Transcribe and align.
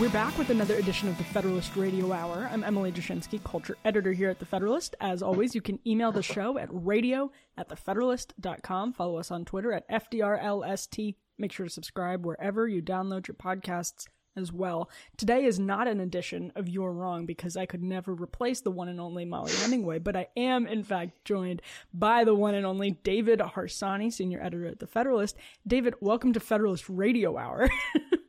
We're 0.00 0.08
back 0.08 0.38
with 0.38 0.48
another 0.48 0.76
edition 0.76 1.10
of 1.10 1.18
the 1.18 1.24
Federalist 1.24 1.76
Radio 1.76 2.10
Hour. 2.10 2.48
I'm 2.50 2.64
Emily 2.64 2.90
Jashinsky, 2.90 3.44
culture 3.44 3.76
editor 3.84 4.12
here 4.12 4.30
at 4.30 4.38
The 4.38 4.46
Federalist. 4.46 4.96
As 4.98 5.22
always, 5.22 5.54
you 5.54 5.60
can 5.60 5.78
email 5.86 6.10
the 6.10 6.22
show 6.22 6.56
at 6.56 6.70
radio 6.72 7.30
at 7.58 7.68
thefederalist.com. 7.68 8.94
Follow 8.94 9.18
us 9.18 9.30
on 9.30 9.44
Twitter 9.44 9.74
at 9.74 9.86
FDRLST. 9.90 11.16
Make 11.36 11.52
sure 11.52 11.66
to 11.66 11.70
subscribe 11.70 12.24
wherever 12.24 12.66
you 12.66 12.80
download 12.80 13.28
your 13.28 13.34
podcasts 13.34 14.06
as 14.38 14.50
well. 14.50 14.88
Today 15.18 15.44
is 15.44 15.60
not 15.60 15.86
an 15.86 16.00
edition 16.00 16.50
of 16.56 16.66
You're 16.66 16.92
Wrong 16.92 17.26
because 17.26 17.58
I 17.58 17.66
could 17.66 17.82
never 17.82 18.14
replace 18.14 18.62
the 18.62 18.70
one 18.70 18.88
and 18.88 19.02
only 19.02 19.26
Mollie 19.26 19.52
Hemingway, 19.52 19.98
but 19.98 20.16
I 20.16 20.28
am 20.34 20.66
in 20.66 20.82
fact 20.82 21.26
joined 21.26 21.60
by 21.92 22.24
the 22.24 22.34
one 22.34 22.54
and 22.54 22.64
only 22.64 22.92
David 22.92 23.40
Harsanyi, 23.40 24.10
senior 24.10 24.40
editor 24.42 24.68
at 24.68 24.78
The 24.78 24.86
Federalist. 24.86 25.36
David, 25.66 25.92
welcome 26.00 26.32
to 26.32 26.40
Federalist 26.40 26.88
Radio 26.88 27.36
Hour. 27.36 27.68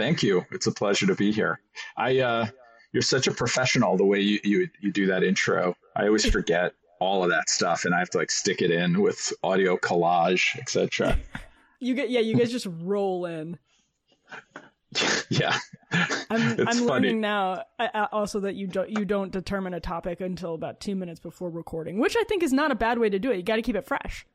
Thank 0.00 0.22
you. 0.22 0.46
It's 0.50 0.66
a 0.66 0.72
pleasure 0.72 1.06
to 1.06 1.14
be 1.14 1.30
here. 1.30 1.60
I 1.98 2.20
uh, 2.20 2.46
you're 2.92 3.02
such 3.02 3.26
a 3.26 3.32
professional 3.32 3.98
the 3.98 4.04
way 4.04 4.20
you, 4.20 4.40
you 4.42 4.68
you 4.80 4.90
do 4.90 5.06
that 5.06 5.22
intro. 5.22 5.76
I 5.94 6.06
always 6.06 6.24
forget 6.24 6.72
all 7.00 7.22
of 7.22 7.28
that 7.28 7.50
stuff 7.50 7.84
and 7.84 7.94
I 7.94 7.98
have 7.98 8.08
to 8.10 8.18
like 8.18 8.30
stick 8.30 8.62
it 8.62 8.70
in 8.70 9.02
with 9.02 9.30
audio 9.42 9.76
collage, 9.76 10.58
etc. 10.58 11.18
You 11.82 11.94
get 11.94 12.10
yeah, 12.10 12.20
you 12.20 12.36
guys 12.36 12.50
just 12.50 12.66
roll 12.82 13.24
in. 13.24 13.58
yeah. 15.30 15.58
I'm 16.28 16.68
I'm 16.68 16.84
learning 16.84 17.22
now 17.22 17.64
uh, 17.78 18.06
also 18.12 18.40
that 18.40 18.54
you 18.54 18.66
don't 18.66 18.90
you 18.90 19.06
don't 19.06 19.32
determine 19.32 19.72
a 19.72 19.80
topic 19.80 20.20
until 20.20 20.54
about 20.54 20.80
2 20.80 20.94
minutes 20.94 21.20
before 21.20 21.48
recording, 21.48 21.98
which 21.98 22.16
I 22.18 22.24
think 22.24 22.42
is 22.42 22.52
not 22.52 22.70
a 22.70 22.74
bad 22.74 22.98
way 22.98 23.08
to 23.08 23.18
do 23.18 23.30
it. 23.30 23.38
You 23.38 23.42
got 23.42 23.56
to 23.56 23.62
keep 23.62 23.76
it 23.76 23.86
fresh. 23.86 24.26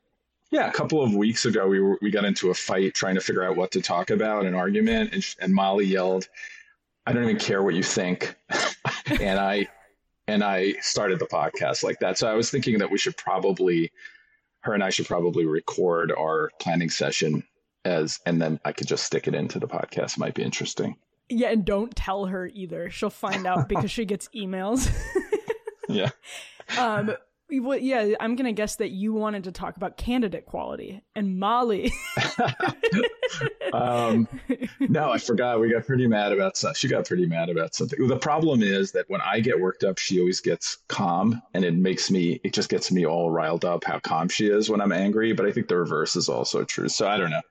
Yeah, 0.50 0.68
a 0.68 0.72
couple 0.72 1.02
of 1.02 1.14
weeks 1.14 1.44
ago, 1.44 1.66
we 1.66 1.80
were, 1.80 1.98
we 2.00 2.10
got 2.10 2.24
into 2.24 2.50
a 2.50 2.54
fight 2.54 2.94
trying 2.94 3.16
to 3.16 3.20
figure 3.20 3.42
out 3.42 3.56
what 3.56 3.72
to 3.72 3.82
talk 3.82 4.10
about, 4.10 4.46
an 4.46 4.54
argument, 4.54 5.12
and, 5.12 5.24
and 5.40 5.52
Mollie 5.52 5.86
yelled, 5.86 6.28
"I 7.06 7.12
don't 7.12 7.24
even 7.24 7.38
care 7.38 7.62
what 7.62 7.74
you 7.74 7.82
think," 7.82 8.36
and 9.20 9.40
I 9.40 9.68
and 10.28 10.42
I 10.42 10.74
started 10.80 11.18
the 11.18 11.26
podcast 11.26 11.82
like 11.82 11.98
that. 12.00 12.18
So 12.18 12.28
I 12.28 12.34
was 12.34 12.50
thinking 12.50 12.78
that 12.78 12.90
we 12.90 12.98
should 12.98 13.16
probably, 13.16 13.92
her 14.60 14.74
and 14.74 14.82
I 14.82 14.90
should 14.90 15.06
probably 15.06 15.46
record 15.46 16.12
our 16.12 16.50
planning 16.60 16.90
session 16.90 17.44
as, 17.84 18.18
and 18.26 18.40
then 18.40 18.58
I 18.64 18.72
could 18.72 18.88
just 18.88 19.04
stick 19.04 19.28
it 19.28 19.34
into 19.34 19.58
the 19.58 19.68
podcast. 19.68 20.16
It 20.16 20.18
might 20.18 20.34
be 20.34 20.42
interesting. 20.42 20.96
Yeah, 21.28 21.48
and 21.48 21.64
don't 21.64 21.94
tell 21.94 22.26
her 22.26 22.48
either. 22.54 22.90
She'll 22.90 23.10
find 23.10 23.46
out 23.46 23.68
because 23.68 23.90
she 23.90 24.04
gets 24.04 24.28
emails. 24.34 24.90
yeah. 25.88 26.10
Um, 26.76 27.14
well, 27.50 27.78
yeah, 27.78 28.14
I'm 28.18 28.34
going 28.34 28.46
to 28.46 28.52
guess 28.52 28.76
that 28.76 28.90
you 28.90 29.12
wanted 29.12 29.44
to 29.44 29.52
talk 29.52 29.76
about 29.76 29.96
candidate 29.96 30.46
quality 30.46 31.02
and 31.14 31.38
Mollie. 31.38 31.92
um, 33.72 34.28
no, 34.80 35.12
I 35.12 35.18
forgot. 35.18 35.60
We 35.60 35.70
got 35.70 35.86
pretty 35.86 36.08
mad 36.08 36.32
about 36.32 36.56
stuff. 36.56 36.76
She 36.76 36.88
got 36.88 37.06
pretty 37.06 37.26
mad 37.26 37.48
about 37.48 37.74
something. 37.74 38.04
The 38.06 38.16
problem 38.16 38.62
is 38.62 38.92
that 38.92 39.08
when 39.08 39.20
I 39.20 39.40
get 39.40 39.60
worked 39.60 39.84
up, 39.84 39.98
she 39.98 40.18
always 40.18 40.40
gets 40.40 40.78
calm 40.88 41.40
and 41.54 41.64
it 41.64 41.74
makes 41.74 42.10
me, 42.10 42.40
it 42.42 42.52
just 42.52 42.68
gets 42.68 42.90
me 42.90 43.06
all 43.06 43.30
riled 43.30 43.64
up 43.64 43.84
how 43.84 44.00
calm 44.00 44.28
she 44.28 44.48
is 44.48 44.68
when 44.68 44.80
I'm 44.80 44.92
angry. 44.92 45.32
But 45.32 45.46
I 45.46 45.52
think 45.52 45.68
the 45.68 45.76
reverse 45.76 46.16
is 46.16 46.28
also 46.28 46.64
true. 46.64 46.88
So 46.88 47.08
I 47.08 47.16
don't 47.16 47.30
know. 47.30 47.42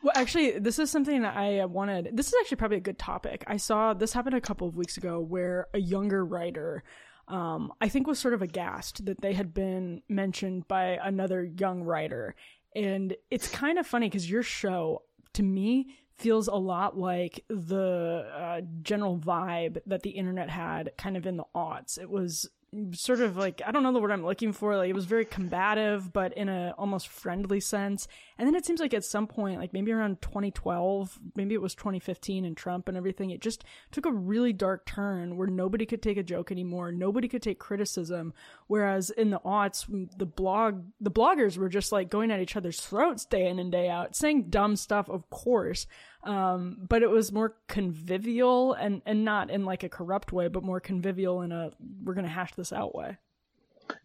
Well, 0.00 0.12
actually, 0.14 0.60
this 0.60 0.78
is 0.78 0.92
something 0.92 1.22
that 1.22 1.36
I 1.36 1.64
wanted. 1.64 2.10
This 2.12 2.28
is 2.28 2.34
actually 2.40 2.58
probably 2.58 2.76
a 2.76 2.80
good 2.80 3.00
topic. 3.00 3.42
I 3.48 3.56
saw 3.56 3.94
this 3.94 4.12
happen 4.12 4.32
a 4.32 4.40
couple 4.40 4.68
of 4.68 4.76
weeks 4.76 4.96
ago 4.96 5.18
where 5.18 5.66
a 5.74 5.80
younger 5.80 6.24
writer 6.24 6.84
um, 7.28 7.72
I 7.80 7.88
think 7.88 8.06
was 8.06 8.18
sort 8.18 8.34
of 8.34 8.42
aghast 8.42 9.04
that 9.06 9.20
they 9.20 9.34
had 9.34 9.54
been 9.54 10.02
mentioned 10.08 10.66
by 10.68 10.98
another 11.02 11.44
young 11.44 11.82
writer. 11.82 12.34
And 12.74 13.16
it's 13.30 13.48
kind 13.48 13.78
of 13.78 13.86
funny 13.86 14.08
because 14.08 14.30
your 14.30 14.42
show, 14.42 15.02
to 15.34 15.42
me, 15.42 15.96
feels 16.16 16.48
a 16.48 16.54
lot 16.54 16.98
like 16.98 17.44
the 17.48 18.28
uh, 18.34 18.60
general 18.82 19.18
vibe 19.18 19.78
that 19.86 20.02
the 20.02 20.10
internet 20.10 20.50
had 20.50 20.90
kind 20.98 21.16
of 21.16 21.26
in 21.26 21.36
the 21.36 21.44
aughts. 21.54 21.98
It 21.98 22.10
was 22.10 22.50
sort 22.92 23.20
of 23.20 23.36
like 23.36 23.62
I 23.66 23.70
don't 23.70 23.82
know 23.82 23.92
the 23.92 24.00
word 24.00 24.12
I'm 24.12 24.24
looking 24.24 24.52
for. 24.52 24.76
Like 24.76 24.90
it 24.90 24.94
was 24.94 25.06
very 25.06 25.24
combative, 25.24 26.12
but 26.12 26.32
in 26.36 26.48
a 26.48 26.74
almost 26.76 27.08
friendly 27.08 27.60
sense. 27.60 28.08
And 28.36 28.46
then 28.46 28.54
it 28.54 28.64
seems 28.64 28.78
like 28.78 28.94
at 28.94 29.04
some 29.04 29.26
point, 29.26 29.58
like 29.58 29.72
maybe 29.72 29.90
around 29.90 30.20
2012, 30.22 31.18
maybe 31.34 31.54
it 31.54 31.62
was 31.62 31.74
2015 31.74 32.44
and 32.44 32.56
Trump 32.56 32.86
and 32.86 32.96
everything, 32.96 33.30
it 33.30 33.40
just 33.40 33.64
took 33.90 34.06
a 34.06 34.12
really 34.12 34.52
dark 34.52 34.86
turn 34.86 35.36
where 35.36 35.48
nobody 35.48 35.86
could 35.86 36.02
take 36.02 36.18
a 36.18 36.22
joke 36.22 36.52
anymore. 36.52 36.92
Nobody 36.92 37.26
could 37.26 37.42
take 37.42 37.58
criticism. 37.58 38.32
Whereas 38.66 39.10
in 39.10 39.30
the 39.30 39.40
aughts, 39.40 39.86
the 40.16 40.26
blog, 40.26 40.84
the 41.00 41.10
bloggers 41.10 41.56
were 41.56 41.68
just 41.68 41.90
like 41.90 42.10
going 42.10 42.30
at 42.30 42.40
each 42.40 42.56
other's 42.56 42.80
throats 42.80 43.24
day 43.24 43.48
in 43.48 43.58
and 43.58 43.72
day 43.72 43.88
out, 43.88 44.14
saying 44.14 44.50
dumb 44.50 44.76
stuff, 44.76 45.08
of 45.08 45.28
course. 45.30 45.86
Um, 46.24 46.78
but 46.88 47.02
it 47.02 47.10
was 47.10 47.32
more 47.32 47.56
convivial 47.68 48.72
and, 48.74 49.02
and 49.06 49.24
not 49.24 49.50
in 49.50 49.64
like 49.64 49.82
a 49.82 49.88
corrupt 49.88 50.32
way, 50.32 50.48
but 50.48 50.62
more 50.62 50.80
convivial 50.80 51.42
in 51.42 51.52
a, 51.52 51.70
we're 52.04 52.14
going 52.14 52.26
to 52.26 52.30
hash 52.30 52.52
this 52.58 52.72
out 52.72 52.94
way. 52.94 53.16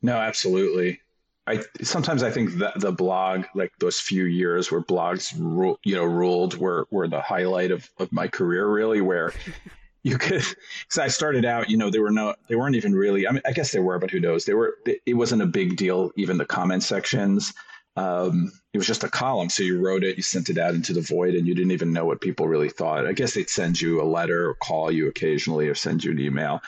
No, 0.01 0.15
absolutely. 0.15 1.01
I 1.45 1.61
sometimes 1.81 2.23
I 2.23 2.31
think 2.31 2.53
that 2.59 2.79
the 2.79 2.93
blog, 2.93 3.45
like 3.53 3.73
those 3.79 3.99
few 3.99 4.23
years 4.23 4.71
where 4.71 4.81
blogs, 4.81 5.33
ru- 5.37 5.77
you 5.83 5.95
know, 5.95 6.05
ruled, 6.05 6.57
were 6.57 6.87
were 6.89 7.07
the 7.07 7.19
highlight 7.19 7.71
of, 7.71 7.89
of 7.99 8.11
my 8.13 8.29
career. 8.29 8.65
Really, 8.65 9.01
where 9.01 9.33
you 10.03 10.17
could, 10.17 10.41
because 10.41 10.97
I 10.97 11.09
started 11.09 11.43
out, 11.43 11.69
you 11.69 11.75
know, 11.75 11.89
they 11.89 11.99
were 11.99 12.11
no, 12.11 12.35
they 12.47 12.55
weren't 12.55 12.75
even 12.75 12.95
really. 12.95 13.27
I 13.27 13.31
mean, 13.31 13.41
I 13.45 13.51
guess 13.51 13.73
they 13.73 13.79
were, 13.79 13.99
but 13.99 14.11
who 14.11 14.21
knows? 14.21 14.45
They 14.45 14.53
were. 14.53 14.77
It 14.85 15.15
wasn't 15.15 15.41
a 15.41 15.47
big 15.47 15.75
deal. 15.75 16.11
Even 16.15 16.37
the 16.37 16.45
comment 16.45 16.83
sections, 16.83 17.53
um, 17.97 18.51
it 18.73 18.77
was 18.77 18.87
just 18.87 19.03
a 19.03 19.09
column. 19.09 19.49
So 19.49 19.63
you 19.63 19.79
wrote 19.79 20.03
it, 20.03 20.15
you 20.15 20.23
sent 20.23 20.49
it 20.49 20.57
out 20.57 20.73
into 20.73 20.93
the 20.93 21.01
void, 21.01 21.35
and 21.35 21.45
you 21.45 21.53
didn't 21.53 21.71
even 21.71 21.91
know 21.91 22.05
what 22.05 22.21
people 22.21 22.47
really 22.47 22.69
thought. 22.69 23.05
I 23.05 23.11
guess 23.11 23.33
they'd 23.33 23.49
send 23.49 23.79
you 23.79 24.01
a 24.01 24.03
letter 24.03 24.49
or 24.49 24.55
call 24.55 24.91
you 24.91 25.07
occasionally 25.07 25.67
or 25.67 25.75
send 25.75 26.03
you 26.03 26.11
an 26.11 26.19
email. 26.19 26.61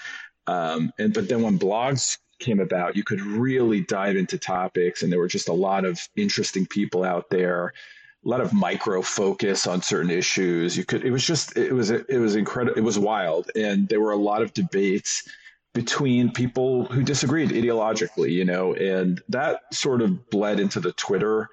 Um, 0.47 0.91
and 0.99 1.13
but 1.13 1.29
then 1.29 1.41
when 1.41 1.59
blogs 1.59 2.17
came 2.39 2.59
about, 2.59 2.95
you 2.95 3.03
could 3.03 3.21
really 3.21 3.81
dive 3.81 4.15
into 4.15 4.37
topics, 4.37 5.03
and 5.03 5.11
there 5.11 5.19
were 5.19 5.27
just 5.27 5.49
a 5.49 5.53
lot 5.53 5.85
of 5.85 5.99
interesting 6.15 6.65
people 6.65 7.03
out 7.03 7.29
there, 7.29 7.73
a 8.25 8.29
lot 8.29 8.41
of 8.41 8.53
micro 8.53 9.01
focus 9.01 9.67
on 9.67 9.81
certain 9.81 10.11
issues. 10.11 10.77
You 10.77 10.83
could, 10.83 11.05
it 11.05 11.11
was 11.11 11.25
just, 11.25 11.57
it 11.57 11.73
was, 11.73 11.91
it 11.91 12.19
was 12.19 12.35
incredible, 12.35 12.77
it 12.77 12.83
was 12.83 12.99
wild, 12.99 13.49
and 13.55 13.87
there 13.87 14.01
were 14.01 14.11
a 14.11 14.17
lot 14.17 14.41
of 14.41 14.53
debates 14.53 15.27
between 15.73 16.31
people 16.31 16.85
who 16.85 17.03
disagreed 17.03 17.49
ideologically, 17.49 18.31
you 18.31 18.45
know, 18.45 18.73
and 18.73 19.21
that 19.29 19.61
sort 19.73 20.01
of 20.01 20.29
bled 20.29 20.59
into 20.59 20.79
the 20.79 20.93
Twitter 20.93 21.49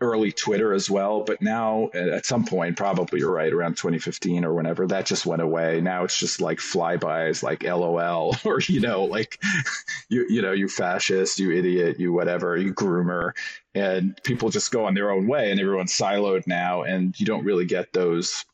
early 0.00 0.32
Twitter 0.32 0.72
as 0.72 0.90
well. 0.90 1.22
But 1.22 1.42
now, 1.42 1.90
at 1.94 2.26
some 2.26 2.44
point, 2.44 2.76
probably 2.76 3.20
you're 3.20 3.32
right, 3.32 3.52
around 3.52 3.76
2015 3.76 4.44
or 4.44 4.54
whenever, 4.54 4.86
that 4.86 5.06
just 5.06 5.26
went 5.26 5.42
away. 5.42 5.80
Now 5.80 6.04
it's 6.04 6.18
just 6.18 6.40
like 6.40 6.58
flybys, 6.58 7.42
like 7.42 7.62
LOL, 7.62 8.36
or 8.44 8.60
you 8.60 8.80
know, 8.80 9.04
like 9.04 9.42
you 10.08 10.26
you 10.28 10.42
know, 10.42 10.52
you 10.52 10.68
fascist, 10.68 11.38
you 11.38 11.52
idiot, 11.52 11.98
you 11.98 12.12
whatever, 12.12 12.56
you 12.56 12.72
groomer, 12.72 13.32
and 13.74 14.18
people 14.24 14.50
just 14.50 14.70
go 14.70 14.84
on 14.84 14.94
their 14.94 15.10
own 15.10 15.26
way, 15.26 15.50
and 15.50 15.60
everyone's 15.60 15.92
siloed 15.92 16.46
now, 16.46 16.82
and 16.82 17.18
you 17.18 17.26
don't 17.26 17.44
really 17.44 17.66
get 17.66 17.92
those. 17.92 18.44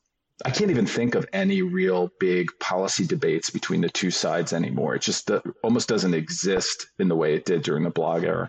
I 0.45 0.51
can't 0.51 0.71
even 0.73 0.87
think 0.87 1.15
of 1.15 1.27
any 1.33 1.63
real 1.63 2.11
big 2.19 2.51
policy 2.59 3.07
debates 3.07 3.51
between 3.51 3.81
the 3.81 3.89
two 3.89 4.11
sides 4.11 4.53
anymore. 4.53 4.97
It 4.97 5.03
just 5.03 5.31
uh, 5.31 5.41
almost 5.63 5.89
doesn't 5.89 6.13
exist 6.13 6.89
in 6.99 7.07
the 7.07 7.15
way 7.15 7.35
it 7.35 7.45
did 7.45 7.63
during 7.63 7.85
the 7.85 7.91
blog 7.91 8.25
era. 8.25 8.49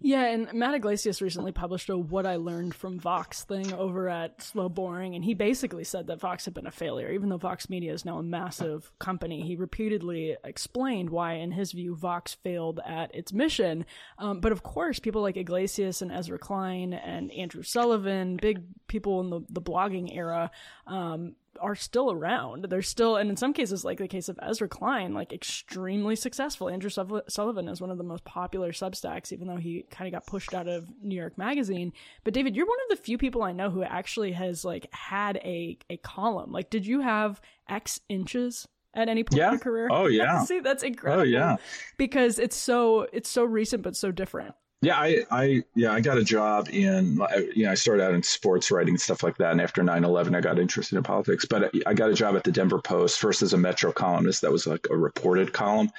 Yeah, 0.00 0.26
and 0.26 0.52
Matt 0.52 0.74
Yglesias 0.74 1.22
recently 1.22 1.52
published 1.52 1.88
a 1.88 1.96
What 1.96 2.26
I 2.26 2.36
Learned 2.36 2.74
from 2.74 2.98
Vox 2.98 3.44
thing 3.44 3.72
over 3.72 4.08
at 4.08 4.42
Slow 4.42 4.68
Boring, 4.68 5.14
and 5.14 5.24
he 5.24 5.34
basically 5.34 5.84
said 5.84 6.06
that 6.06 6.20
Vox 6.20 6.44
had 6.44 6.54
been 6.54 6.66
a 6.66 6.70
failure. 6.70 7.10
Even 7.10 7.28
though 7.28 7.36
Vox 7.36 7.68
Media 7.70 7.92
is 7.92 8.04
now 8.04 8.18
a 8.18 8.22
massive 8.22 8.90
company, 8.98 9.42
he 9.42 9.56
repeatedly 9.56 10.36
explained 10.44 11.10
why, 11.10 11.34
in 11.34 11.52
his 11.52 11.72
view, 11.72 11.94
Vox 11.94 12.34
failed 12.34 12.80
at 12.86 13.14
its 13.14 13.32
mission. 13.32 13.86
Um, 14.18 14.40
but 14.40 14.52
of 14.52 14.62
course, 14.62 14.98
people 14.98 15.22
like 15.22 15.36
Yglesias 15.36 16.02
and 16.02 16.12
Ezra 16.12 16.38
Klein 16.38 16.92
and 16.92 17.32
Andrew 17.32 17.62
Sullivan, 17.62 18.36
big 18.36 18.62
people 18.86 19.20
in 19.20 19.30
the, 19.30 19.40
the 19.48 19.62
blogging 19.62 20.14
era, 20.14 20.50
um, 20.86 21.34
are 21.60 21.74
still 21.74 22.10
around. 22.10 22.66
They're 22.68 22.82
still, 22.82 23.16
and 23.16 23.30
in 23.30 23.36
some 23.36 23.52
cases, 23.52 23.84
like 23.84 23.98
the 23.98 24.08
case 24.08 24.28
of 24.28 24.38
Ezra 24.42 24.68
Klein, 24.68 25.14
like 25.14 25.32
extremely 25.32 26.16
successful. 26.16 26.68
Andrew 26.68 26.90
Sullivan 26.90 27.68
is 27.68 27.80
one 27.80 27.90
of 27.90 27.98
the 27.98 28.04
most 28.04 28.24
popular 28.24 28.72
Substacks, 28.72 29.32
even 29.32 29.48
though 29.48 29.56
he 29.56 29.84
kind 29.90 30.06
of 30.08 30.12
got 30.12 30.26
pushed 30.26 30.54
out 30.54 30.68
of 30.68 30.88
New 31.02 31.16
York 31.16 31.38
Magazine. 31.38 31.92
But 32.24 32.34
David, 32.34 32.56
you're 32.56 32.66
one 32.66 32.78
of 32.90 32.96
the 32.96 33.02
few 33.02 33.18
people 33.18 33.42
I 33.42 33.52
know 33.52 33.70
who 33.70 33.82
actually 33.82 34.32
has 34.32 34.64
like 34.64 34.92
had 34.92 35.36
a 35.38 35.78
a 35.90 35.96
column. 35.98 36.52
Like, 36.52 36.70
did 36.70 36.86
you 36.86 37.00
have 37.00 37.40
X 37.68 38.00
inches? 38.08 38.68
At 38.96 39.08
any 39.08 39.24
point 39.24 39.38
yeah. 39.38 39.48
in 39.48 39.52
your 39.54 39.60
career? 39.60 39.88
Oh 39.90 40.06
yeah. 40.06 40.44
See, 40.44 40.60
that's 40.60 40.84
incredible. 40.84 41.22
Oh 41.22 41.24
yeah. 41.24 41.56
Because 41.96 42.38
it's 42.38 42.54
so 42.54 43.08
it's 43.12 43.28
so 43.28 43.42
recent 43.42 43.82
but 43.82 43.96
so 43.96 44.12
different. 44.12 44.54
Yeah, 44.84 44.98
I, 44.98 45.24
I, 45.30 45.64
yeah, 45.74 45.92
I 45.92 46.00
got 46.00 46.18
a 46.18 46.24
job 46.24 46.68
in, 46.70 47.18
you 47.54 47.64
know, 47.64 47.70
I 47.70 47.74
started 47.74 48.04
out 48.04 48.12
in 48.12 48.22
sports 48.22 48.70
writing 48.70 48.92
and 48.92 49.00
stuff 49.00 49.22
like 49.22 49.38
that. 49.38 49.52
And 49.52 49.60
after 49.60 49.82
9 49.82 50.04
11, 50.04 50.34
I 50.34 50.40
got 50.42 50.58
interested 50.58 50.96
in 50.96 51.02
politics. 51.02 51.46
But 51.46 51.72
I 51.86 51.94
got 51.94 52.10
a 52.10 52.14
job 52.14 52.36
at 52.36 52.44
the 52.44 52.52
Denver 52.52 52.80
Post, 52.80 53.18
first 53.18 53.40
as 53.40 53.54
a 53.54 53.56
Metro 53.56 53.92
columnist. 53.92 54.42
That 54.42 54.52
was 54.52 54.66
like 54.66 54.86
a 54.90 54.96
reported 54.96 55.54
column 55.54 55.90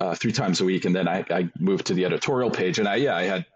uh, 0.00 0.14
three 0.14 0.32
times 0.32 0.60
a 0.60 0.66
week. 0.66 0.84
And 0.84 0.94
then 0.94 1.08
I, 1.08 1.24
I 1.30 1.48
moved 1.58 1.86
to 1.86 1.94
the 1.94 2.04
editorial 2.04 2.50
page. 2.50 2.78
And 2.78 2.86
I, 2.86 2.96
yeah, 2.96 3.16
I 3.16 3.22
had 3.22 3.46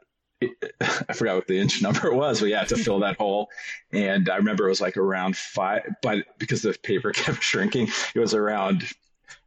I 0.80 1.12
forgot 1.12 1.36
what 1.36 1.46
the 1.46 1.58
inch 1.58 1.82
number 1.82 2.12
was, 2.12 2.40
but 2.40 2.48
yeah, 2.48 2.64
to 2.64 2.76
fill 2.76 3.00
that 3.00 3.16
hole. 3.16 3.48
And 3.92 4.30
I 4.30 4.36
remember 4.36 4.66
it 4.66 4.70
was 4.70 4.80
like 4.80 4.96
around 4.96 5.36
five, 5.36 5.82
but 6.02 6.24
because 6.38 6.62
the 6.62 6.76
paper 6.82 7.12
kept 7.12 7.42
shrinking, 7.42 7.88
it 8.14 8.18
was 8.18 8.34
around 8.34 8.84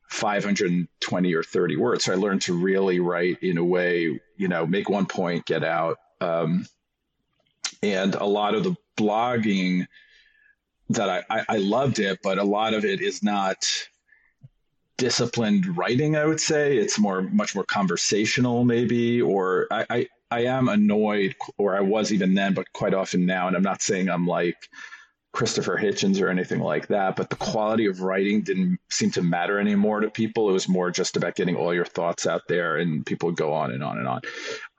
520 0.08 1.34
or 1.34 1.44
30 1.44 1.76
words. 1.76 2.06
So 2.06 2.14
I 2.14 2.16
learned 2.16 2.42
to 2.44 2.58
really 2.58 3.00
write 3.00 3.42
in 3.44 3.58
a 3.58 3.64
way, 3.64 4.20
you 4.38 4.48
know, 4.48 4.66
make 4.66 4.90
one 4.90 5.06
point, 5.06 5.46
get 5.46 5.64
out. 5.64 5.98
Um, 6.22 6.66
and 7.84 8.16
a 8.16 8.26
lot 8.26 8.56
of 8.56 8.64
the 8.64 8.76
blogging 8.98 9.86
that 10.90 11.10
I, 11.10 11.24
I, 11.30 11.46
I 11.50 11.58
loved 11.58 12.00
it, 12.00 12.20
but 12.24 12.38
a 12.38 12.44
lot 12.44 12.74
of 12.74 12.86
it 12.86 13.02
is 13.02 13.22
not 13.22 13.58
disciplined 14.98 15.78
writing, 15.78 16.16
I 16.16 16.26
would 16.26 16.40
say. 16.40 16.78
It's 16.78 16.98
more, 16.98 17.22
much 17.22 17.54
more 17.54 17.66
conversational, 17.66 18.64
maybe, 18.64 19.22
or 19.22 19.68
I, 19.70 19.86
I, 19.90 20.08
I 20.32 20.46
am 20.46 20.70
annoyed, 20.70 21.36
or 21.58 21.76
I 21.76 21.82
was 21.82 22.12
even 22.12 22.34
then, 22.34 22.54
but 22.54 22.72
quite 22.74 22.94
often 22.94 23.26
now. 23.26 23.48
And 23.48 23.56
I'm 23.56 23.64
not 23.64 23.82
saying 23.82 24.10
I'm 24.10 24.26
like 24.26 24.58
Christopher 25.34 25.78
Hitchens 25.78 26.22
or 26.22 26.30
anything 26.30 26.60
like 26.60 26.88
that, 26.88 27.16
but 27.16 27.30
the 27.30 27.36
quality 27.36 27.86
of 27.86 28.02
writing 28.02 28.42
didn't 28.42 28.80
seem 28.90 29.12
to 29.12 29.22
matter 29.22 29.60
anymore 29.60 30.00
to 30.00 30.10
people. 30.10 30.50
It 30.50 30.54
was 30.54 30.68
more 30.68 30.90
just 30.90 31.16
about 31.18 31.36
getting 31.36 31.56
all 31.56 31.74
your 31.74 31.86
thoughts 31.86 32.26
out 32.26 32.48
there, 32.48 32.78
and 32.78 33.06
people 33.06 33.28
would 33.30 33.36
go 33.36 33.54
on 33.54 33.72
and 33.72 33.84
on 33.84 34.00
and 34.00 34.08
on. 34.08 34.22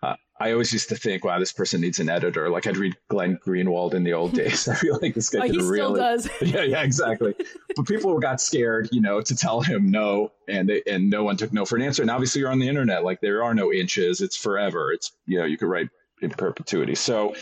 Uh, 0.03 0.17
I 0.41 0.53
always 0.53 0.73
used 0.73 0.89
to 0.89 0.97
think, 0.97 1.25
wow, 1.25 1.39
this 1.39 1.53
person 1.53 1.81
needs 1.81 1.99
an 1.99 2.09
editor. 2.09 2.49
Like 2.49 2.67
I'd 2.67 2.77
read 2.77 2.97
Glenn 3.09 3.39
Greenwald 3.45 3.95
in 3.95 4.05
the 4.05 4.13
old 4.13 4.33
days. 4.35 4.69
I 4.69 4.75
feel 4.75 4.99
like 5.01 5.15
this 5.15 5.29
guy 5.31 5.41
oh, 5.41 5.43
he 5.43 5.59
really, 5.59 5.75
still 5.75 5.95
does. 5.95 6.29
yeah, 6.43 6.63
yeah, 6.63 6.83
exactly. 6.83 7.35
but 7.77 7.87
people 7.87 8.19
got 8.19 8.41
scared, 8.41 8.89
you 8.91 9.01
know, 9.01 9.21
to 9.21 9.37
tell 9.37 9.61
him 9.61 9.91
no, 9.91 10.33
and 10.49 10.69
they, 10.69 10.83
and 10.87 11.11
no 11.11 11.25
one 11.25 11.37
took 11.37 11.53
no 11.53 11.65
for 11.65 11.77
an 11.77 11.83
answer. 11.83 12.03
And 12.03 12.11
obviously, 12.11 12.41
you're 12.41 12.51
on 12.51 12.59
the 12.59 12.69
internet. 12.69 13.05
Like 13.05 13.21
there 13.21 13.43
are 13.45 13.55
no 13.55 13.73
inches. 13.73 14.21
It's 14.21 14.37
forever. 14.37 14.93
It's 14.93 15.13
you 15.27 15.39
know, 15.39 15.45
you 15.45 15.59
could 15.59 15.69
write 15.69 15.89
in 16.23 16.31
perpetuity. 16.31 16.95
So, 16.95 17.35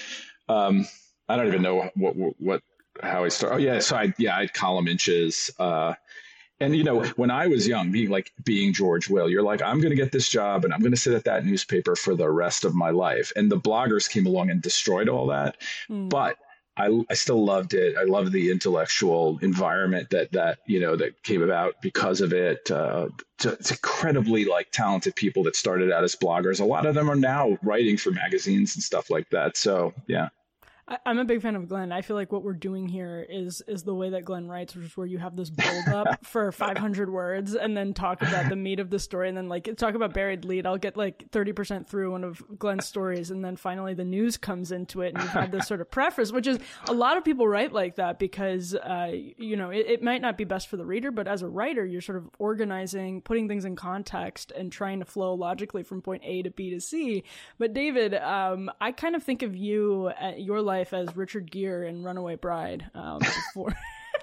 um, 0.48 0.86
I 1.28 1.36
don't 1.36 1.48
even 1.48 1.62
know 1.62 1.90
what 1.94 2.14
what 2.38 2.62
how 3.02 3.24
I 3.24 3.28
started. 3.28 3.54
Oh 3.54 3.58
yeah, 3.58 3.78
so 3.80 3.96
I 3.96 4.14
yeah 4.18 4.36
I 4.36 4.40
had 4.40 4.54
column 4.54 4.88
inches. 4.88 5.50
Uh, 5.58 5.94
and 6.58 6.74
you 6.74 6.84
know, 6.84 7.04
when 7.16 7.30
I 7.30 7.46
was 7.48 7.68
young, 7.68 7.92
being 7.92 8.08
like 8.08 8.32
being 8.44 8.72
George 8.72 9.10
Will, 9.10 9.28
you're 9.28 9.42
like, 9.42 9.60
I'm 9.60 9.80
going 9.80 9.90
to 9.90 9.96
get 9.96 10.12
this 10.12 10.28
job 10.28 10.64
and 10.64 10.72
I'm 10.72 10.80
going 10.80 10.92
to 10.92 10.96
sit 10.96 11.12
at 11.12 11.24
that 11.24 11.44
newspaper 11.44 11.94
for 11.96 12.14
the 12.14 12.30
rest 12.30 12.64
of 12.64 12.74
my 12.74 12.90
life. 12.90 13.30
And 13.36 13.50
the 13.50 13.58
bloggers 13.58 14.08
came 14.08 14.26
along 14.26 14.50
and 14.50 14.62
destroyed 14.62 15.08
all 15.08 15.26
that. 15.26 15.58
Mm. 15.90 16.08
But 16.08 16.36
I, 16.78 17.02
I 17.10 17.14
still 17.14 17.44
loved 17.44 17.74
it. 17.74 17.96
I 17.98 18.04
loved 18.04 18.32
the 18.32 18.50
intellectual 18.50 19.38
environment 19.40 20.10
that 20.10 20.32
that 20.32 20.58
you 20.66 20.80
know 20.80 20.96
that 20.96 21.22
came 21.22 21.42
about 21.42 21.80
because 21.80 22.20
of 22.20 22.32
it. 22.32 22.70
Uh, 22.70 23.08
to, 23.38 23.52
it's 23.52 23.70
incredibly 23.70 24.44
like 24.44 24.70
talented 24.72 25.14
people 25.14 25.42
that 25.44 25.56
started 25.56 25.90
out 25.90 26.04
as 26.04 26.16
bloggers. 26.16 26.60
A 26.60 26.64
lot 26.64 26.86
of 26.86 26.94
them 26.94 27.10
are 27.10 27.16
now 27.16 27.58
writing 27.62 27.96
for 27.96 28.10
magazines 28.10 28.76
and 28.76 28.82
stuff 28.82 29.10
like 29.10 29.28
that. 29.30 29.56
So 29.56 29.94
yeah. 30.06 30.28
I, 30.88 30.98
am 31.06 31.18
a 31.18 31.24
big 31.24 31.42
fan 31.42 31.56
of 31.56 31.68
Glenn. 31.68 31.90
I 31.90 32.02
feel 32.02 32.14
like 32.14 32.30
what 32.30 32.44
we're 32.44 32.52
doing 32.52 32.88
here 32.88 33.26
is 33.28 33.60
is 33.66 33.82
the 33.82 33.94
way 33.94 34.10
that 34.10 34.24
Glenn 34.24 34.46
writes, 34.46 34.76
which 34.76 34.86
is 34.86 34.96
where 34.96 35.06
you 35.06 35.18
have 35.18 35.34
this 35.34 35.50
build 35.50 35.88
up 35.88 36.24
for 36.24 36.52
500 36.52 37.10
words 37.10 37.56
and 37.56 37.76
then 37.76 37.92
talk 37.92 38.22
about 38.22 38.48
the 38.48 38.56
meat 38.56 38.78
of 38.78 38.90
the 38.90 39.00
story, 39.00 39.28
and 39.28 39.36
then 39.36 39.48
like 39.48 39.68
talk 39.76 39.94
about 39.94 40.14
buried 40.14 40.44
lead. 40.44 40.64
I'll 40.64 40.78
get 40.78 40.96
like 40.96 41.28
30% 41.30 41.88
through 41.88 42.12
one 42.12 42.22
of 42.22 42.42
Glenn's 42.56 42.86
stories, 42.86 43.32
and 43.32 43.44
then 43.44 43.56
finally 43.56 43.94
the 43.94 44.04
news 44.04 44.36
comes 44.36 44.70
into 44.70 45.02
it, 45.02 45.14
and 45.14 45.22
you've 45.22 45.32
had 45.32 45.50
this 45.50 45.66
sort 45.66 45.80
of 45.80 45.90
preface, 45.90 46.30
which 46.30 46.46
is 46.46 46.58
a 46.86 46.92
lot 46.92 47.16
of 47.16 47.24
people 47.24 47.48
write 47.48 47.72
like 47.72 47.96
that 47.96 48.20
because 48.20 48.74
uh, 48.74 49.10
you 49.12 49.56
know 49.56 49.70
it, 49.70 49.86
it 49.88 50.02
might 50.04 50.22
not 50.22 50.38
be 50.38 50.44
best 50.44 50.68
for 50.68 50.76
the 50.76 50.86
reader, 50.86 51.10
but 51.10 51.26
as 51.26 51.42
a 51.42 51.48
writer, 51.48 51.84
you're 51.84 52.00
sort 52.00 52.18
of 52.18 52.30
organizing, 52.38 53.22
putting 53.22 53.48
things 53.48 53.64
in 53.64 53.74
context, 53.74 54.52
and 54.52 54.70
trying 54.70 55.00
to 55.00 55.04
flow 55.04 55.34
logically 55.34 55.82
from 55.82 56.00
point 56.00 56.22
A 56.24 56.42
to 56.42 56.50
B 56.50 56.70
to 56.70 56.80
C. 56.80 57.24
But 57.58 57.72
David, 57.72 58.14
um, 58.14 58.70
I 58.80 58.92
kind 58.92 59.16
of 59.16 59.24
think 59.24 59.42
of 59.42 59.56
you 59.56 60.10
at 60.10 60.40
your 60.40 60.62
life 60.62 60.75
life 60.76 60.92
as 60.92 61.16
Richard 61.16 61.50
Gere 61.50 61.88
in 61.88 62.02
Runaway 62.02 62.36
Bride 62.36 62.90
um, 62.94 63.18
before. 63.54 63.74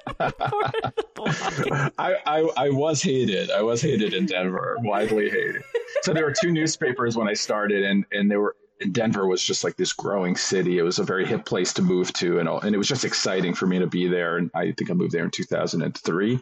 I, 0.19 2.17
I, 2.25 2.49
I 2.57 2.69
was 2.69 3.01
hated. 3.01 3.49
I 3.49 3.61
was 3.61 3.81
hated 3.81 4.13
in 4.13 4.25
Denver, 4.25 4.77
widely 4.81 5.29
hated. 5.29 5.63
So 6.01 6.13
there 6.13 6.25
were 6.25 6.33
two 6.39 6.51
newspapers 6.51 7.15
when 7.15 7.27
I 7.27 7.33
started, 7.33 7.83
and 7.83 8.05
and 8.11 8.29
they 8.29 8.35
were 8.35 8.55
Denver 8.91 9.25
was 9.27 9.41
just 9.41 9.63
like 9.63 9.77
this 9.77 9.93
growing 9.93 10.35
city. 10.35 10.77
It 10.77 10.83
was 10.83 10.99
a 10.99 11.03
very 11.03 11.25
hip 11.25 11.45
place 11.45 11.73
to 11.73 11.81
move 11.81 12.11
to, 12.13 12.39
and 12.39 12.49
all, 12.49 12.59
and 12.59 12.75
it 12.75 12.77
was 12.77 12.87
just 12.87 13.05
exciting 13.05 13.53
for 13.53 13.65
me 13.65 13.79
to 13.79 13.87
be 13.87 14.07
there. 14.07 14.37
And 14.37 14.51
I 14.53 14.73
think 14.73 14.91
I 14.91 14.93
moved 14.93 15.13
there 15.13 15.23
in 15.23 15.31
2003, 15.31 16.39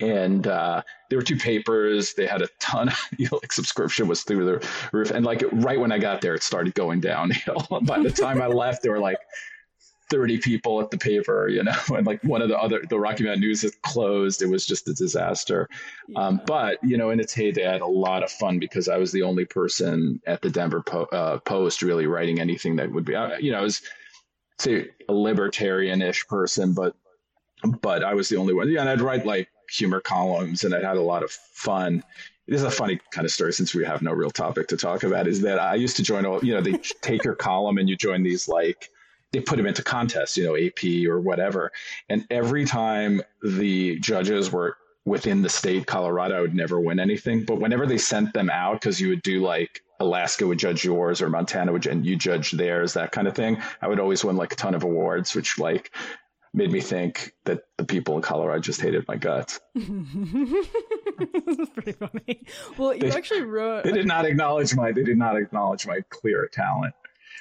and 0.00 0.46
uh, 0.46 0.82
there 1.08 1.18
were 1.18 1.24
two 1.24 1.36
papers. 1.36 2.14
They 2.14 2.26
had 2.26 2.42
a 2.42 2.48
ton 2.60 2.88
of 2.88 2.98
you 3.18 3.28
know, 3.30 3.38
like 3.42 3.52
subscription 3.52 4.08
was 4.08 4.22
through 4.22 4.44
the 4.44 4.68
roof, 4.92 5.10
and 5.10 5.24
like 5.24 5.42
right 5.52 5.78
when 5.78 5.92
I 5.92 5.98
got 5.98 6.20
there, 6.20 6.34
it 6.34 6.42
started 6.42 6.74
going 6.74 7.00
downhill. 7.00 7.66
By 7.82 8.02
the 8.02 8.10
time 8.10 8.42
I 8.42 8.46
left, 8.46 8.82
there 8.82 8.92
were 8.92 9.00
like 9.00 9.18
30 10.10 10.38
people 10.38 10.80
at 10.80 10.90
the 10.90 10.98
paper, 10.98 11.48
you 11.48 11.62
know, 11.62 11.72
and 11.96 12.06
like 12.06 12.22
one 12.22 12.42
of 12.42 12.48
the 12.48 12.58
other, 12.58 12.82
the 12.88 12.98
Rocky 12.98 13.24
Mountain 13.24 13.40
News 13.40 13.62
had 13.62 13.80
closed. 13.82 14.42
It 14.42 14.48
was 14.48 14.66
just 14.66 14.88
a 14.88 14.94
disaster. 14.94 15.68
Yeah. 16.08 16.20
Um, 16.20 16.40
but, 16.46 16.78
you 16.82 16.96
know, 16.96 17.10
in 17.10 17.20
its 17.20 17.34
heyday, 17.34 17.66
I 17.66 17.72
had 17.72 17.80
a 17.80 17.86
lot 17.86 18.22
of 18.22 18.30
fun 18.30 18.58
because 18.58 18.88
I 18.88 18.98
was 18.98 19.12
the 19.12 19.22
only 19.22 19.44
person 19.44 20.20
at 20.26 20.42
the 20.42 20.50
Denver 20.50 20.82
po- 20.82 21.08
uh, 21.12 21.38
Post 21.38 21.82
really 21.82 22.06
writing 22.06 22.40
anything 22.40 22.76
that 22.76 22.90
would 22.92 23.04
be, 23.04 23.14
uh, 23.14 23.36
you 23.38 23.52
know, 23.52 23.58
I 23.58 23.62
was, 23.62 23.82
say, 24.58 24.88
a 25.08 25.12
libertarian 25.12 26.02
ish 26.02 26.26
person, 26.28 26.72
but, 26.72 26.94
but 27.80 28.04
I 28.04 28.14
was 28.14 28.28
the 28.28 28.36
only 28.36 28.54
one. 28.54 28.70
Yeah. 28.70 28.80
And 28.80 28.88
I'd 28.88 29.00
write 29.00 29.26
like 29.26 29.48
humor 29.70 30.00
columns 30.00 30.64
and 30.64 30.74
I 30.74 30.80
had 30.80 30.96
a 30.96 31.02
lot 31.02 31.22
of 31.22 31.30
fun. 31.30 32.02
This 32.46 32.58
is 32.60 32.64
a 32.64 32.70
funny 32.70 33.00
kind 33.10 33.24
of 33.24 33.32
story 33.32 33.52
since 33.52 33.74
we 33.74 33.84
have 33.84 34.02
no 34.02 34.12
real 34.12 34.30
topic 34.30 34.68
to 34.68 34.76
talk 34.76 35.02
about 35.02 35.26
is 35.26 35.40
that 35.42 35.58
I 35.58 35.74
used 35.74 35.96
to 35.96 36.02
join 36.02 36.24
all, 36.24 36.44
you 36.44 36.54
know, 36.54 36.60
they 36.60 36.72
take 37.02 37.24
your 37.24 37.34
column 37.34 37.78
and 37.78 37.88
you 37.88 37.96
join 37.96 38.22
these 38.22 38.48
like, 38.48 38.90
they 39.32 39.40
put 39.40 39.56
them 39.56 39.66
into 39.66 39.82
contests, 39.82 40.36
you 40.36 40.44
know, 40.44 40.56
AP 40.56 41.08
or 41.10 41.20
whatever. 41.20 41.72
And 42.08 42.24
every 42.30 42.64
time 42.64 43.20
the 43.42 43.98
judges 43.98 44.52
were 44.52 44.76
within 45.04 45.42
the 45.42 45.48
state, 45.48 45.86
Colorado 45.86 46.42
would 46.42 46.54
never 46.54 46.80
win 46.80 47.00
anything. 47.00 47.44
But 47.44 47.60
whenever 47.60 47.86
they 47.86 47.98
sent 47.98 48.32
them 48.34 48.50
out, 48.50 48.80
because 48.80 49.00
you 49.00 49.08
would 49.08 49.22
do 49.22 49.40
like 49.40 49.82
Alaska 50.00 50.46
would 50.46 50.58
judge 50.58 50.84
yours 50.84 51.22
or 51.22 51.30
Montana 51.30 51.72
would 51.72 51.86
and 51.86 52.04
you 52.04 52.16
judge 52.16 52.50
theirs, 52.50 52.92
that 52.94 53.12
kind 53.12 53.26
of 53.26 53.34
thing, 53.34 53.58
I 53.80 53.88
would 53.88 54.00
always 54.00 54.24
win 54.24 54.36
like 54.36 54.52
a 54.52 54.56
ton 54.56 54.74
of 54.74 54.84
awards, 54.84 55.34
which 55.34 55.58
like 55.58 55.92
made 56.56 56.72
me 56.72 56.80
think 56.80 57.34
that 57.44 57.64
the 57.76 57.84
people 57.84 58.16
in 58.16 58.22
Colorado 58.22 58.60
just 58.60 58.80
hated 58.80 59.06
my 59.06 59.16
guts. 59.16 59.60
That's 59.74 59.90
pretty 61.70 61.92
funny. 61.92 62.46
Well, 62.78 62.94
you 62.94 63.00
they, 63.00 63.10
actually 63.10 63.42
wrote. 63.42 63.84
They 63.84 63.92
did 63.92 64.06
not 64.06 64.24
acknowledge 64.24 64.74
my. 64.74 64.90
They 64.90 65.04
did 65.04 65.18
not 65.18 65.36
acknowledge 65.36 65.86
my 65.86 66.00
clear 66.08 66.48
talent. 66.50 66.94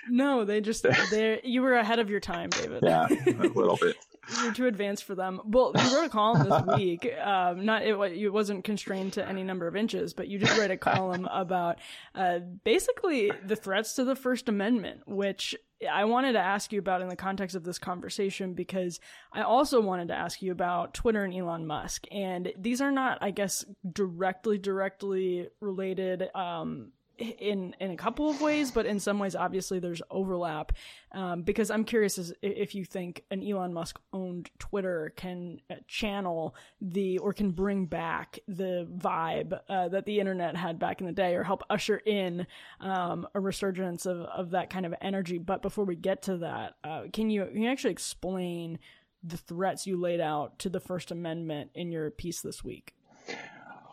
No, 0.10 0.46
they 0.46 0.62
just 0.62 0.86
they 1.12 1.40
you 1.44 1.62
were 1.62 1.76
ahead 1.76 2.00
of 2.00 2.10
your 2.10 2.20
time, 2.20 2.50
David. 2.50 2.84
Yeah, 2.84 3.08
a 3.10 3.32
little 3.56 3.78
bit. 3.78 3.96
You're 4.42 4.54
too 4.54 4.66
advanced 4.66 5.04
for 5.04 5.14
them. 5.14 5.40
Well, 5.46 5.72
you 5.76 5.96
wrote 5.96 6.08
a 6.08 6.10
column 6.10 6.50
this 6.50 6.78
week. 6.78 7.08
Um, 7.24 7.64
not 7.64 7.84
it, 7.84 7.96
it 7.96 8.30
wasn't 8.30 8.64
constrained 8.64 9.14
to 9.14 9.28
any 9.28 9.44
number 9.44 9.68
of 9.68 9.76
inches, 9.76 10.14
but 10.14 10.28
you 10.28 10.40
did 10.40 10.50
write 10.58 10.72
a 10.72 10.78
column 10.78 11.28
about 11.32 11.78
uh, 12.16 12.40
basically 12.64 13.32
the 13.46 13.56
threats 13.56 13.94
to 13.94 14.04
the 14.04 14.16
First 14.16 14.50
Amendment, 14.50 15.02
which 15.06 15.56
I 15.92 16.06
wanted 16.06 16.34
to 16.34 16.40
ask 16.40 16.72
you 16.72 16.80
about 16.80 17.02
in 17.02 17.10
the 17.10 17.16
context 17.16 17.56
of 17.56 17.64
this 17.64 17.78
conversation 17.78 18.54
because 18.54 19.00
I 19.34 19.42
also 19.42 19.82
wanted 19.82 20.08
to 20.08 20.14
ask 20.14 20.42
you 20.42 20.52
about 20.52 20.94
Twitter 20.94 21.24
and 21.24 21.34
Elon 21.34 21.68
Musk. 21.68 22.06
And 22.12 22.54
these 22.58 22.82
are 22.82 22.92
not, 22.92 23.18
I 23.22 23.32
guess, 23.32 23.66
directly, 23.92 24.58
directly 24.58 25.50
related 25.60 26.30
um, 26.34 26.92
in 27.18 27.76
in 27.80 27.92
a 27.92 27.96
couple 27.96 28.30
of 28.30 28.42
ways, 28.42 28.72
but 28.72 28.86
in 28.86 29.00
some 29.00 29.20
ways, 29.20 29.36
obviously, 29.36 29.80
there's 29.80 30.02
overlap. 30.10 30.74
Um, 31.12 31.44
because 31.44 31.72
I'm 31.72 31.86
curious 31.86 32.18
as 32.18 32.34
if 32.42 32.76
you 32.76 32.84
think 32.84 33.24
an 33.32 33.42
Elon 33.42 33.74
Musk 33.74 34.00
owned 34.12 34.50
Twitter 34.60 35.14
can 35.16 35.62
uh, 35.70 35.76
channel 35.88 36.56
the 36.82 37.18
or 37.20 37.34
can 37.34 37.52
bring 37.52 37.86
back 37.86 38.40
the 38.48 38.88
vibe 38.98 39.60
uh, 39.70 39.88
that 39.90 40.06
the 40.06 40.20
internet 40.20 40.56
had 40.58 40.78
back 40.78 41.00
in 41.00 41.08
the 41.08 41.14
day, 41.14 41.36
or 41.36 41.44
help 41.44 41.64
usher 41.70 41.98
in 41.98 42.46
um, 42.82 43.28
a 43.34 43.40
resurgence 43.40 44.06
of 44.06 44.22
of 44.22 44.52
that 44.52 44.70
kind 44.70 44.86
of 44.86 44.94
energy. 45.02 45.38
But 45.38 45.62
before 45.62 45.86
we 45.86 45.96
get 45.96 46.24
to 46.24 46.38
that, 46.38 46.76
uh, 46.84 47.04
can 47.14 47.30
you 47.30 47.46
can 47.46 47.62
you 47.62 47.70
actually 47.70 47.92
explain 47.92 48.80
the 49.24 49.38
threats 49.38 49.88
you 49.88 50.00
laid 50.00 50.22
out 50.22 50.60
to 50.60 50.70
the 50.70 50.80
First 50.80 51.12
Amendment 51.12 51.72
in 51.74 51.92
your 51.92 52.12
piece 52.12 52.42
this 52.42 52.64
week? 52.64 52.94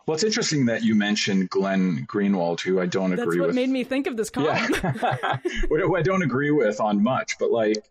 Well, 0.05 0.15
it's 0.15 0.23
interesting 0.23 0.65
that 0.65 0.83
you 0.83 0.95
mentioned 0.95 1.49
Glenn 1.49 2.05
Greenwald, 2.07 2.59
who 2.59 2.81
I 2.81 2.85
don't 2.85 3.11
That's 3.11 3.21
agree 3.21 3.39
with. 3.39 3.47
That's 3.47 3.55
what 3.55 3.61
made 3.61 3.69
me 3.69 3.83
think 3.83 4.07
of 4.07 4.17
this 4.17 4.29
column. 4.29 4.69
Yeah. 4.83 5.37
who 5.69 5.95
I 5.95 6.01
don't 6.01 6.23
agree 6.23 6.51
with 6.51 6.81
on 6.81 7.01
much, 7.01 7.37
but 7.39 7.51
like, 7.51 7.89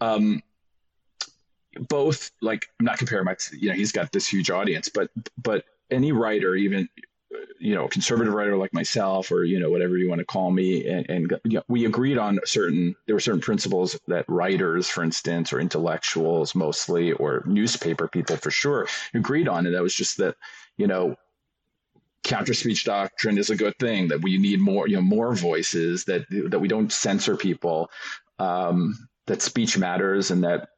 um, 0.00 0.42
both 1.88 2.30
like 2.40 2.66
I'm 2.80 2.86
not 2.86 2.98
comparing 2.98 3.24
my, 3.24 3.36
you 3.52 3.68
know, 3.68 3.74
he's 3.74 3.92
got 3.92 4.12
this 4.12 4.26
huge 4.26 4.50
audience, 4.50 4.88
but 4.88 5.10
but 5.42 5.64
any 5.90 6.12
writer, 6.12 6.54
even 6.54 6.88
you 7.58 7.74
know, 7.74 7.88
conservative 7.88 8.34
writer 8.34 8.56
like 8.56 8.74
myself, 8.74 9.30
or 9.30 9.44
you 9.44 9.58
know, 9.58 9.70
whatever 9.70 9.96
you 9.96 10.08
want 10.08 10.18
to 10.18 10.24
call 10.24 10.50
me, 10.50 10.86
and, 10.88 11.08
and 11.08 11.32
you 11.44 11.58
know, 11.58 11.62
we 11.68 11.84
agreed 11.84 12.18
on 12.18 12.40
certain. 12.44 12.94
There 13.06 13.14
were 13.14 13.20
certain 13.20 13.40
principles 13.40 13.98
that 14.08 14.24
writers, 14.28 14.88
for 14.88 15.04
instance, 15.04 15.52
or 15.52 15.60
intellectuals 15.60 16.54
mostly, 16.54 17.12
or 17.12 17.42
newspaper 17.46 18.08
people 18.08 18.36
for 18.36 18.50
sure, 18.50 18.88
agreed 19.14 19.48
on, 19.48 19.66
and 19.66 19.74
that 19.74 19.82
was 19.82 19.94
just 19.94 20.18
that 20.18 20.36
you 20.82 20.88
know, 20.88 21.14
counter 22.24 22.54
speech 22.54 22.84
doctrine 22.84 23.38
is 23.38 23.50
a 23.50 23.56
good 23.56 23.78
thing 23.78 24.08
that 24.08 24.20
we 24.20 24.36
need 24.36 24.60
more 24.60 24.88
you 24.88 24.96
know 24.96 25.02
more 25.02 25.34
voices 25.34 26.04
that 26.04 26.24
that 26.50 26.58
we 26.58 26.68
don't 26.68 26.92
censor 26.92 27.36
people 27.36 27.90
um, 28.38 28.96
that 29.26 29.42
speech 29.42 29.76
matters 29.78 30.30
and 30.30 30.42
that 30.44 30.68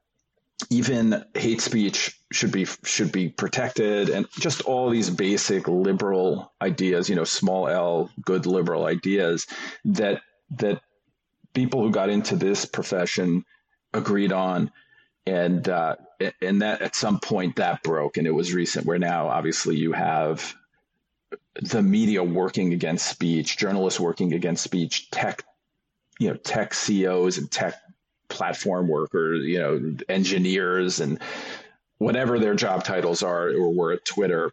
even 0.71 1.25
hate 1.35 1.61
speech 1.61 2.19
should 2.33 2.53
be 2.53 2.67
should 2.85 3.13
be 3.13 3.29
protected 3.29 4.09
and 4.09 4.27
just 4.39 4.63
all 4.63 4.89
these 4.89 5.11
basic 5.11 5.69
liberal 5.69 6.53
ideas 6.63 7.11
you 7.11 7.17
know 7.17 7.25
small 7.25 7.69
l 7.69 8.11
good 8.25 8.47
liberal 8.47 8.87
ideas 8.87 9.47
that 9.85 10.23
that 10.51 10.81
people 11.53 11.83
who 11.83 11.91
got 11.91 12.09
into 12.09 12.37
this 12.37 12.65
profession 12.65 13.45
agreed 13.93 14.33
on 14.33 14.71
and 15.27 15.69
uh, 15.69 15.97
and 16.41 16.63
that 16.63 16.83
at 16.83 16.95
some 16.95 17.19
point 17.19 17.57
that 17.57 17.83
broke 17.83 18.17
and 18.17 18.27
it 18.27 18.33
was 18.33 18.53
recent 18.53 18.87
where 18.87 18.99
now 18.99 19.29
obviously 19.29 19.77
you 19.77 19.93
have 19.93 20.55
the 21.63 21.83
media 21.83 22.23
working 22.23 22.73
against 22.73 23.09
speech 23.09 23.57
journalists 23.57 24.01
working 24.01 24.33
against 24.33 24.63
speech 24.63 25.11
tech 25.11 25.45
you 26.19 26.29
know 26.29 26.37
tech 26.37 26.75
ceos 26.75 27.39
and 27.39 27.51
tech 27.51 27.75
platform 28.29 28.89
workers 28.89 29.45
you 29.45 29.59
know 29.59 29.97
engineers 30.09 31.01
and 31.01 31.21
whatever 31.99 32.39
their 32.39 32.55
job 32.55 32.85
titles 32.85 33.23
are 33.23 33.49
or 33.51 33.73
were 33.73 33.93
at 33.93 34.05
twitter 34.05 34.53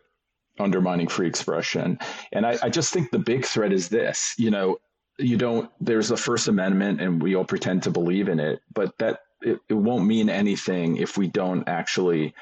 undermining 0.61 1.07
free 1.07 1.27
expression. 1.27 1.99
And 2.31 2.45
I, 2.45 2.57
I 2.61 2.69
just 2.69 2.93
think 2.93 3.11
the 3.11 3.19
big 3.19 3.45
threat 3.45 3.73
is 3.73 3.89
this 3.89 4.35
you 4.37 4.51
know 4.51 4.79
you 5.17 5.37
don't 5.37 5.69
there's 5.79 6.07
the 6.07 6.17
first 6.17 6.47
amendment 6.47 7.01
and 7.01 7.21
we 7.21 7.35
all 7.35 7.45
pretend 7.45 7.83
to 7.83 7.91
believe 7.91 8.27
in 8.27 8.39
it 8.39 8.61
but 8.73 8.97
that 8.97 9.19
it, 9.41 9.59
it 9.69 9.73
won't 9.73 10.05
mean 10.05 10.29
anything 10.29 10.97
if 10.97 11.17
we 11.17 11.27
don't 11.27 11.67
actually 11.67 12.33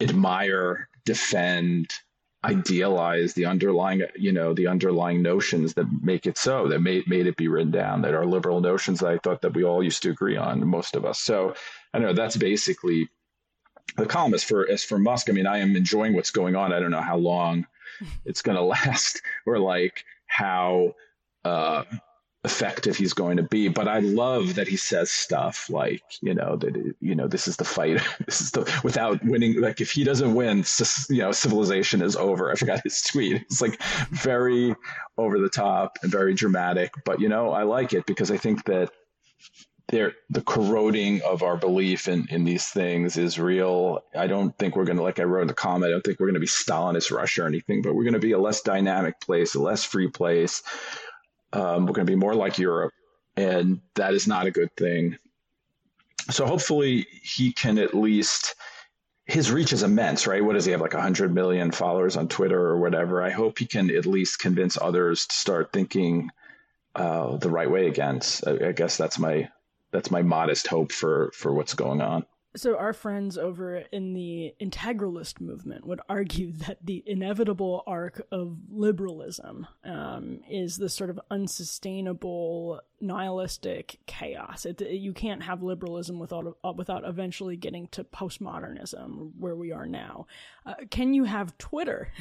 admire, 0.00 0.88
defend, 1.04 1.92
idealize 2.44 3.34
the 3.34 3.46
underlying, 3.46 4.02
you 4.16 4.32
know, 4.32 4.52
the 4.52 4.66
underlying 4.66 5.22
notions 5.22 5.74
that 5.74 5.86
make 6.02 6.26
it 6.26 6.36
so, 6.36 6.68
that 6.68 6.80
made 6.80 7.06
made 7.06 7.26
it 7.26 7.36
be 7.36 7.48
written 7.48 7.70
down, 7.70 8.02
that 8.02 8.14
are 8.14 8.26
liberal 8.26 8.60
notions 8.60 9.00
that 9.00 9.12
I 9.12 9.18
thought 9.18 9.42
that 9.42 9.54
we 9.54 9.64
all 9.64 9.82
used 9.82 10.02
to 10.02 10.10
agree 10.10 10.36
on, 10.36 10.66
most 10.66 10.96
of 10.96 11.04
us. 11.04 11.18
So 11.18 11.54
I 11.94 11.98
know 11.98 12.12
that's 12.12 12.36
basically 12.36 13.08
the 13.96 14.06
column. 14.06 14.34
As 14.34 14.42
for 14.42 14.68
as 14.68 14.82
for 14.82 14.98
Musk, 14.98 15.30
I 15.30 15.32
mean, 15.32 15.46
I 15.46 15.58
am 15.58 15.76
enjoying 15.76 16.14
what's 16.14 16.30
going 16.30 16.56
on. 16.56 16.72
I 16.72 16.80
don't 16.80 16.90
know 16.90 17.00
how 17.00 17.16
long 17.16 17.66
it's 18.24 18.42
going 18.42 18.56
to 18.56 18.62
last, 18.62 19.22
or 19.46 19.58
like 19.58 20.04
how. 20.26 20.94
Uh, 21.44 21.84
effective 22.44 22.96
he's 22.96 23.12
going 23.12 23.36
to 23.36 23.42
be. 23.42 23.68
But 23.68 23.86
I 23.86 24.00
love 24.00 24.56
that 24.56 24.66
he 24.66 24.76
says 24.76 25.10
stuff 25.10 25.70
like, 25.70 26.02
you 26.20 26.34
know, 26.34 26.56
that 26.56 26.94
you 27.00 27.14
know 27.14 27.28
this 27.28 27.46
is 27.46 27.56
the 27.56 27.64
fight. 27.64 28.00
this 28.26 28.40
is 28.40 28.50
the 28.50 28.80
without 28.82 29.24
winning. 29.24 29.60
Like 29.60 29.80
if 29.80 29.92
he 29.92 30.04
doesn't 30.04 30.34
win, 30.34 30.64
you 31.08 31.22
know, 31.22 31.32
civilization 31.32 32.02
is 32.02 32.16
over. 32.16 32.50
I 32.50 32.56
forgot 32.56 32.82
his 32.82 33.02
tweet. 33.02 33.42
It's 33.42 33.60
like 33.60 33.80
very 34.10 34.74
over 35.16 35.38
the 35.38 35.48
top 35.48 35.98
and 36.02 36.10
very 36.10 36.34
dramatic. 36.34 36.92
But 37.04 37.20
you 37.20 37.28
know, 37.28 37.50
I 37.50 37.62
like 37.62 37.92
it 37.92 38.06
because 38.06 38.30
I 38.30 38.36
think 38.36 38.64
that 38.64 38.90
there 39.88 40.14
the 40.30 40.40
corroding 40.40 41.20
of 41.22 41.42
our 41.42 41.56
belief 41.56 42.08
in, 42.08 42.26
in 42.30 42.44
these 42.44 42.68
things 42.68 43.18
is 43.18 43.38
real. 43.38 44.00
I 44.16 44.26
don't 44.26 44.56
think 44.58 44.74
we're 44.74 44.86
to, 44.86 45.02
like 45.02 45.20
I 45.20 45.24
wrote 45.24 45.42
in 45.42 45.48
the 45.48 45.54
comment, 45.54 45.90
I 45.90 45.92
don't 45.92 46.02
think 46.02 46.18
we're 46.18 46.30
to 46.32 46.40
be 46.40 46.46
Stalinist 46.46 47.14
Russia 47.14 47.42
or 47.42 47.46
anything, 47.46 47.82
but 47.82 47.94
we're 47.94 48.10
to 48.10 48.18
be 48.18 48.32
a 48.32 48.38
less 48.38 48.62
dynamic 48.62 49.20
place, 49.20 49.54
a 49.54 49.60
less 49.60 49.84
free 49.84 50.08
place 50.08 50.62
um, 51.52 51.86
we're 51.86 51.92
going 51.92 52.06
to 52.06 52.12
be 52.12 52.16
more 52.16 52.34
like 52.34 52.58
Europe, 52.58 52.92
and 53.36 53.80
that 53.94 54.14
is 54.14 54.26
not 54.26 54.46
a 54.46 54.50
good 54.50 54.74
thing. 54.76 55.16
So 56.30 56.46
hopefully 56.46 57.06
he 57.22 57.52
can 57.52 57.78
at 57.78 57.94
least 57.94 58.54
his 59.24 59.50
reach 59.50 59.72
is 59.72 59.82
immense, 59.82 60.26
right? 60.26 60.44
What 60.44 60.54
does 60.54 60.64
he 60.64 60.72
have 60.72 60.80
like 60.80 60.94
100 60.94 61.32
million 61.32 61.70
followers 61.70 62.16
on 62.16 62.28
Twitter 62.28 62.60
or 62.60 62.78
whatever? 62.78 63.22
I 63.22 63.30
hope 63.30 63.58
he 63.58 63.66
can 63.66 63.90
at 63.90 64.06
least 64.06 64.40
convince 64.40 64.76
others 64.80 65.26
to 65.26 65.34
start 65.34 65.72
thinking 65.72 66.28
uh, 66.94 67.36
the 67.36 67.50
right 67.50 67.70
way 67.70 67.86
against. 67.86 68.46
I, 68.46 68.68
I 68.68 68.72
guess 68.72 68.96
that's 68.96 69.18
my 69.18 69.48
that's 69.92 70.10
my 70.10 70.22
modest 70.22 70.66
hope 70.66 70.92
for 70.92 71.30
for 71.34 71.52
what's 71.52 71.74
going 71.74 72.00
on. 72.00 72.26
So, 72.54 72.76
our 72.76 72.92
friends 72.92 73.38
over 73.38 73.76
in 73.76 74.12
the 74.12 74.54
integralist 74.60 75.40
movement 75.40 75.86
would 75.86 76.00
argue 76.08 76.52
that 76.66 76.78
the 76.84 77.02
inevitable 77.06 77.82
arc 77.86 78.26
of 78.30 78.58
liberalism 78.70 79.66
um, 79.84 80.40
is 80.50 80.76
this 80.76 80.94
sort 80.94 81.08
of 81.08 81.18
unsustainable, 81.30 82.80
nihilistic 83.00 84.00
chaos. 84.06 84.66
It, 84.66 84.82
you 84.82 85.14
can't 85.14 85.42
have 85.42 85.62
liberalism 85.62 86.18
without 86.18 86.58
uh, 86.62 86.72
without 86.72 87.08
eventually 87.08 87.56
getting 87.56 87.88
to 87.88 88.04
postmodernism, 88.04 89.30
where 89.38 89.56
we 89.56 89.72
are 89.72 89.86
now. 89.86 90.26
Uh, 90.66 90.74
can 90.90 91.14
you 91.14 91.24
have 91.24 91.56
Twitter 91.56 92.12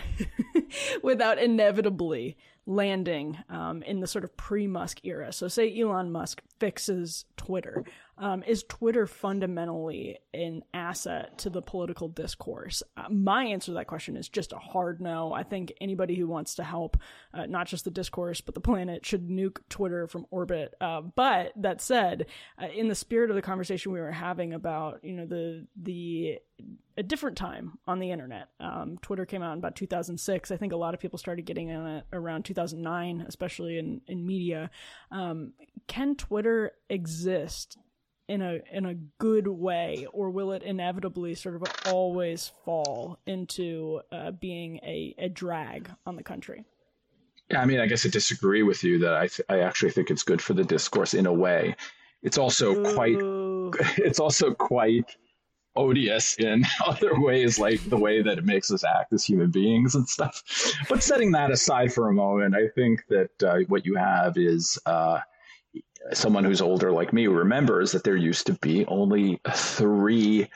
without 1.04 1.40
inevitably 1.40 2.38
landing 2.66 3.38
um, 3.50 3.84
in 3.84 4.00
the 4.00 4.08
sort 4.08 4.24
of 4.24 4.38
pre-Musk 4.38 5.04
era? 5.04 5.34
So, 5.34 5.50
say 5.50 5.78
Elon 5.78 6.10
Musk 6.10 6.42
fixes 6.58 7.26
Twitter 7.36 7.84
um, 8.22 8.44
is 8.44 8.64
Twitter 8.70 9.08
fundamentally 9.08 10.20
an 10.32 10.62
asset 10.76 11.40
to 11.40 11.50
the 11.50 11.62
political 11.62 12.08
discourse? 12.08 12.84
Uh, 12.96 13.10
my 13.10 13.46
answer 13.46 13.72
to 13.72 13.74
that 13.74 13.88
question 13.88 14.16
is 14.16 14.30
just 14.30 14.54
a 14.54 14.60
hard 14.60 15.02
no. 15.02 15.34
I 15.34 15.42
think 15.42 15.74
anybody 15.82 16.16
who 16.16 16.28
wants 16.28 16.54
to 16.56 16.64
help, 16.64 16.98
uh, 17.34 17.48
not 17.48 17.66
just 17.66 17.84
the 17.84 17.90
discourse, 17.90 18.40
but 18.40 18.54
the 18.54 18.62
planet, 18.62 19.08
should 19.08 19.28
nuke 19.28 19.58
Twitter 19.70 20.08
from 20.08 20.28
orbit. 20.30 20.76
Uh, 20.80 21.02
but 21.02 21.52
that 21.56 21.82
said, 21.82 22.28
uh, 22.62 22.68
in 22.68 22.88
the 22.88 22.96
spirit 22.96 23.32
of 23.32 23.36
the 23.36 23.42
conversation 23.42 23.92
we 23.92 24.00
were 24.00 24.12
having 24.12 24.54
about, 24.54 25.04
you 25.04 25.14
know, 25.14 25.26
the 25.26 25.66
the 25.76 26.38
a 26.96 27.02
different 27.02 27.38
time 27.38 27.80
on 27.88 27.98
the 27.98 28.12
internet. 28.12 28.50
Um, 28.60 29.00
Twitter 29.02 29.26
came 29.26 29.42
out 29.42 29.54
in 29.54 29.58
about 29.58 29.76
2006. 29.76 30.52
I 30.52 30.58
think 30.58 30.74
a 30.74 30.78
lot 30.78 30.94
of 30.94 31.00
people 31.00 31.18
started 31.18 31.46
getting 31.46 31.72
on 31.72 31.88
it 31.88 32.06
around 32.14 32.46
2009, 32.46 33.26
especially 33.28 33.80
in 33.80 34.02
in 34.06 34.28
media. 34.28 34.70
Um, 35.10 35.54
can 35.88 36.16
Twitter 36.16 36.74
exist 36.88 37.80
in 38.28 38.42
a 38.42 38.60
in 38.72 38.86
a 38.86 38.96
good 39.20 39.48
way, 39.48 40.08
or 40.14 40.30
will 40.30 40.52
it 40.52 40.64
inevitably 40.64 41.36
sort 41.36 41.56
of 41.56 41.64
always 41.86 42.52
fall 42.64 43.20
into 43.26 44.02
uh, 44.12 44.32
being 44.32 44.78
a, 44.84 45.14
a 45.18 45.30
drag 45.30 45.90
on 46.06 46.16
the 46.16 46.24
country? 46.24 46.66
Yeah, 47.50 47.62
I 47.62 47.66
mean, 47.66 47.80
I 47.80 47.88
guess 47.88 48.06
I 48.06 48.10
disagree 48.10 48.64
with 48.64 48.84
you 48.84 49.00
that 49.00 49.14
I 49.14 49.28
th- 49.28 49.46
I 49.50 49.60
actually 49.60 49.92
think 49.92 50.10
it's 50.10 50.24
good 50.24 50.42
for 50.42 50.54
the 50.54 50.64
discourse 50.64 51.14
in 51.14 51.26
a 51.26 51.34
way. 51.34 51.76
It's 52.24 52.38
also 52.38 52.74
Ooh. 52.74 52.94
quite 52.94 53.18
it's 53.98 54.20
also 54.20 54.54
quite 54.54 55.16
odious 55.76 56.36
in 56.36 56.64
other 56.86 57.20
ways, 57.20 57.60
like 57.60 57.84
the 57.90 57.98
way 57.98 58.22
that 58.22 58.38
it 58.38 58.46
makes 58.46 58.72
us 58.72 58.84
act 58.84 59.14
as 59.14 59.26
human 59.26 59.52
beings 59.52 59.96
and 59.96 60.08
stuff. 60.08 60.44
But 60.90 61.04
setting 61.04 61.32
that 61.32 61.52
aside 61.52 61.94
for 61.94 62.10
a 62.10 62.14
moment, 62.14 62.56
I 62.56 62.68
think 62.70 63.04
that 63.10 63.44
uh, 63.44 63.60
what 63.68 63.86
you 63.86 63.96
have 63.96 64.38
is 64.38 64.78
uh, 64.86 65.20
someone 66.14 66.44
who's 66.44 66.62
older 66.62 66.92
like 66.92 67.14
me 67.14 67.28
remembers 67.28 67.92
that 67.92 68.04
there 68.04 68.16
used 68.16 68.48
to 68.48 68.54
be 68.54 68.86
only 68.88 69.40
three 69.54 70.48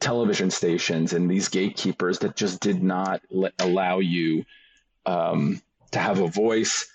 television 0.00 0.50
stations 0.50 1.12
and 1.12 1.30
these 1.30 1.48
gatekeepers 1.48 2.18
that 2.20 2.36
just 2.36 2.60
did 2.60 2.82
not 2.82 3.20
let, 3.30 3.52
allow 3.58 3.98
you 3.98 4.44
um, 5.06 5.60
to 5.90 5.98
have 5.98 6.20
a 6.20 6.28
voice 6.28 6.86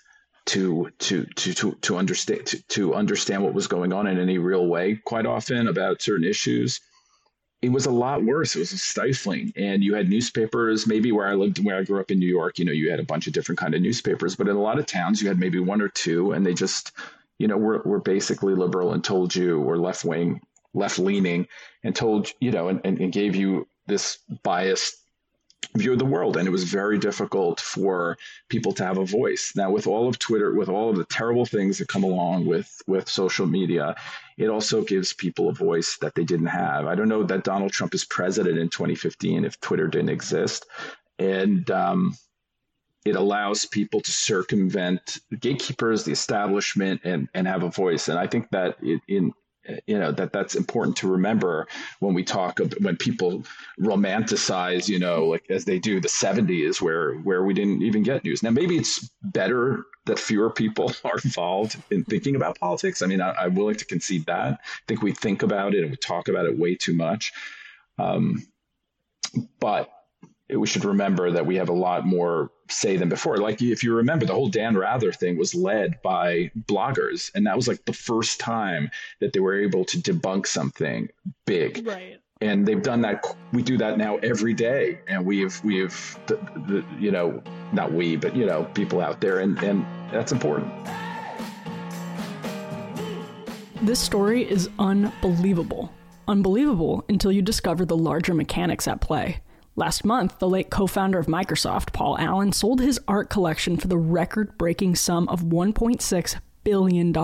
to 0.46 0.90
to 0.98 1.24
to 1.34 1.52
to 1.54 1.72
to 1.82 1.96
understand 1.96 2.46
to, 2.46 2.62
to 2.68 2.94
understand 2.94 3.42
what 3.42 3.54
was 3.54 3.66
going 3.66 3.92
on 3.92 4.06
in 4.06 4.18
any 4.18 4.38
real 4.38 4.66
way 4.66 5.00
quite 5.04 5.26
often 5.26 5.68
about 5.68 6.00
certain 6.02 6.24
issues. 6.24 6.80
It 7.62 7.70
was 7.70 7.86
a 7.86 7.90
lot 7.90 8.22
worse. 8.22 8.54
It 8.54 8.60
was 8.60 8.82
stifling. 8.82 9.52
And 9.56 9.82
you 9.82 9.94
had 9.94 10.08
newspapers 10.08 10.86
maybe 10.86 11.10
where 11.10 11.26
i 11.26 11.34
lived 11.34 11.64
where 11.64 11.78
i 11.78 11.82
grew 11.82 12.00
up 12.00 12.10
in 12.10 12.18
new 12.20 12.28
york 12.28 12.58
you 12.58 12.64
know 12.64 12.72
you 12.72 12.90
had 12.90 13.00
a 13.00 13.04
bunch 13.04 13.26
of 13.26 13.32
different 13.32 13.58
kind 13.58 13.74
of 13.74 13.82
newspapers. 13.82 14.36
But 14.36 14.48
in 14.48 14.56
a 14.56 14.62
lot 14.62 14.78
of 14.78 14.86
towns 14.86 15.20
you 15.20 15.28
had 15.28 15.38
maybe 15.38 15.58
one 15.58 15.80
or 15.80 15.88
two 15.88 16.32
and 16.32 16.46
they 16.46 16.54
just 16.54 16.92
you 17.38 17.48
know, 17.48 17.56
we're, 17.56 17.82
we're 17.84 17.98
basically 17.98 18.54
liberal 18.54 18.92
and 18.92 19.04
told 19.04 19.34
you 19.34 19.60
we're 19.60 19.76
left 19.76 20.04
wing, 20.04 20.40
left 20.74 20.98
leaning 20.98 21.46
and 21.84 21.94
told, 21.94 22.30
you 22.40 22.50
know, 22.50 22.68
and, 22.68 22.80
and, 22.84 23.12
gave 23.12 23.36
you 23.36 23.66
this 23.86 24.18
biased 24.42 24.96
view 25.74 25.92
of 25.92 25.98
the 25.98 26.04
world. 26.04 26.36
And 26.36 26.46
it 26.46 26.50
was 26.50 26.64
very 26.64 26.98
difficult 26.98 27.60
for 27.60 28.16
people 28.48 28.72
to 28.72 28.84
have 28.84 28.98
a 28.98 29.04
voice. 29.04 29.52
Now, 29.54 29.70
with 29.70 29.86
all 29.86 30.08
of 30.08 30.18
Twitter, 30.18 30.54
with 30.54 30.68
all 30.68 30.90
of 30.90 30.96
the 30.96 31.04
terrible 31.04 31.44
things 31.44 31.78
that 31.78 31.88
come 31.88 32.04
along 32.04 32.46
with, 32.46 32.80
with 32.86 33.08
social 33.08 33.46
media, 33.46 33.94
it 34.38 34.48
also 34.48 34.82
gives 34.82 35.12
people 35.12 35.48
a 35.48 35.54
voice 35.54 35.98
that 36.00 36.14
they 36.14 36.24
didn't 36.24 36.46
have. 36.46 36.86
I 36.86 36.94
don't 36.94 37.08
know 37.08 37.22
that 37.22 37.44
Donald 37.44 37.72
Trump 37.72 37.94
is 37.94 38.04
president 38.04 38.58
in 38.58 38.68
2015 38.68 39.44
if 39.44 39.60
Twitter 39.60 39.88
didn't 39.88 40.10
exist. 40.10 40.66
And, 41.18 41.70
um, 41.70 42.16
it 43.06 43.14
allows 43.14 43.64
people 43.64 44.00
to 44.00 44.10
circumvent 44.10 45.18
the 45.30 45.36
gatekeepers, 45.36 46.04
the 46.04 46.12
establishment, 46.12 47.00
and 47.04 47.28
and 47.34 47.46
have 47.46 47.62
a 47.62 47.70
voice. 47.70 48.08
And 48.08 48.18
I 48.18 48.26
think 48.26 48.50
that 48.50 48.76
it, 48.82 49.00
in 49.06 49.32
you 49.86 49.98
know 49.98 50.12
that 50.12 50.32
that's 50.32 50.54
important 50.54 50.96
to 50.96 51.08
remember 51.08 51.66
when 52.00 52.14
we 52.14 52.24
talk 52.24 52.60
of, 52.60 52.72
when 52.80 52.96
people 52.96 53.44
romanticize 53.80 54.88
you 54.88 54.98
know 54.98 55.26
like 55.26 55.44
as 55.50 55.64
they 55.64 55.78
do 55.78 56.00
the 56.00 56.08
70s 56.08 56.80
where 56.80 57.14
where 57.18 57.44
we 57.44 57.54
didn't 57.54 57.82
even 57.82 58.02
get 58.02 58.24
news. 58.24 58.42
Now 58.42 58.50
maybe 58.50 58.76
it's 58.76 59.08
better 59.22 59.84
that 60.06 60.18
fewer 60.18 60.50
people 60.50 60.92
are 61.04 61.18
involved 61.24 61.76
in 61.90 62.04
thinking 62.04 62.36
about 62.36 62.58
politics. 62.58 63.02
I 63.02 63.06
mean 63.06 63.20
I, 63.20 63.44
am 63.44 63.54
willing 63.54 63.76
to 63.76 63.84
concede 63.84 64.26
that. 64.26 64.54
I 64.54 64.84
think 64.88 65.02
we 65.02 65.12
think 65.12 65.42
about 65.42 65.74
it 65.74 65.82
and 65.82 65.90
we 65.90 65.96
talk 65.96 66.28
about 66.28 66.46
it 66.46 66.58
way 66.58 66.74
too 66.74 66.94
much. 66.94 67.32
Um, 67.98 68.46
but 69.60 69.90
we 70.48 70.66
should 70.66 70.84
remember 70.84 71.30
that 71.32 71.46
we 71.46 71.56
have 71.56 71.68
a 71.68 71.74
lot 71.74 72.06
more 72.06 72.50
say 72.70 72.96
than 72.96 73.08
before. 73.08 73.38
Like 73.38 73.60
if 73.62 73.82
you 73.82 73.94
remember, 73.94 74.26
the 74.26 74.32
whole 74.32 74.48
Dan 74.48 74.76
Rather 74.76 75.12
thing 75.12 75.36
was 75.36 75.54
led 75.54 76.00
by 76.02 76.50
bloggers, 76.68 77.30
and 77.34 77.46
that 77.46 77.56
was 77.56 77.66
like 77.66 77.84
the 77.84 77.92
first 77.92 78.38
time 78.38 78.90
that 79.20 79.32
they 79.32 79.40
were 79.40 79.60
able 79.60 79.84
to 79.86 79.98
debunk 79.98 80.46
something 80.46 81.08
big. 81.46 81.86
Right. 81.86 82.20
And 82.40 82.66
they've 82.66 82.82
done 82.82 83.00
that. 83.00 83.24
We 83.52 83.62
do 83.62 83.78
that 83.78 83.98
now 83.98 84.16
every 84.18 84.52
day, 84.52 85.00
and 85.08 85.24
we've 85.24 85.62
we've 85.64 86.18
the, 86.26 86.34
the, 86.66 86.84
you 86.98 87.10
know 87.10 87.42
not 87.72 87.92
we, 87.92 88.16
but 88.16 88.36
you 88.36 88.46
know 88.46 88.64
people 88.74 89.00
out 89.00 89.20
there, 89.20 89.40
and 89.40 89.58
and 89.62 89.84
that's 90.12 90.32
important. 90.32 90.70
This 93.82 93.98
story 93.98 94.48
is 94.48 94.68
unbelievable. 94.78 95.92
Unbelievable 96.28 97.04
until 97.08 97.32
you 97.32 97.40
discover 97.40 97.84
the 97.84 97.96
larger 97.96 98.34
mechanics 98.34 98.88
at 98.88 99.00
play. 99.00 99.40
Last 99.78 100.06
month, 100.06 100.38
the 100.38 100.48
late 100.48 100.70
co 100.70 100.86
founder 100.86 101.18
of 101.18 101.26
Microsoft, 101.26 101.92
Paul 101.92 102.16
Allen, 102.18 102.52
sold 102.52 102.80
his 102.80 102.98
art 103.06 103.28
collection 103.28 103.76
for 103.76 103.88
the 103.88 103.98
record 103.98 104.56
breaking 104.56 104.94
sum 104.94 105.28
of 105.28 105.42
$1.6 105.42 106.36
billion. 106.64 107.14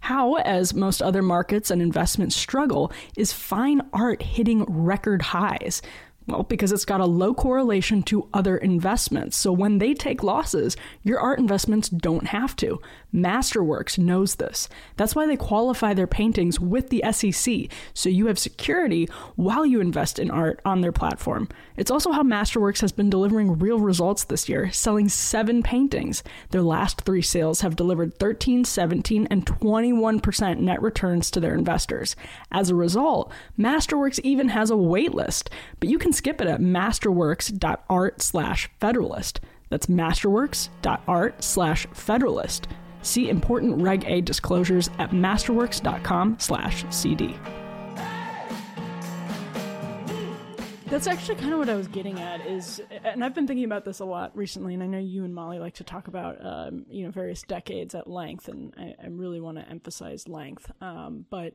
How, 0.00 0.34
as 0.34 0.74
most 0.74 1.00
other 1.00 1.22
markets 1.22 1.70
and 1.70 1.80
investments 1.80 2.34
struggle, 2.34 2.90
is 3.16 3.32
fine 3.32 3.82
art 3.92 4.20
hitting 4.20 4.64
record 4.64 5.22
highs? 5.22 5.80
Well, 6.26 6.42
because 6.42 6.72
it's 6.72 6.84
got 6.84 7.00
a 7.00 7.06
low 7.06 7.34
correlation 7.34 8.02
to 8.04 8.28
other 8.34 8.56
investments. 8.56 9.36
So 9.36 9.52
when 9.52 9.78
they 9.78 9.94
take 9.94 10.24
losses, 10.24 10.76
your 11.04 11.20
art 11.20 11.38
investments 11.38 11.88
don't 11.88 12.26
have 12.28 12.56
to. 12.56 12.80
Masterworks 13.14 13.96
knows 13.96 14.34
this. 14.34 14.68
That's 14.96 15.14
why 15.14 15.26
they 15.26 15.36
qualify 15.36 15.94
their 15.94 16.08
paintings 16.08 16.58
with 16.58 16.90
the 16.90 17.04
SEC, 17.12 17.70
so 17.94 18.08
you 18.08 18.26
have 18.26 18.38
security 18.38 19.08
while 19.36 19.64
you 19.64 19.80
invest 19.80 20.18
in 20.18 20.30
art 20.30 20.60
on 20.64 20.80
their 20.80 20.92
platform. 20.92 21.48
It's 21.76 21.90
also 21.90 22.10
how 22.10 22.22
Masterworks 22.22 22.80
has 22.80 22.92
been 22.92 23.08
delivering 23.08 23.58
real 23.58 23.78
results 23.78 24.24
this 24.24 24.48
year, 24.48 24.70
selling 24.72 25.08
seven 25.08 25.62
paintings. 25.62 26.24
Their 26.50 26.62
last 26.62 27.02
three 27.02 27.22
sales 27.22 27.60
have 27.60 27.76
delivered 27.76 28.18
13, 28.18 28.64
17, 28.64 29.28
and 29.30 29.46
21% 29.46 30.58
net 30.58 30.82
returns 30.82 31.30
to 31.30 31.40
their 31.40 31.54
investors. 31.54 32.16
As 32.50 32.68
a 32.68 32.74
result, 32.74 33.32
Masterworks 33.58 34.18
even 34.24 34.48
has 34.48 34.70
a 34.70 34.74
waitlist, 34.74 35.48
but 35.80 35.88
you 35.88 35.98
can 35.98 36.12
skip 36.16 36.40
it 36.40 36.48
at 36.48 36.60
masterworks.art 36.60 38.22
slash 38.22 38.70
federalist. 38.80 39.40
That's 39.68 39.86
masterworks.art 39.86 41.42
slash 41.42 41.86
federalist. 41.92 42.68
See 43.02 43.28
important 43.28 43.80
Reg 43.80 44.04
A 44.06 44.20
disclosures 44.20 44.88
at 44.98 45.10
masterworks.com 45.10 46.36
slash 46.38 46.84
CD. 46.90 47.36
That's 50.86 51.08
actually 51.08 51.34
kind 51.34 51.52
of 51.52 51.58
what 51.58 51.68
I 51.68 51.74
was 51.74 51.88
getting 51.88 52.20
at 52.20 52.46
is, 52.46 52.80
and 53.04 53.24
I've 53.24 53.34
been 53.34 53.46
thinking 53.48 53.64
about 53.64 53.84
this 53.84 53.98
a 53.98 54.04
lot 54.04 54.36
recently, 54.36 54.72
and 54.72 54.82
I 54.82 54.86
know 54.86 54.98
you 54.98 55.24
and 55.24 55.34
Mollie 55.34 55.58
like 55.58 55.74
to 55.74 55.84
talk 55.84 56.06
about, 56.06 56.44
um, 56.44 56.86
you 56.88 57.04
know, 57.04 57.10
various 57.10 57.42
decades 57.42 57.94
at 57.96 58.08
length, 58.08 58.46
and 58.46 58.72
I, 58.78 58.94
I 59.02 59.08
really 59.08 59.40
want 59.40 59.58
to 59.58 59.68
emphasize 59.68 60.28
length. 60.28 60.70
Um, 60.80 61.26
but 61.28 61.54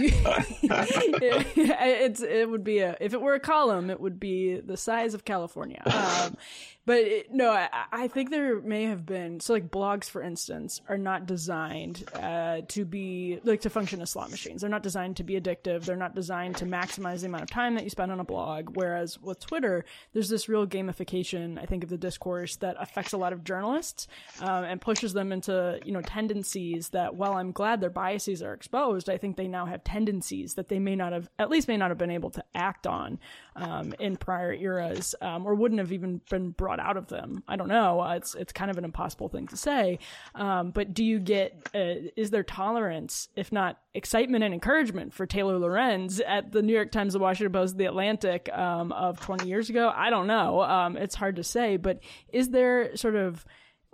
you, 0.00 0.10
it, 0.12 1.46
it's 1.56 2.22
it 2.22 2.50
would 2.50 2.64
be 2.64 2.80
a 2.80 2.96
if 3.00 3.14
it 3.14 3.20
were 3.20 3.34
a 3.34 3.40
column, 3.40 3.88
it 3.88 4.00
would 4.00 4.18
be 4.18 4.56
the 4.56 4.76
size 4.76 5.14
of 5.14 5.24
California. 5.24 5.82
Um, 5.86 6.36
but 6.84 6.98
it, 6.98 7.32
no, 7.32 7.50
I, 7.50 7.68
I, 7.92 8.08
think 8.08 8.30
there 8.30 8.60
may 8.60 8.84
have 8.84 9.06
been 9.06 9.38
so 9.38 9.52
like 9.52 9.70
blogs, 9.70 10.10
for 10.10 10.20
instance, 10.20 10.80
are 10.88 10.98
not 10.98 11.26
designed 11.26 12.02
uh, 12.14 12.62
to 12.68 12.84
be 12.84 13.38
like 13.44 13.60
to 13.60 13.70
function 13.70 14.02
as 14.02 14.10
slot 14.10 14.32
machines. 14.32 14.62
They're 14.62 14.70
not 14.70 14.82
designed 14.82 15.16
to 15.18 15.24
be 15.24 15.40
addictive. 15.40 15.84
They're 15.84 15.94
not 15.94 16.16
designed 16.16 16.56
to 16.56 16.66
maximize 16.66 17.20
the 17.20 17.26
amount 17.26 17.44
of 17.44 17.50
time 17.50 17.76
that 17.76 17.84
you 17.84 17.90
spend 17.90 18.10
on 18.10 18.18
a 18.18 18.24
blog. 18.24 18.76
Whereas 18.76 19.20
with 19.20 19.38
Twitter, 19.38 19.84
there's 20.12 20.28
this 20.28 20.48
real 20.48 20.66
gamification, 20.66 21.56
I 21.56 21.66
think, 21.66 21.84
of 21.84 21.90
the 21.90 21.96
discourse 21.96 22.56
that 22.56 22.74
affects 22.80 23.12
a 23.12 23.16
lot 23.16 23.32
of 23.32 23.44
journalists 23.44 24.08
um, 24.40 24.64
and 24.64 24.80
pushes 24.80 25.12
them 25.12 25.30
into 25.30 25.78
you 25.84 25.92
know 25.92 26.02
tendencies 26.02 26.88
that, 26.88 27.14
while 27.14 27.34
I'm 27.34 27.52
glad 27.52 27.80
their 27.80 27.90
biases 27.90 28.42
are 28.42 28.54
exposed, 28.54 29.08
I 29.08 29.18
think 29.18 29.36
they 29.36 29.46
now 29.46 29.66
have 29.66 29.84
tendencies 29.84 30.54
that 30.54 30.68
they 30.68 30.80
may 30.80 30.96
not 30.96 31.12
have, 31.12 31.30
at 31.38 31.48
least 31.48 31.68
may 31.68 31.76
not 31.76 31.90
have 31.90 31.98
been 31.98 32.10
able 32.10 32.30
to 32.30 32.44
act 32.56 32.88
on 32.88 33.20
um, 33.54 33.94
in 34.00 34.16
prior 34.16 34.52
eras, 34.52 35.14
um, 35.20 35.46
or 35.46 35.54
wouldn't 35.54 35.78
have 35.78 35.92
even 35.92 36.20
been 36.28 36.50
brought 36.50 36.71
out 36.80 36.96
of 36.96 37.08
them. 37.08 37.42
I 37.48 37.56
don't 37.56 37.68
know. 37.68 38.00
Uh, 38.00 38.14
it's 38.14 38.34
it's 38.34 38.52
kind 38.52 38.70
of 38.70 38.78
an 38.78 38.84
impossible 38.84 39.28
thing 39.28 39.46
to 39.48 39.56
say. 39.56 39.98
Um, 40.34 40.70
but 40.70 40.94
do 40.94 41.04
you 41.04 41.18
get 41.18 41.68
uh, 41.74 42.10
is 42.16 42.30
there 42.30 42.42
tolerance, 42.42 43.28
if 43.36 43.52
not 43.52 43.78
excitement 43.94 44.44
and 44.44 44.54
encouragement, 44.54 45.12
for 45.12 45.26
Taylor 45.26 45.58
Lorenz 45.58 46.20
at 46.20 46.52
the 46.52 46.62
New 46.62 46.72
York 46.72 46.92
Times, 46.92 47.12
the 47.12 47.18
Washington 47.18 47.52
Post, 47.52 47.76
the 47.76 47.86
Atlantic 47.86 48.48
um, 48.52 48.92
of 48.92 49.20
20 49.20 49.46
years 49.48 49.70
ago? 49.70 49.92
I 49.94 50.10
don't 50.10 50.26
know. 50.26 50.62
Um, 50.62 50.96
it's 50.96 51.14
hard 51.14 51.36
to 51.36 51.44
say. 51.44 51.76
But 51.76 52.00
is 52.32 52.50
there 52.50 52.96
sort 52.96 53.16
of 53.16 53.44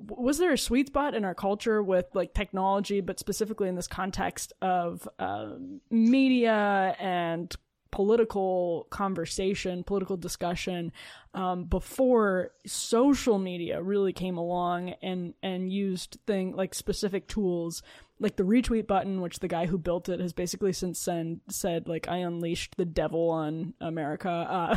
was 0.01 0.39
there 0.39 0.53
a 0.53 0.59
sweet 0.59 0.89
spot 0.89 1.15
in 1.15 1.25
our 1.25 1.35
culture 1.35 1.83
with 1.83 2.07
like 2.15 2.33
technology, 2.33 3.01
but 3.01 3.19
specifically 3.19 3.69
in 3.69 3.75
this 3.75 3.89
context 3.89 4.53
of 4.63 5.09
uh, 5.19 5.55
media 5.91 6.95
and 7.01 7.55
political 7.91 8.87
conversation, 8.91 9.83
political 9.85 10.17
discussion 10.17 10.93
um, 11.35 11.65
before 11.65 12.53
social 12.67 13.39
media 13.39 13.83
really 13.83 14.13
came 14.13 14.37
along 14.37 14.95
and 15.03 15.35
and 15.43 15.73
used 15.73 16.19
thing 16.27 16.55
like 16.55 16.75
specific 16.75 17.29
tools 17.29 17.83
like 18.21 18.37
the 18.37 18.43
retweet 18.43 18.87
button, 18.87 19.21
which 19.21 19.39
the 19.39 19.49
guy 19.49 19.67
who 19.67 19.79
built 19.79 20.09
it 20.09 20.21
has 20.21 20.33
basically 20.33 20.73
since 20.73 21.05
then 21.05 21.41
said 21.49 21.89
like 21.89 22.09
I 22.09 22.19
unleashed 22.19 22.77
the 22.77 22.85
devil 22.85 23.31
on 23.31 23.75
America. 23.81 24.29
Uh, 24.29 24.77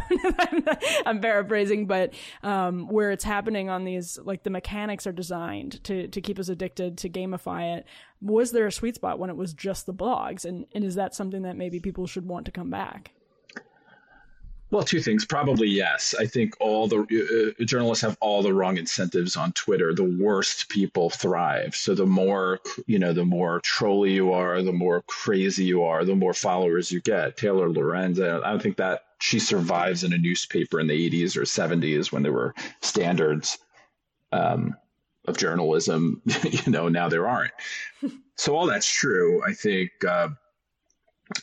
I'm 1.06 1.20
paraphrasing, 1.20 1.88
but 1.88 2.14
um, 2.44 2.88
where 2.88 3.12
it's 3.12 3.24
happening 3.24 3.70
on 3.70 3.84
these 3.84 4.20
like 4.24 4.44
the 4.44 4.50
mechanics 4.50 5.08
are 5.08 5.12
designed 5.12 5.84
to 5.86 6.08
to 6.08 6.22
keep 6.22 6.40
us 6.40 6.50
addicted 6.50 6.98
to 7.00 7.10
gamify 7.10 7.78
it. 7.78 7.86
Was 8.22 8.52
there 8.52 8.68
a 8.68 8.72
sweet 8.72 8.96
spot 8.96 9.20
when 9.20 9.30
it 9.30 9.38
was 9.38 9.54
just 9.54 9.86
the 9.86 9.94
blogs, 9.94 10.46
and 10.46 10.66
and 10.74 10.84
is 10.84 10.96
that 10.96 11.16
something 11.16 11.44
that 11.44 11.58
maybe 11.58 11.80
people 11.80 12.08
should 12.08 12.26
want 12.26 12.46
to 12.46 12.52
come 12.52 12.70
back? 12.70 13.12
Well, 14.72 14.84
two 14.84 15.02
things. 15.02 15.26
Probably 15.26 15.68
yes. 15.68 16.16
I 16.18 16.26
think 16.26 16.56
all 16.62 16.88
the 16.88 17.00
uh, 17.00 17.62
uh, 17.62 17.66
journalists 17.66 18.04
have 18.04 18.18
all 18.22 18.42
the 18.42 18.54
wrong 18.54 18.78
incentives 18.78 19.36
on 19.36 19.52
Twitter. 19.52 19.94
The 19.94 20.06
worst 20.06 20.70
people 20.70 21.10
thrive. 21.10 21.76
So 21.76 21.94
the 21.94 22.06
more 22.06 22.62
you 22.88 22.98
know, 22.98 23.12
the 23.12 23.26
more 23.26 23.60
trolly 23.60 24.14
you 24.14 24.32
are, 24.32 24.62
the 24.62 24.72
more 24.72 25.02
crazy 25.08 25.66
you 25.66 25.84
are, 25.84 26.06
the 26.06 26.16
more 26.16 26.34
followers 26.34 26.90
you 26.90 27.02
get. 27.02 27.36
Taylor 27.36 27.70
Lorenz, 27.70 28.20
I 28.22 28.40
don't 28.40 28.62
think 28.62 28.78
that 28.78 29.04
she 29.20 29.40
survives 29.40 30.06
in 30.06 30.14
a 30.14 30.18
newspaper 30.18 30.80
in 30.80 30.88
the 30.88 31.10
80s 31.10 31.36
or 31.36 31.42
70s 31.42 32.12
when 32.12 32.24
there 32.24 32.32
were 32.32 32.56
standards 32.80 33.58
um, 34.32 34.78
of 35.26 35.38
journalism. 35.38 36.22
you 36.50 36.72
know, 36.72 36.88
now 36.88 37.10
there 37.10 37.28
aren't. 37.28 37.52
so 38.38 38.56
all 38.56 38.68
that's 38.68 38.90
true. 38.90 39.44
I 39.46 39.54
think. 39.54 39.92
Uh, 40.08 40.30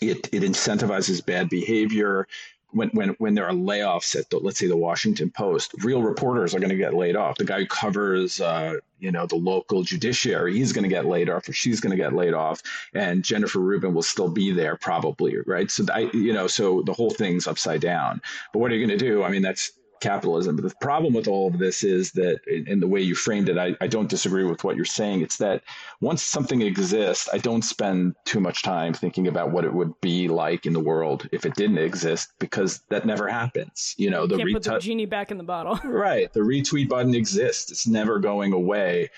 it, 0.03 0.29
it 0.35 0.43
incentivizes 0.43 1.25
bad 1.25 1.49
behavior 1.49 2.27
when 2.70 2.88
when 2.90 3.11
when 3.18 3.35
there 3.35 3.46
are 3.46 3.52
layoffs 3.52 4.14
at 4.14 4.28
the, 4.31 4.38
let's 4.38 4.59
say 4.59 4.66
the 4.66 4.76
Washington 4.76 5.31
Post, 5.31 5.74
real 5.83 6.02
reporters 6.02 6.54
are 6.54 6.59
going 6.59 6.70
to 6.70 6.76
get 6.76 6.94
laid 6.94 7.16
off. 7.16 7.38
The 7.38 7.44
guy 7.44 7.61
who 7.61 7.66
covers 7.66 8.40
uh, 8.40 8.74
you 8.98 9.11
know 9.11 9.26
the 9.26 9.37
local 9.37 9.83
judiciary, 9.83 10.54
he's 10.54 10.72
going 10.72 10.83
to 10.83 10.88
get 10.88 11.07
laid 11.07 11.31
off, 11.31 11.48
or 11.48 11.52
she's 11.52 11.81
going 11.81 11.92
to 11.92 11.96
get 11.96 12.12
laid 12.12 12.35
off, 12.35 12.62
and 12.94 13.24
Jennifer 13.24 13.59
Rubin 13.59 13.94
will 13.94 14.02
still 14.02 14.28
be 14.28 14.52
there 14.52 14.76
probably, 14.76 15.37
right? 15.46 15.70
So 15.70 15.87
I 15.92 16.11
you 16.12 16.33
know 16.33 16.46
so 16.46 16.83
the 16.83 16.92
whole 16.92 17.11
thing's 17.11 17.46
upside 17.46 17.81
down. 17.81 18.20
But 18.52 18.59
what 18.59 18.70
are 18.70 18.76
you 18.76 18.87
going 18.87 18.98
to 18.98 19.04
do? 19.04 19.22
I 19.22 19.31
mean, 19.31 19.42
that's 19.42 19.72
capitalism. 20.00 20.56
But 20.56 20.68
the 20.68 20.74
problem 20.80 21.14
with 21.14 21.28
all 21.28 21.48
of 21.48 21.58
this 21.58 21.82
is 21.84 22.12
that, 22.12 22.40
in 22.46 22.80
the 22.80 22.87
way 22.87 23.00
you 23.00 23.14
framed 23.14 23.48
it, 23.48 23.58
I, 23.58 23.74
I 23.80 23.87
don't 23.87 24.08
disagree 24.08 24.44
with 24.44 24.64
what 24.64 24.76
you're 24.76 24.84
saying. 24.84 25.22
It's 25.22 25.38
that 25.38 25.62
once 26.00 26.22
something 26.22 26.62
exists, 26.62 27.28
I 27.32 27.38
don't 27.38 27.62
spend 27.62 28.14
too 28.24 28.40
much 28.40 28.62
time 28.62 28.92
thinking 28.92 29.28
about 29.28 29.50
what 29.50 29.64
it 29.64 29.72
would 29.72 29.98
be 30.00 30.28
like 30.28 30.66
in 30.66 30.72
the 30.72 30.80
world 30.80 31.28
if 31.32 31.44
it 31.46 31.54
didn't 31.54 31.78
exist, 31.78 32.32
because 32.38 32.80
that 32.88 33.06
never 33.06 33.28
happens. 33.28 33.94
You 33.98 34.11
know, 34.11 34.26
the 34.26 34.37
can't 34.37 34.52
put 34.52 34.62
the 34.62 34.78
genie 34.78 35.06
back 35.06 35.30
in 35.30 35.38
the 35.38 35.44
bottle. 35.44 35.78
right. 35.84 36.32
The 36.32 36.40
retweet 36.40 36.88
button 36.88 37.14
exists. 37.14 37.70
It's 37.70 37.87
never 37.87 38.18
going 38.18 38.52
away 38.52 39.11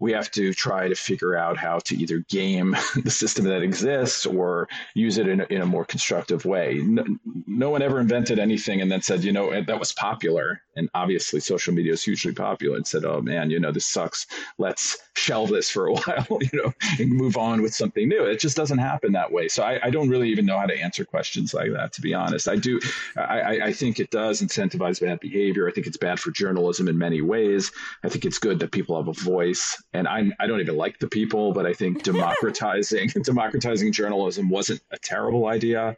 we 0.00 0.12
have 0.12 0.30
to 0.32 0.54
try 0.54 0.88
to 0.88 0.94
figure 0.94 1.36
out 1.36 1.56
how 1.56 1.78
to 1.80 1.96
either 1.96 2.20
game 2.28 2.76
the 3.04 3.10
system 3.10 3.44
that 3.46 3.62
exists 3.62 4.26
or 4.26 4.68
use 4.94 5.18
it 5.18 5.28
in 5.28 5.40
a, 5.40 5.44
in 5.44 5.62
a 5.62 5.66
more 5.66 5.84
constructive 5.84 6.44
way. 6.44 6.80
No, 6.84 7.04
no, 7.46 7.70
one 7.70 7.82
ever 7.82 8.00
invented 8.00 8.38
anything 8.38 8.80
and 8.80 8.90
then 8.90 9.02
said, 9.02 9.24
you 9.24 9.32
know, 9.32 9.50
eh, 9.50 9.62
that 9.66 9.78
was 9.78 9.92
popular. 9.92 10.62
And 10.78 10.88
obviously, 10.94 11.40
social 11.40 11.74
media 11.74 11.92
is 11.92 12.04
hugely 12.04 12.32
popular 12.32 12.76
and 12.76 12.86
said, 12.86 13.04
oh 13.04 13.20
man, 13.20 13.50
you 13.50 13.60
know, 13.60 13.72
this 13.72 13.86
sucks. 13.86 14.26
Let's 14.58 14.96
shelve 15.14 15.50
this 15.50 15.68
for 15.68 15.88
a 15.88 15.94
while, 15.94 16.38
you 16.40 16.50
know, 16.52 16.72
and 16.98 17.10
move 17.10 17.36
on 17.36 17.62
with 17.62 17.74
something 17.74 18.08
new. 18.08 18.24
It 18.24 18.40
just 18.40 18.56
doesn't 18.56 18.78
happen 18.78 19.12
that 19.12 19.32
way. 19.32 19.48
So 19.48 19.62
I, 19.62 19.80
I 19.86 19.90
don't 19.90 20.08
really 20.08 20.30
even 20.30 20.46
know 20.46 20.58
how 20.58 20.66
to 20.66 20.80
answer 20.80 21.04
questions 21.04 21.52
like 21.52 21.72
that, 21.72 21.92
to 21.94 22.00
be 22.00 22.14
honest. 22.14 22.48
I 22.48 22.56
do, 22.56 22.80
I, 23.16 23.60
I 23.64 23.72
think 23.72 24.00
it 24.00 24.10
does 24.10 24.40
incentivize 24.40 25.00
bad 25.00 25.20
behavior. 25.20 25.68
I 25.68 25.72
think 25.72 25.86
it's 25.86 25.96
bad 25.96 26.20
for 26.20 26.30
journalism 26.30 26.88
in 26.88 26.96
many 26.96 27.20
ways. 27.20 27.72
I 28.04 28.08
think 28.08 28.24
it's 28.24 28.38
good 28.38 28.58
that 28.60 28.72
people 28.72 28.96
have 28.96 29.08
a 29.08 29.12
voice 29.12 29.82
and 29.92 30.06
I'm 30.06 30.32
I 30.38 30.46
don't 30.46 30.60
even 30.60 30.76
like 30.76 30.98
the 30.98 31.08
people, 31.08 31.52
but 31.52 31.66
I 31.66 31.72
think 31.72 32.02
democratizing 32.02 33.10
democratizing 33.22 33.92
journalism 33.92 34.48
wasn't 34.48 34.80
a 34.90 34.98
terrible 34.98 35.46
idea. 35.46 35.96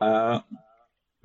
Uh, 0.00 0.40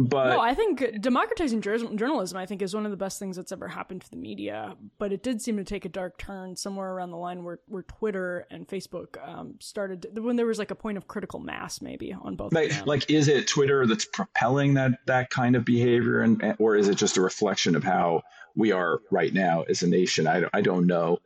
but 0.07 0.29
no, 0.29 0.39
I 0.39 0.53
think 0.53 1.01
democratizing 1.01 1.61
journalism, 1.61 2.37
I 2.37 2.45
think, 2.45 2.61
is 2.61 2.73
one 2.73 2.85
of 2.85 2.91
the 2.91 2.97
best 2.97 3.19
things 3.19 3.35
that's 3.35 3.51
ever 3.51 3.67
happened 3.67 4.01
to 4.01 4.09
the 4.09 4.17
media. 4.17 4.75
But 4.97 5.11
it 5.11 5.23
did 5.23 5.41
seem 5.41 5.57
to 5.57 5.63
take 5.63 5.85
a 5.85 5.89
dark 5.89 6.17
turn 6.17 6.55
somewhere 6.55 6.91
around 6.91 7.11
the 7.11 7.17
line 7.17 7.43
where, 7.43 7.59
where 7.67 7.83
Twitter 7.83 8.45
and 8.49 8.67
Facebook 8.67 9.17
um, 9.27 9.55
started 9.59 10.07
when 10.17 10.35
there 10.35 10.45
was 10.45 10.59
like 10.59 10.71
a 10.71 10.75
point 10.75 10.97
of 10.97 11.07
critical 11.07 11.39
mass, 11.39 11.81
maybe 11.81 12.13
on 12.13 12.35
both. 12.35 12.53
Like, 12.53 12.85
like, 12.85 13.09
is 13.09 13.27
it 13.27 13.47
Twitter 13.47 13.85
that's 13.85 14.05
propelling 14.05 14.73
that 14.75 14.99
that 15.05 15.29
kind 15.29 15.55
of 15.55 15.65
behavior, 15.65 16.21
and 16.21 16.55
or 16.59 16.75
is 16.75 16.87
it 16.87 16.95
just 16.95 17.17
a 17.17 17.21
reflection 17.21 17.75
of 17.75 17.83
how 17.83 18.21
we 18.55 18.71
are 18.71 18.99
right 19.11 19.33
now 19.33 19.63
as 19.63 19.81
a 19.81 19.87
nation? 19.87 20.27
I 20.27 20.43
I 20.53 20.61
don't 20.61 20.87
know 20.87 21.19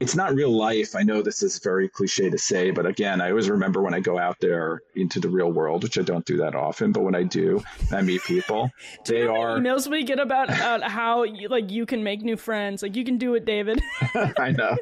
it's 0.00 0.14
not 0.14 0.34
real 0.34 0.50
life. 0.50 0.94
I 0.94 1.02
know 1.02 1.22
this 1.22 1.42
is 1.42 1.58
very 1.58 1.88
cliche 1.88 2.30
to 2.30 2.38
say, 2.38 2.70
but 2.70 2.86
again, 2.86 3.20
I 3.20 3.30
always 3.30 3.50
remember 3.50 3.82
when 3.82 3.94
I 3.94 4.00
go 4.00 4.18
out 4.18 4.38
there 4.40 4.82
into 4.94 5.18
the 5.18 5.28
real 5.28 5.50
world, 5.50 5.82
which 5.82 5.98
I 5.98 6.02
don't 6.02 6.24
do 6.24 6.36
that 6.36 6.54
often, 6.54 6.92
but 6.92 7.02
when 7.02 7.16
I 7.16 7.24
do, 7.24 7.62
I 7.90 8.02
meet 8.02 8.22
people. 8.22 8.70
they 9.06 9.26
are 9.26 9.58
emails 9.58 9.90
we 9.90 10.04
get 10.04 10.20
about, 10.20 10.50
about 10.50 10.82
how 10.82 11.24
you, 11.24 11.48
like 11.48 11.70
you 11.70 11.84
can 11.84 12.04
make 12.04 12.22
new 12.22 12.36
friends. 12.36 12.82
Like 12.82 12.94
you 12.94 13.04
can 13.04 13.18
do 13.18 13.34
it, 13.34 13.44
David. 13.44 13.82
I 14.38 14.52
know, 14.52 14.76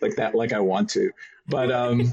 like 0.00 0.16
that, 0.16 0.34
like 0.34 0.52
I 0.52 0.60
want 0.60 0.90
to, 0.90 1.12
but 1.46 1.70
um, 1.70 2.12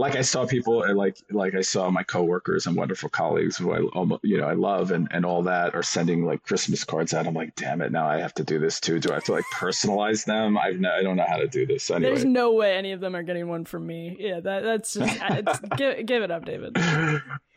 like 0.00 0.16
I 0.16 0.22
saw 0.22 0.46
people 0.46 0.82
like 0.96 1.18
like 1.30 1.54
I 1.54 1.60
saw 1.60 1.90
my 1.90 2.02
coworkers 2.02 2.66
and 2.66 2.74
wonderful 2.74 3.10
colleagues 3.10 3.58
who 3.58 3.72
I 3.72 3.78
you 4.22 4.38
know 4.38 4.46
I 4.46 4.54
love 4.54 4.92
and 4.92 5.06
and 5.10 5.26
all 5.26 5.42
that 5.42 5.74
are 5.74 5.82
sending 5.82 6.24
like 6.24 6.42
Christmas 6.42 6.84
cards 6.84 7.12
out. 7.12 7.26
I'm 7.26 7.34
like, 7.34 7.54
damn 7.54 7.82
it, 7.82 7.92
now 7.92 8.08
I 8.08 8.18
have 8.18 8.32
to 8.34 8.44
do 8.44 8.58
this 8.58 8.80
too. 8.80 8.98
Do 8.98 9.10
I 9.10 9.14
have 9.16 9.24
to 9.24 9.32
like 9.32 9.44
personalize 9.54 10.24
them? 10.24 10.56
I've 10.56 10.80
no, 10.80 10.90
I 10.90 11.02
don't 11.02 11.16
know 11.16 11.26
how 11.28 11.36
to 11.36 11.46
do 11.46 11.66
this. 11.66 11.90
Anyway. 11.90 12.14
There's 12.14 12.24
no 12.24 12.54
way 12.54 12.74
any 12.74 12.92
of 12.92 13.00
them 13.00 13.14
are 13.14 13.22
getting 13.22 13.46
one 13.48 13.66
from 13.66 13.86
me. 13.86 14.16
Yeah, 14.18 14.40
that 14.40 14.62
that's 14.62 14.94
just 14.94 15.62
give 15.76 16.06
give 16.06 16.22
it 16.22 16.30
up, 16.30 16.46
David. 16.46 16.78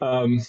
Um, 0.01 0.39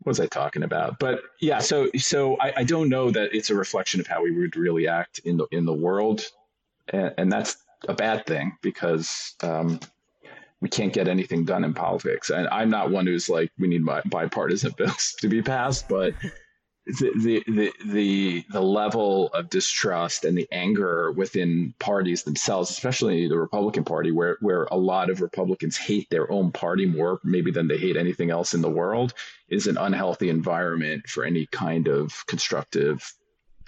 what 0.00 0.10
was 0.10 0.18
I 0.18 0.26
talking 0.26 0.64
about? 0.64 0.98
But 0.98 1.20
yeah, 1.40 1.60
so 1.60 1.88
so 1.96 2.36
I, 2.40 2.52
I 2.56 2.64
don't 2.64 2.88
know 2.88 3.12
that 3.12 3.32
it's 3.32 3.50
a 3.50 3.54
reflection 3.54 4.00
of 4.00 4.08
how 4.08 4.24
we 4.24 4.32
would 4.32 4.56
really 4.56 4.88
act 4.88 5.20
in 5.20 5.36
the 5.36 5.46
in 5.52 5.66
the 5.66 5.72
world, 5.72 6.26
and, 6.88 7.14
and 7.16 7.32
that's 7.32 7.58
a 7.86 7.94
bad 7.94 8.26
thing 8.26 8.56
because 8.60 9.36
um, 9.42 9.78
we 10.64 10.70
can't 10.70 10.94
get 10.94 11.08
anything 11.08 11.44
done 11.44 11.62
in 11.62 11.74
politics. 11.74 12.30
And 12.30 12.48
I'm 12.48 12.70
not 12.70 12.90
one 12.90 13.06
who's 13.06 13.28
like, 13.28 13.52
we 13.58 13.68
need 13.68 13.84
bipartisan 13.84 14.72
bills 14.78 15.14
to 15.20 15.28
be 15.28 15.42
passed, 15.42 15.90
but 15.90 16.14
the, 16.86 17.42
the, 17.46 17.72
the, 17.84 18.44
the, 18.50 18.62
level 18.62 19.28
of 19.34 19.50
distrust 19.50 20.24
and 20.24 20.38
the 20.38 20.48
anger 20.50 21.12
within 21.12 21.74
parties 21.80 22.22
themselves, 22.22 22.70
especially 22.70 23.28
the 23.28 23.36
Republican 23.36 23.84
Party, 23.84 24.10
where, 24.10 24.38
where 24.40 24.64
a 24.70 24.76
lot 24.76 25.10
of 25.10 25.20
Republicans 25.20 25.76
hate 25.76 26.08
their 26.08 26.32
own 26.32 26.50
party 26.50 26.86
more 26.86 27.20
maybe 27.24 27.50
than 27.50 27.68
they 27.68 27.76
hate 27.76 27.98
anything 27.98 28.30
else 28.30 28.54
in 28.54 28.62
the 28.62 28.70
world, 28.70 29.12
is 29.50 29.66
an 29.66 29.76
unhealthy 29.76 30.30
environment 30.30 31.06
for 31.08 31.24
any 31.24 31.44
kind 31.44 31.88
of 31.88 32.24
constructive, 32.26 33.12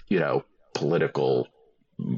you 0.09 0.19
know, 0.19 0.43
political 0.73 1.47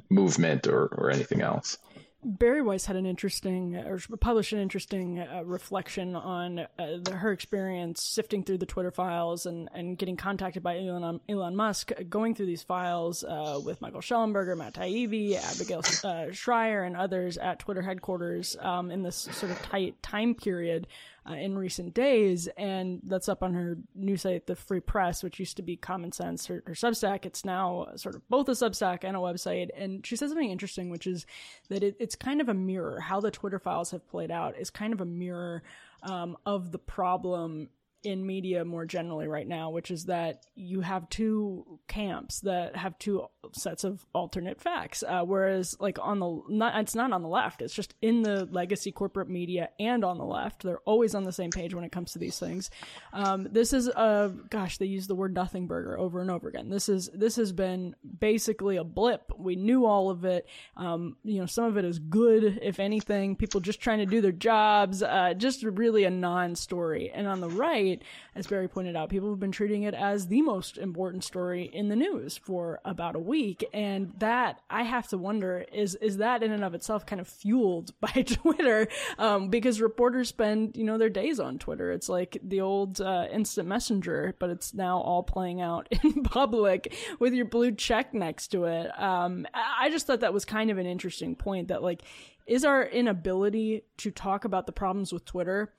movement 0.09 0.67
or, 0.67 0.85
or 0.85 1.11
anything 1.11 1.41
else. 1.41 1.77
Bari 2.21 2.61
Weiss 2.61 2.85
had 2.85 2.97
an 2.97 3.05
interesting, 3.05 3.77
or 3.77 3.97
published 4.19 4.51
an 4.51 4.59
interesting 4.59 5.19
uh, 5.19 5.41
reflection 5.45 6.15
on 6.17 6.59
uh, 6.59 6.67
the, 6.77 7.15
her 7.15 7.31
experience 7.31 8.03
sifting 8.03 8.43
through 8.43 8.57
the 8.57 8.65
Twitter 8.65 8.91
files 8.91 9.45
and, 9.45 9.69
and 9.73 9.97
getting 9.97 10.17
contacted 10.17 10.61
by 10.61 10.77
Elon, 10.79 11.21
Elon 11.29 11.55
Musk, 11.55 11.91
going 12.09 12.35
through 12.35 12.47
these 12.47 12.63
files 12.63 13.23
uh, 13.23 13.61
with 13.63 13.79
Michael 13.79 14.01
Shellenberger, 14.01 14.57
Matt 14.57 14.73
Taibbi, 14.73 15.35
Abigail 15.35 15.81
uh, 16.03 16.31
Shrier, 16.33 16.83
and 16.83 16.97
others 16.97 17.37
at 17.37 17.59
Twitter 17.59 17.81
headquarters 17.81 18.57
um, 18.59 18.91
in 18.91 19.01
this 19.01 19.15
sort 19.31 19.51
of 19.53 19.61
tight 19.61 20.01
time 20.03 20.35
period 20.35 20.87
uh, 21.29 21.33
in 21.35 21.57
recent 21.57 21.93
days, 21.93 22.47
and 22.57 23.01
that's 23.03 23.29
up 23.29 23.43
on 23.43 23.53
her 23.53 23.77
new 23.93 24.17
site, 24.17 24.47
the 24.47 24.55
Free 24.55 24.79
Press, 24.79 25.21
which 25.21 25.39
used 25.39 25.57
to 25.57 25.61
be 25.61 25.75
Common 25.77 26.11
Sense, 26.11 26.47
her, 26.47 26.63
her 26.65 26.73
Substack. 26.73 27.25
It's 27.25 27.45
now 27.45 27.87
sort 27.95 28.15
of 28.15 28.27
both 28.29 28.49
a 28.49 28.53
Substack 28.53 29.03
and 29.03 29.15
a 29.15 29.19
website. 29.19 29.69
And 29.77 30.05
she 30.05 30.15
says 30.15 30.29
something 30.29 30.49
interesting, 30.49 30.89
which 30.89 31.05
is 31.05 31.25
that 31.69 31.83
it, 31.83 31.95
it's 31.99 32.15
kind 32.15 32.41
of 32.41 32.49
a 32.49 32.53
mirror. 32.53 32.99
How 32.99 33.19
the 33.19 33.31
Twitter 33.31 33.59
files 33.59 33.91
have 33.91 34.07
played 34.09 34.31
out 34.31 34.57
is 34.57 34.69
kind 34.69 34.93
of 34.93 35.01
a 35.01 35.05
mirror 35.05 35.61
um, 36.03 36.37
of 36.45 36.71
the 36.71 36.79
problem 36.79 37.69
in 38.03 38.25
media 38.25 38.63
more 38.63 38.85
generally 38.85 39.27
right 39.27 39.47
now, 39.47 39.69
which 39.69 39.91
is 39.91 40.05
that 40.05 40.45
you 40.55 40.81
have 40.81 41.09
two 41.09 41.79
camps 41.87 42.41
that 42.41 42.75
have 42.75 42.97
two 42.97 43.25
sets 43.51 43.83
of 43.83 44.05
alternate 44.13 44.61
facts. 44.61 45.03
Uh, 45.05 45.23
whereas, 45.23 45.75
like 45.79 45.97
on 46.01 46.19
the 46.19 46.41
not, 46.49 46.79
it's 46.79 46.95
not 46.95 47.11
on 47.11 47.21
the 47.21 47.27
left; 47.27 47.61
it's 47.61 47.73
just 47.73 47.93
in 48.01 48.21
the 48.21 48.45
legacy 48.45 48.91
corporate 48.91 49.29
media 49.29 49.69
and 49.79 50.03
on 50.03 50.17
the 50.17 50.25
left. 50.25 50.63
They're 50.63 50.79
always 50.85 51.15
on 51.15 51.23
the 51.23 51.31
same 51.31 51.51
page 51.51 51.73
when 51.73 51.83
it 51.83 51.91
comes 51.91 52.13
to 52.13 52.19
these 52.19 52.39
things. 52.39 52.69
Um, 53.11 53.47
this 53.51 53.73
is 53.73 53.87
a 53.87 54.33
gosh, 54.49 54.77
they 54.77 54.85
use 54.85 55.07
the 55.07 55.15
word 55.15 55.33
nothing 55.33 55.67
burger 55.67 55.99
over 55.99 56.21
and 56.21 56.31
over 56.31 56.47
again. 56.47 56.69
This 56.69 56.89
is 56.89 57.09
this 57.13 57.35
has 57.35 57.51
been 57.51 57.95
basically 58.19 58.77
a 58.77 58.83
blip. 58.83 59.31
We 59.37 59.55
knew 59.55 59.85
all 59.85 60.09
of 60.09 60.23
it. 60.25 60.47
Um, 60.77 61.17
you 61.23 61.39
know, 61.39 61.45
some 61.45 61.65
of 61.65 61.77
it 61.77 61.85
is 61.85 61.99
good, 61.99 62.59
if 62.61 62.79
anything. 62.79 63.35
People 63.35 63.59
just 63.59 63.81
trying 63.81 63.99
to 63.99 64.05
do 64.05 64.21
their 64.21 64.31
jobs. 64.31 65.03
Uh, 65.03 65.33
just 65.35 65.63
really 65.63 66.05
a 66.05 66.09
non-story. 66.09 67.11
And 67.13 67.27
on 67.27 67.41
the 67.41 67.49
right 67.49 67.88
as 68.35 68.47
Bari 68.47 68.67
pointed 68.67 68.95
out, 68.95 69.09
people 69.09 69.29
have 69.29 69.39
been 69.39 69.51
treating 69.51 69.83
it 69.83 69.93
as 69.93 70.27
the 70.27 70.41
most 70.41 70.77
important 70.77 71.23
story 71.23 71.63
in 71.63 71.89
the 71.89 71.95
news 71.95 72.37
for 72.37 72.79
about 72.85 73.15
a 73.15 73.19
week. 73.19 73.65
And 73.73 74.13
that, 74.19 74.61
I 74.69 74.83
have 74.83 75.07
to 75.09 75.17
wonder, 75.17 75.65
is, 75.73 75.95
is 75.95 76.17
that 76.17 76.43
in 76.43 76.51
and 76.51 76.63
of 76.63 76.73
itself 76.73 77.05
kind 77.05 77.19
of 77.19 77.27
fueled 77.27 77.93
by 78.01 78.23
Twitter? 78.23 78.87
Um, 79.17 79.49
because 79.49 79.81
reporters 79.81 80.29
spend, 80.29 80.75
you 80.75 80.83
know, 80.83 80.97
their 80.97 81.09
days 81.09 81.39
on 81.39 81.59
Twitter. 81.59 81.91
It's 81.91 82.09
like 82.09 82.37
the 82.43 82.61
old 82.61 83.01
uh, 83.01 83.27
instant 83.31 83.67
messenger, 83.67 84.35
but 84.39 84.49
it's 84.49 84.73
now 84.73 84.99
all 84.99 85.23
playing 85.23 85.61
out 85.61 85.87
in 86.03 86.23
public 86.23 86.95
with 87.19 87.33
your 87.33 87.45
blue 87.45 87.71
check 87.71 88.13
next 88.13 88.49
to 88.49 88.65
it. 88.65 88.99
Um, 88.99 89.47
I 89.53 89.89
just 89.89 90.07
thought 90.07 90.21
that 90.21 90.33
was 90.33 90.45
kind 90.45 90.69
of 90.69 90.77
an 90.77 90.85
interesting 90.85 91.35
point 91.35 91.69
that, 91.69 91.83
like, 91.83 92.01
is 92.49 92.65
our 92.65 92.83
inability 92.83 93.83
to 93.97 94.09
talk 94.09 94.43
about 94.43 94.65
the 94.65 94.71
problems 94.71 95.13
with 95.13 95.23
Twitter 95.23 95.71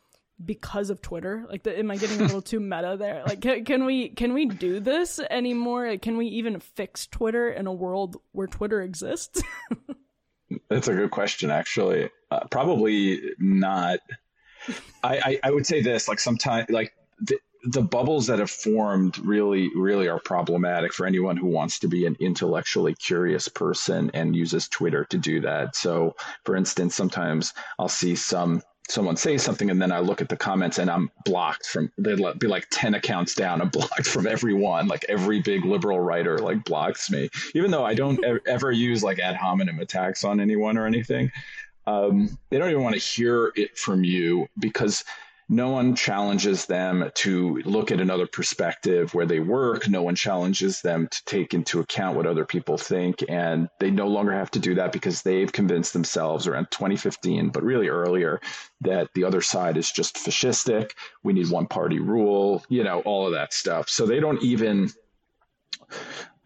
because 0.45 0.91
of 0.91 1.03
Twitter? 1.03 1.45
Like, 1.49 1.63
the, 1.63 1.79
am 1.79 1.91
I 1.91 1.97
getting 1.97 2.21
a 2.21 2.25
little 2.25 2.43
too 2.43 2.61
meta 2.61 2.97
there? 2.99 3.23
Like, 3.27 3.41
can, 3.41 3.65
can 3.65 3.85
we 3.85 4.09
can 4.11 4.33
we 4.33 4.47
do 4.47 4.81
this 4.81 5.21
anymore? 5.31 5.97
Can 5.99 6.17
we 6.17 6.27
even 6.27 6.61
fix 6.61 7.07
Twitter 7.07 7.51
in 7.51 7.67
a 7.67 7.73
world 7.73 8.17
where 8.33 8.47
Twitter 8.47 8.83
exists? 8.83 9.43
That's 10.69 10.89
a 10.89 10.95
good 10.95 11.11
question, 11.11 11.51
actually. 11.51 12.11
Uh, 12.31 12.47
probably 12.51 13.21
not. 13.39 14.01
I, 15.03 15.19
I, 15.19 15.41
I 15.45 15.51
would 15.51 15.67
say 15.67 15.83
this: 15.83 16.09
like 16.09 16.21
sometimes, 16.21 16.69
like 16.71 16.93
the, 17.21 17.39
the 17.65 17.83
bubbles 17.83 18.27
that 18.29 18.39
have 18.39 18.51
formed 18.51 19.19
really 19.19 19.71
really 19.75 20.09
are 20.09 20.19
problematic 20.19 20.93
for 20.93 21.07
anyone 21.07 21.37
who 21.37 21.47
wants 21.47 21.79
to 21.81 21.89
be 21.89 22.07
an 22.07 22.17
intellectually 22.19 22.95
curious 22.95 23.49
person 23.49 24.11
and 24.15 24.35
uses 24.35 24.69
Twitter 24.69 25.05
to 25.07 25.19
do 25.19 25.41
that. 25.43 25.77
So, 25.77 26.17
for 26.45 26.57
instance, 26.57 26.95
sometimes 26.95 27.53
I'll 27.79 27.89
see 27.89 28.17
some 28.17 28.63
someone 28.91 29.17
say 29.17 29.39
something 29.39 29.71
and 29.71 29.81
then 29.81 29.93
I 29.93 30.01
look 30.01 30.21
at 30.21 30.29
the 30.29 30.37
comments 30.37 30.79
and 30.79 30.91
I'm 30.91 31.11
blocked 31.25 31.67
from 31.67 31.91
they'd 31.97 32.21
be 32.39 32.47
like 32.47 32.67
10 32.71 32.95
accounts 32.95 33.35
down. 33.35 33.61
I'm 33.61 33.69
blocked 33.71 34.07
from 34.07 34.27
everyone. 34.27 34.89
Like 34.89 35.05
every 35.09 35.41
big 35.41 35.65
liberal 35.65 36.01
writer 36.01 36.39
like 36.39 36.65
blocks 36.65 37.11
me, 37.11 37.31
even 37.55 37.71
though 37.71 37.85
I 37.85 37.95
don't 37.95 38.23
ever 38.47 38.73
use 38.73 39.03
like 39.03 39.19
ad 39.19 39.37
hominem 39.37 39.79
attacks 39.79 40.25
on 40.25 40.41
anyone 40.41 40.77
or 40.77 40.87
anything. 40.87 41.31
Um, 41.87 42.39
they 42.51 42.59
don't 42.59 42.71
even 42.71 42.83
want 42.83 42.95
to 42.95 43.01
hear 43.01 43.53
it 43.57 43.77
from 43.77 44.05
you 44.05 44.49
because 44.59 45.05
no 45.51 45.71
one 45.71 45.97
challenges 45.97 46.67
them 46.67 47.11
to 47.13 47.61
look 47.65 47.91
at 47.91 48.01
another 48.01 48.29
perspective 48.29 49.13
where 49.15 49.27
they 49.27 49.41
work. 49.41 49.89
No 49.89 50.01
one 50.01 50.15
challenges 50.15 50.81
them 50.81 51.09
to 51.11 51.25
take 51.25 51.55
into 51.55 51.81
account 51.81 52.17
what 52.17 52.27
other 52.27 52.45
people 52.45 52.79
think. 52.79 53.25
And 53.29 53.69
they 53.81 53.91
no 53.91 54.07
longer 54.07 54.33
have 54.33 54.53
to 54.53 54.61
do 54.61 54.77
that 54.77 54.93
because 54.93 55.23
they've 55.23 55.51
convinced 55.51 55.93
themselves 55.93 56.47
around 56.47 56.71
2015, 56.71 57.49
but 57.49 57.65
really 57.65 57.89
earlier, 57.89 58.41
that 58.83 59.09
the 59.15 59.25
other 59.25 59.41
side 59.41 59.77
is 59.77 59.91
just 59.91 60.15
fascistic. 60.15 60.93
We 61.25 61.33
need 61.33 61.51
one 61.51 61.67
party 61.67 61.99
rule, 61.99 62.65
you 62.69 62.85
know, 62.85 63.01
all 63.01 63.27
of 63.27 63.33
that 63.33 63.53
stuff. 63.53 63.89
So 63.89 64.07
they 64.07 64.21
don't 64.21 64.41
even. 64.45 64.91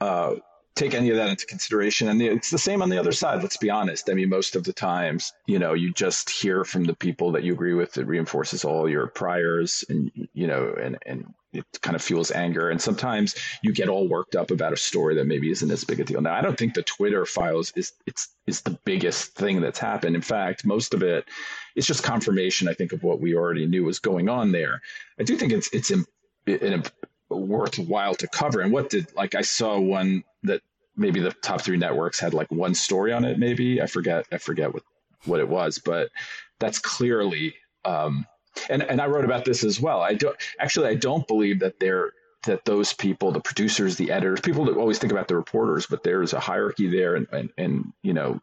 Uh, 0.01 0.37
take 0.75 0.95
any 0.95 1.11
of 1.11 1.17
that 1.17 1.29
into 1.29 1.47
consideration. 1.47 2.09
And 2.09 2.21
it's 2.21 2.51
the 2.51 2.59
same 2.59 2.83
on 2.83 2.89
the 2.89 2.99
other 2.99 3.13
side. 3.13 3.43
Let's 3.43 3.57
be 3.57 3.71
honest. 3.71 4.11
I 4.11 4.15
mean, 4.15 4.29
most 4.29 4.57
of 4.57 4.65
the 4.65 4.73
times, 4.73 5.33
you 5.47 5.59
know, 5.59 5.73
you 5.73 5.93
just 5.93 6.31
hear 6.31 6.65
from 6.65 6.85
the 6.85 6.95
people 6.95 7.31
that 7.33 7.45
you 7.45 7.53
agree 7.53 7.75
with. 7.75 7.97
It 7.97 8.07
reinforces 8.07 8.65
all 8.65 8.89
your 8.89 9.07
priors, 9.07 9.85
and 9.89 10.11
you 10.33 10.47
know, 10.47 10.75
and 10.81 10.99
and 11.07 11.33
it 11.53 11.65
kind 11.83 11.95
of 11.95 12.03
fuels 12.03 12.33
anger. 12.33 12.71
And 12.71 12.81
sometimes 12.81 13.37
you 13.63 13.73
get 13.73 13.89
all 13.89 14.09
worked 14.09 14.35
up 14.35 14.51
about 14.51 14.73
a 14.73 14.77
story 14.77 15.15
that 15.15 15.27
maybe 15.27 15.51
isn't 15.51 15.71
as 15.71 15.85
big 15.85 16.01
a 16.01 16.05
deal. 16.05 16.21
Now, 16.21 16.35
I 16.35 16.41
don't 16.41 16.59
think 16.59 16.75
the 16.75 16.83
Twitter 16.83 17.25
files 17.25 17.73
is 17.77 17.93
it's 18.07 18.35
is 18.47 18.63
the 18.63 18.79
biggest 18.85 19.35
thing 19.35 19.61
that's 19.61 19.79
happened. 19.79 20.17
In 20.17 20.23
fact, 20.23 20.67
most 20.67 20.93
of 20.93 21.03
it 21.03 21.27
is 21.77 21.87
just 21.87 22.03
confirmation. 22.03 22.67
I 22.67 22.75
think 22.75 22.93
of 22.93 23.05
what 23.05 23.21
we 23.21 23.37
already 23.37 23.67
knew 23.67 23.85
was 23.85 24.01
going 24.01 24.29
on 24.29 24.51
there. 24.51 24.83
I 25.21 25.23
do 25.23 25.37
think 25.37 25.53
it's 25.53 25.73
it's 25.73 25.93
in, 25.93 26.05
in 26.47 26.83
worthwhile 27.31 28.15
to 28.17 28.29
cover. 28.29 28.61
And 28.61 28.73
what 28.73 28.91
did 28.91 29.15
like 29.15 29.35
I 29.35 29.43
saw 29.43 29.79
one 29.79 30.25
that 30.45 30.63
maybe 30.97 31.21
the 31.21 31.33
top 31.33 31.61
three 31.61 31.77
networks 31.77 32.21
had 32.21 32.35
like 32.35 32.51
one 32.51 32.75
story 32.75 33.13
on 33.13 33.25
it. 33.25 33.39
Maybe 33.39 33.83
I 33.83 33.87
forget 33.87 34.27
I 34.33 34.39
forget 34.39 34.73
what 34.73 34.83
what 35.25 35.41
it 35.41 35.49
was, 35.49 35.79
but 35.79 36.11
that's 36.59 36.79
clearly. 36.79 37.55
Um, 37.85 38.27
and 38.71 38.83
and 38.83 39.01
I 39.01 39.07
wrote 39.07 39.25
about 39.25 39.45
this 39.45 39.65
as 39.65 39.81
well. 39.81 40.01
I 40.01 40.15
don't 40.15 40.37
actually 40.61 40.89
I 40.89 40.95
don't 40.95 41.27
believe 41.27 41.61
that 41.61 41.81
they're 41.81 42.13
that 42.47 42.65
those 42.67 42.93
people, 42.93 43.33
the 43.33 43.41
producers, 43.41 43.97
the 43.97 44.11
editors, 44.11 44.41
people 44.41 44.67
that 44.67 44.77
always 44.77 44.99
think 44.99 45.13
about 45.13 45.29
the 45.29 45.37
reporters, 45.37 45.87
but 45.87 46.03
there's 46.03 46.35
a 46.35 46.41
hierarchy 46.41 46.89
there, 46.89 47.17
and 47.17 47.27
and, 47.33 47.51
and 47.59 47.93
you 48.03 48.13
know, 48.13 48.41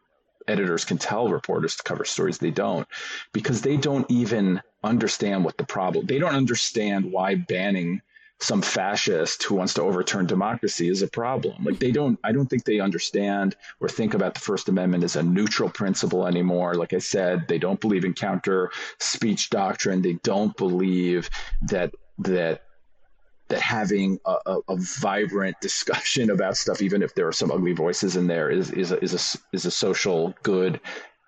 editors 0.48 0.84
can 0.84 0.98
tell 0.98 1.28
reporters 1.28 1.76
to 1.76 1.82
cover 1.82 2.04
stories 2.04 2.38
they 2.38 2.50
don't 2.50 2.86
because 3.32 3.62
they 3.62 3.76
don't 3.76 4.10
even 4.10 4.60
understand 4.84 5.44
what 5.44 5.56
the 5.56 5.64
problem. 5.64 6.06
They 6.06 6.18
don't 6.18 6.34
understand 6.34 7.10
why 7.10 7.36
banning 7.36 8.02
some 8.40 8.60
fascist 8.60 9.42
who 9.44 9.54
wants 9.54 9.74
to 9.74 9.82
overturn 9.82 10.26
democracy 10.26 10.88
is 10.88 11.02
a 11.02 11.08
problem. 11.08 11.64
Like 11.64 11.78
they 11.78 11.92
don't, 11.92 12.18
I 12.24 12.32
don't 12.32 12.46
think 12.46 12.64
they 12.64 12.80
understand 12.80 13.56
or 13.80 13.88
think 13.88 14.14
about 14.14 14.34
the 14.34 14.40
First 14.40 14.68
Amendment 14.68 15.04
as 15.04 15.14
a 15.14 15.22
neutral 15.22 15.70
principle 15.70 16.26
anymore. 16.26 16.74
Like 16.74 16.92
I 16.92 16.98
said, 16.98 17.46
they 17.46 17.58
don't 17.58 17.80
believe 17.80 18.04
in 18.04 18.14
counter 18.14 18.72
speech 18.98 19.50
doctrine. 19.50 20.02
They 20.02 20.14
don't 20.24 20.56
believe 20.56 21.30
that 21.62 21.94
that 22.18 22.62
that 23.48 23.60
having 23.60 24.18
a, 24.24 24.36
a, 24.46 24.58
a, 24.68 24.76
vibrant 24.76 25.60
discussion 25.60 26.30
about 26.30 26.56
stuff, 26.56 26.80
even 26.80 27.02
if 27.02 27.14
there 27.14 27.28
are 27.28 27.32
some 27.32 27.50
ugly 27.50 27.74
voices 27.74 28.16
in 28.16 28.26
there, 28.26 28.50
is 28.50 28.70
is 28.70 28.92
a, 28.92 29.02
is 29.02 29.14
a 29.14 29.56
is 29.56 29.66
a 29.66 29.70
social 29.70 30.34
good, 30.42 30.80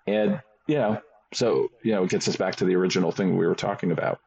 and 0.07 0.41
you 0.67 0.75
know, 0.75 0.99
so 1.33 1.69
you 1.83 1.93
know, 1.93 2.03
it 2.03 2.09
gets 2.09 2.27
us 2.27 2.35
back 2.35 2.55
to 2.55 2.65
the 2.65 2.75
original 2.75 3.11
thing 3.11 3.37
we 3.37 3.47
were 3.47 3.55
talking 3.55 3.91
about 3.91 4.19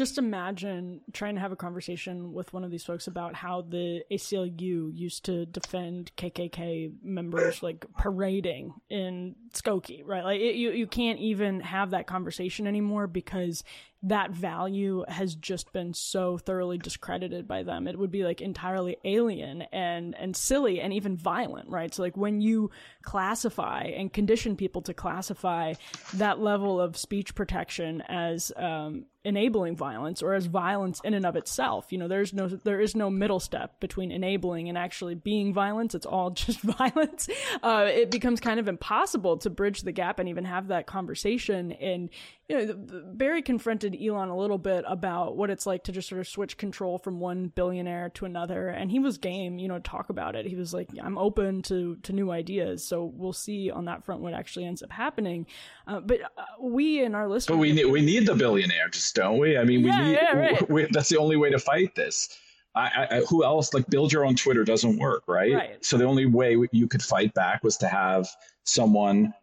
just 0.00 0.16
imagine 0.16 1.02
trying 1.12 1.34
to 1.34 1.42
have 1.42 1.52
a 1.52 1.56
conversation 1.56 2.32
with 2.32 2.54
one 2.54 2.64
of 2.64 2.70
these 2.70 2.84
folks 2.84 3.06
about 3.06 3.34
how 3.34 3.60
the 3.60 4.02
ACLU 4.10 4.90
used 4.96 5.26
to 5.26 5.44
defend 5.44 6.10
KKK 6.16 6.94
members 7.02 7.62
like 7.62 7.84
parading 7.98 8.72
in 8.88 9.36
Skokie, 9.52 10.00
right? 10.06 10.24
Like 10.24 10.40
it, 10.40 10.54
you 10.54 10.70
you 10.70 10.86
can't 10.86 11.18
even 11.18 11.60
have 11.60 11.90
that 11.90 12.06
conversation 12.06 12.66
anymore 12.66 13.08
because 13.08 13.62
that 14.02 14.30
value 14.30 15.04
has 15.06 15.34
just 15.34 15.70
been 15.74 15.92
so 15.92 16.38
thoroughly 16.38 16.78
discredited 16.78 17.46
by 17.46 17.62
them. 17.62 17.86
It 17.86 17.98
would 17.98 18.10
be 18.10 18.24
like 18.24 18.40
entirely 18.40 18.96
alien 19.04 19.62
and 19.70 20.16
and 20.18 20.34
silly 20.34 20.80
and 20.80 20.94
even 20.94 21.14
violent, 21.14 21.68
right? 21.68 21.92
So 21.92 22.02
like 22.02 22.16
when 22.16 22.40
you 22.40 22.70
classify 23.02 23.82
and 23.82 24.10
condition 24.10 24.56
people 24.56 24.80
to 24.82 24.94
classify 24.94 25.74
that 26.14 26.40
level 26.40 26.80
of 26.80 26.96
speech 26.96 27.34
protection 27.34 28.02
as 28.08 28.50
um, 28.56 29.04
enabling 29.24 29.76
violence 29.76 30.22
or 30.22 30.34
as 30.34 30.46
violence 30.46 31.00
in 31.04 31.12
and 31.12 31.26
of 31.26 31.36
itself, 31.36 31.86
you 31.90 31.98
know, 31.98 32.08
there's 32.08 32.32
no 32.32 32.48
there 32.48 32.80
is 32.80 32.96
no 32.96 33.10
middle 33.10 33.40
step 33.40 33.78
between 33.80 34.10
enabling 34.10 34.68
and 34.68 34.78
actually 34.78 35.14
being 35.14 35.52
violence. 35.52 35.94
It's 35.94 36.06
all 36.06 36.30
just 36.30 36.60
violence. 36.60 37.28
Uh, 37.62 37.86
it 37.88 38.10
becomes 38.10 38.40
kind 38.40 38.58
of 38.58 38.68
impossible 38.68 39.36
to 39.38 39.50
bridge 39.50 39.82
the 39.82 39.92
gap 39.92 40.18
and 40.18 40.28
even 40.28 40.44
have 40.44 40.68
that 40.68 40.86
conversation. 40.86 41.72
And 41.72 42.10
you 42.50 42.66
know, 42.66 43.02
Bari 43.14 43.42
confronted 43.42 43.96
Elon 44.00 44.28
a 44.28 44.36
little 44.36 44.58
bit 44.58 44.84
about 44.88 45.36
what 45.36 45.50
it's 45.50 45.66
like 45.66 45.84
to 45.84 45.92
just 45.92 46.08
sort 46.08 46.20
of 46.20 46.26
switch 46.26 46.56
control 46.56 46.98
from 46.98 47.20
one 47.20 47.46
billionaire 47.48 48.08
to 48.14 48.24
another, 48.24 48.68
and 48.68 48.90
he 48.90 48.98
was 48.98 49.18
game, 49.18 49.60
you 49.60 49.68
know, 49.68 49.76
to 49.76 49.80
talk 49.80 50.10
about 50.10 50.34
it. 50.34 50.46
He 50.46 50.56
was 50.56 50.74
like, 50.74 50.88
"I'm 51.00 51.16
open 51.16 51.62
to 51.62 51.94
to 52.02 52.12
new 52.12 52.32
ideas," 52.32 52.84
so 52.84 53.04
we'll 53.14 53.32
see 53.32 53.70
on 53.70 53.84
that 53.84 54.04
front 54.04 54.20
what 54.20 54.34
actually 54.34 54.64
ends 54.64 54.82
up 54.82 54.90
happening. 54.90 55.46
Uh, 55.86 56.00
but 56.00 56.22
uh, 56.22 56.42
we 56.60 57.04
and 57.04 57.14
our 57.14 57.28
listeners, 57.28 57.54
but 57.54 57.60
we 57.60 57.70
need 57.70 57.86
we 57.86 58.00
need 58.00 58.26
the 58.26 58.34
billionaires, 58.34 59.12
don't 59.12 59.38
we? 59.38 59.56
I 59.56 59.62
mean, 59.62 59.84
yeah, 59.84 60.00
we 60.00 60.06
need 60.06 60.12
yeah, 60.14 60.36
right. 60.36 60.70
we, 60.72 60.88
that's 60.90 61.08
the 61.08 61.18
only 61.18 61.36
way 61.36 61.50
to 61.50 61.58
fight 61.58 61.94
this. 61.94 62.36
I, 62.74 63.08
I, 63.10 63.20
who 63.28 63.44
else 63.44 63.74
like 63.74 63.88
build 63.88 64.12
your 64.12 64.24
own 64.24 64.36
Twitter 64.36 64.64
doesn't 64.64 64.98
work, 64.98 65.24
right? 65.26 65.54
right? 65.54 65.84
So 65.84 65.98
the 65.98 66.04
only 66.04 66.26
way 66.26 66.56
you 66.70 66.86
could 66.86 67.02
fight 67.02 67.34
back 67.34 67.64
was 67.64 67.76
to 67.78 67.88
have 67.88 68.28
someone 68.62 69.34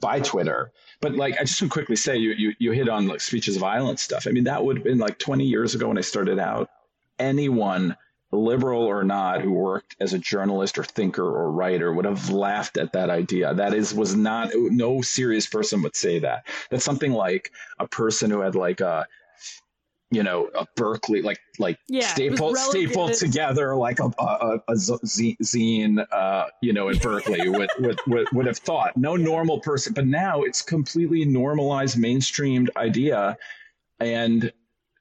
buy 0.00 0.20
Twitter. 0.20 0.72
But 1.00 1.14
like 1.16 1.36
I 1.38 1.44
just 1.44 1.58
to 1.58 1.68
quickly 1.68 1.96
say, 1.96 2.16
you 2.16 2.32
you 2.32 2.54
you 2.58 2.72
hit 2.72 2.88
on 2.88 3.06
like 3.06 3.20
speeches 3.20 3.56
of 3.56 3.60
violence 3.60 4.02
stuff. 4.02 4.26
I 4.26 4.30
mean, 4.30 4.44
that 4.44 4.64
would 4.64 4.76
have 4.76 4.84
been 4.84 4.98
like 4.98 5.18
20 5.18 5.44
years 5.44 5.74
ago 5.74 5.88
when 5.88 5.98
I 5.98 6.02
started 6.02 6.38
out. 6.38 6.70
Anyone, 7.18 7.96
liberal 8.32 8.82
or 8.82 9.04
not, 9.04 9.40
who 9.40 9.52
worked 9.52 9.96
as 10.00 10.12
a 10.12 10.18
journalist 10.18 10.78
or 10.78 10.84
thinker 10.84 11.24
or 11.24 11.50
writer 11.50 11.92
would 11.92 12.04
have 12.04 12.30
laughed 12.30 12.76
at 12.76 12.92
that 12.92 13.10
idea. 13.10 13.54
That 13.54 13.74
is 13.74 13.94
was 13.94 14.14
not 14.14 14.50
no 14.54 15.02
serious 15.02 15.46
person 15.46 15.82
would 15.82 15.96
say 15.96 16.18
that. 16.20 16.46
That's 16.70 16.84
something 16.84 17.12
like 17.12 17.52
a 17.78 17.86
person 17.86 18.30
who 18.30 18.40
had 18.40 18.54
like 18.54 18.80
a 18.80 19.06
you 20.10 20.22
know, 20.22 20.48
a 20.54 20.66
Berkeley, 20.76 21.22
like 21.22 21.40
like 21.58 21.78
yeah, 21.88 22.06
stapled 22.06 22.56
stapled 22.56 23.14
together 23.14 23.74
like 23.74 23.98
a, 23.98 24.10
a, 24.18 24.60
a 24.68 24.74
zine, 24.74 26.06
uh, 26.12 26.46
you 26.62 26.72
know, 26.72 26.88
in 26.88 26.98
Berkeley 26.98 27.48
would, 27.48 27.70
would, 27.80 28.00
would 28.06 28.28
would 28.32 28.46
have 28.46 28.58
thought. 28.58 28.96
No 28.96 29.16
normal 29.16 29.60
person, 29.60 29.92
but 29.94 30.06
now 30.06 30.42
it's 30.42 30.62
completely 30.62 31.24
normalized, 31.24 31.98
mainstreamed 31.98 32.68
idea, 32.76 33.36
and 33.98 34.52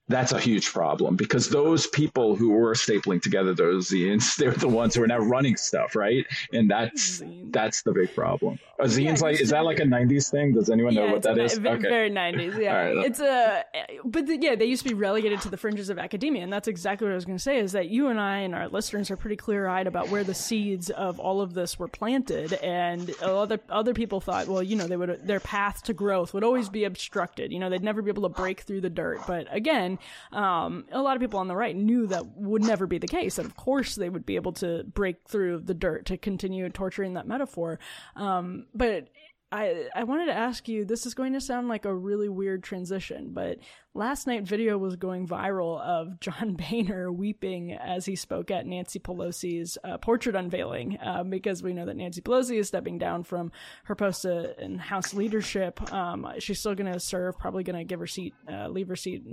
that's 0.08 0.32
a 0.32 0.40
huge 0.40 0.72
problem 0.72 1.16
because 1.16 1.50
those 1.50 1.88
people 1.88 2.36
who 2.36 2.52
were 2.52 2.74
stapling 2.74 3.22
together 3.22 3.54
those 3.56 3.90
zines, 3.90 4.36
they're 4.38 4.52
the 4.52 4.68
ones 4.68 4.96
who 4.96 5.04
are 5.04 5.08
now 5.08 5.18
running 5.18 5.58
stuff, 5.58 5.96
right? 5.96 6.26
And 6.54 6.70
that's 6.70 7.24
that's 7.46 7.82
the 7.82 7.92
big 7.92 8.14
problem. 8.14 8.60
A 8.80 8.84
zine's 8.84 9.22
yeah, 9.22 9.28
like 9.28 9.42
is 9.42 9.50
that 9.50 9.66
like 9.66 9.80
a 9.80 9.84
'90s 9.84 10.30
thing? 10.30 10.54
Does 10.54 10.70
anyone 10.70 10.94
yeah, 10.94 11.08
know 11.08 11.14
what 11.14 11.24
that 11.24 11.38
a, 11.38 11.44
is? 11.44 11.58
okay. 11.58 11.78
Very 11.78 12.12
'90s, 12.12 12.62
yeah. 12.62 12.76
Right. 12.76 12.98
It's 12.98 13.20
a, 13.20 13.64
eh, 13.74 13.86
but 14.04 14.28
the, 14.28 14.38
yeah, 14.38 14.56
they 14.56 14.66
used 14.66 14.84
to 14.84 14.90
be 14.90 14.96
relegated 14.96 15.42
to 15.42 15.50
the 15.50 15.58
fringes 15.58 15.90
of 15.90 15.98
academia, 15.98 16.44
and 16.44 16.54
that's 16.54 16.68
exactly 16.68 17.08
what 17.08 17.14
I 17.14 17.16
was 17.16 17.26
going 17.26 17.38
to 17.38 17.44
say. 17.44 17.58
Is 17.58 17.72
that 17.72 17.90
you 17.90 18.08
and 18.08 18.20
I 18.20 18.40
and 18.40 18.54
our 18.54 18.68
listeners 18.68 19.10
are 19.10 19.18
pretty 19.18 19.38
clear-eyed 19.38 19.88
about 19.88 20.10
where 20.10 20.24
the 20.24 20.36
seeds 20.36 20.90
of 20.92 21.20
all 21.20 21.42
of 21.42 21.54
this 21.54 21.80
were 21.80 21.88
planted, 21.88 22.54
and 22.54 23.10
other 23.22 23.60
other 23.70 23.94
people 23.94 24.22
thought, 24.22 24.48
well, 24.48 24.62
you 24.62 24.76
know, 24.76 24.88
they 24.88 24.98
would 24.98 25.26
their 25.26 25.40
path 25.40 25.82
to 25.84 25.94
growth 25.94 26.34
would 26.34 26.44
always 26.44 26.70
be 26.70 26.84
obstructed. 26.84 27.52
You 27.52 27.60
know, 27.60 27.70
they'd 27.72 27.84
never 27.84 28.04
be 28.04 28.12
able 28.12 28.24
to 28.24 28.30
break 28.30 28.62
through 28.62 28.82
the 28.82 28.90
dirt. 28.90 29.22
But 29.26 29.48
again 29.50 29.95
um, 30.32 30.86
a 30.92 31.02
lot 31.02 31.16
of 31.16 31.22
people 31.22 31.40
on 31.40 31.48
the 31.48 31.56
right 31.56 31.76
knew 31.76 32.08
that 32.08 32.26
would 32.36 32.64
never 32.64 32.88
be 32.88 32.98
the 32.98 33.08
case. 33.08 33.38
and 33.38 33.46
of 33.46 33.56
course 33.56 33.96
they 33.96 34.10
would 34.10 34.26
be 34.26 34.36
able 34.36 34.54
to 34.54 34.84
break 34.84 35.18
through 35.28 35.60
the 35.60 35.74
dirt 35.74 36.06
to 36.06 36.18
continue 36.18 36.70
torturing 36.70 37.14
that 37.14 37.28
metaphor. 37.28 37.80
Um, 38.16 38.68
but 38.74 39.10
I, 39.52 39.88
I 39.96 40.04
wanted 40.04 40.26
to 40.26 40.34
ask 40.34 40.68
you 40.68 40.84
this 40.84 41.06
is 41.06 41.14
going 41.14 41.34
to 41.34 41.42
sound 41.42 41.68
like 41.68 41.86
a 41.86 41.94
really 41.94 42.30
weird 42.30 42.64
transition, 42.64 43.30
but 43.32 43.60
last 43.96 44.28
night 44.28 44.44
video 44.44 44.78
was 44.78 44.98
going 44.98 45.26
viral 45.26 45.80
of 45.82 46.20
John 46.20 46.54
Boehner 46.58 47.12
weeping 47.12 47.72
as 47.72 48.06
he 48.06 48.16
spoke 48.16 48.52
at 48.52 48.68
Nancy 48.68 49.00
Pelosi's 49.00 49.78
uh, 49.84 49.98
portrait 49.98 50.36
unveiling 50.36 50.98
uh, 51.04 51.24
because 51.24 51.64
we 51.64 51.74
know 51.74 51.86
that 51.86 51.96
Nancy 51.96 52.22
Pelosi 52.22 52.60
is 52.60 52.68
stepping 52.68 52.98
down 52.98 53.24
from 53.24 53.52
her 53.86 53.96
post 53.96 54.26
in 54.26 54.78
House 54.78 55.14
leadership. 55.14 55.82
Um, 55.94 56.28
she's 56.40 56.60
still 56.60 56.76
going 56.76 56.92
to 56.92 57.00
serve, 57.00 57.40
probably 57.40 57.64
going 57.64 57.78
to 57.78 57.86
give 57.86 58.02
her 58.02 58.08
seat, 58.08 58.34
uh, 58.52 58.68
leave 58.68 58.90
her 58.90 58.96
seat 58.98 59.24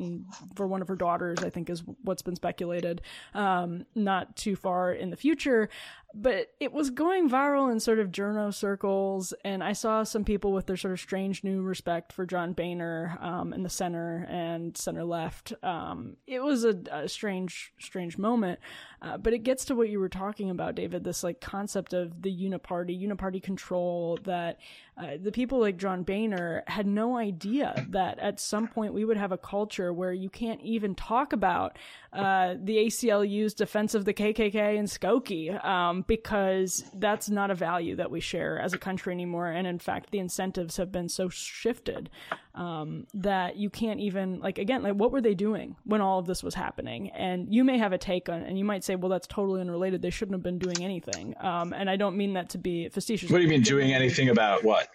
for 0.55 0.67
one 0.67 0.81
of 0.81 0.89
her 0.89 0.97
daughters, 0.97 1.41
I 1.43 1.51
think 1.51 1.69
is 1.69 1.83
what's 2.03 2.23
been 2.23 2.37
speculated, 2.37 3.03
um, 3.35 3.85
not 3.95 4.37
too 4.37 4.55
far 4.55 4.93
in 4.93 5.11
the 5.11 5.17
future 5.17 5.69
but 6.15 6.53
it 6.61 6.73
was 6.73 6.91
going 6.91 7.31
viral 7.31 7.71
in 7.73 7.81
sort 7.81 7.99
of 7.99 8.09
journo 8.09 8.53
circles, 8.53 9.33
and 9.45 9.63
I 9.65 9.73
saw 9.73 10.03
some 10.03 10.25
people 10.25 10.53
with 10.53 10.67
their 10.67 10.77
sort 10.77 10.93
of 10.93 11.01
strange 11.01 11.43
new 11.43 11.63
respect 11.63 12.13
for 12.13 12.27
John 12.27 12.53
Boehner 12.53 13.17
um, 13.21 13.53
in 13.53 13.63
the 13.63 13.71
center 13.71 14.27
and 14.29 14.52
center 14.75 15.05
left. 15.05 15.53
Um, 15.63 16.17
it 16.27 16.43
was 16.43 16.65
a, 16.65 16.77
a, 16.91 17.09
strange, 17.09 17.73
strange 17.79 18.19
moment, 18.19 18.61
uh, 19.03 19.19
but 19.19 19.33
it 19.33 19.41
gets 19.43 19.65
to 19.65 19.75
what 19.75 19.89
you 19.89 19.99
were 19.99 20.09
talking 20.09 20.49
about, 20.51 20.77
David. 20.77 21.03
This 21.03 21.25
like 21.25 21.41
concept 21.41 21.93
of 21.93 22.23
the 22.23 22.31
uniparty, 22.31 22.97
uniparty 23.01 23.43
control. 23.43 24.17
That 24.25 24.61
uh, 24.97 25.17
the 25.21 25.33
people 25.33 25.59
like 25.59 25.77
John 25.77 26.05
Boehner 26.05 26.63
had 26.69 26.87
no 26.87 27.17
idea 27.17 27.87
that 27.91 28.21
at 28.21 28.39
some 28.39 28.69
point 28.69 28.95
we 28.95 29.05
would 29.05 29.17
have 29.17 29.33
a 29.33 29.39
culture 29.39 29.93
where 29.93 30.13
you 30.13 30.31
can't 30.31 30.61
even 30.61 30.95
talk 30.95 31.33
about 31.33 31.79
uh, 32.13 32.55
the 32.63 32.77
ACLU's 32.77 33.55
defense 33.55 33.95
of 33.95 34.05
the 34.05 34.15
KKK 34.15 34.79
and 34.79 34.87
Skokie 34.87 35.65
um, 35.65 36.05
because 36.07 36.85
that's 36.95 37.29
not 37.29 37.51
a 37.51 37.55
value 37.55 37.97
that 37.97 38.11
we 38.11 38.21
share 38.21 38.61
as 38.61 38.73
a 38.73 38.79
country 38.79 39.13
anymore. 39.13 39.49
And 39.49 39.67
in 39.67 39.79
fact, 39.79 40.11
the 40.11 40.19
incentives 40.19 40.77
have 40.77 40.93
been 40.93 41.09
so 41.09 41.29
shifted 41.29 42.11
um, 42.55 43.07
that 43.15 43.57
you 43.57 43.71
can't 43.71 44.01
even 44.01 44.41
like 44.41 44.59
again 44.59 44.83
like 44.83 44.95
what 44.95 45.11
were 45.11 45.23
they 45.23 45.35
doing 45.35 45.77
when 45.85 46.03
all 46.03 46.19
of 46.19 46.27
this 46.27 46.43
was 46.43 46.55
happening? 46.55 47.11
And 47.11 47.53
you 47.53 47.65
may 47.65 47.79
have 47.79 47.93
a 47.93 47.99
take 47.99 48.29
on, 48.29 48.43
and 48.43 48.59
you 48.59 48.65
might 48.65 48.85
say, 48.85 48.92
well, 49.01 49.09
that's 49.09 49.27
totally 49.27 49.61
unrelated. 49.61 50.03
They 50.03 50.11
shouldn't 50.11 50.35
have 50.35 50.43
been 50.43 50.59
doing 50.59 50.83
anything. 50.83 51.35
Um, 51.41 51.73
and 51.73 51.89
I 51.89 51.97
don't 51.97 52.17
mean 52.17 52.35
that 52.35 52.51
to 52.51 52.59
be 52.59 52.89
facetious. 52.89 53.31
What 53.31 53.39
do 53.39 53.45
you 53.45 53.51
mean 53.51 53.63
doing 53.63 53.93
anything 53.93 54.29
about 54.29 54.65
what? 54.65 54.89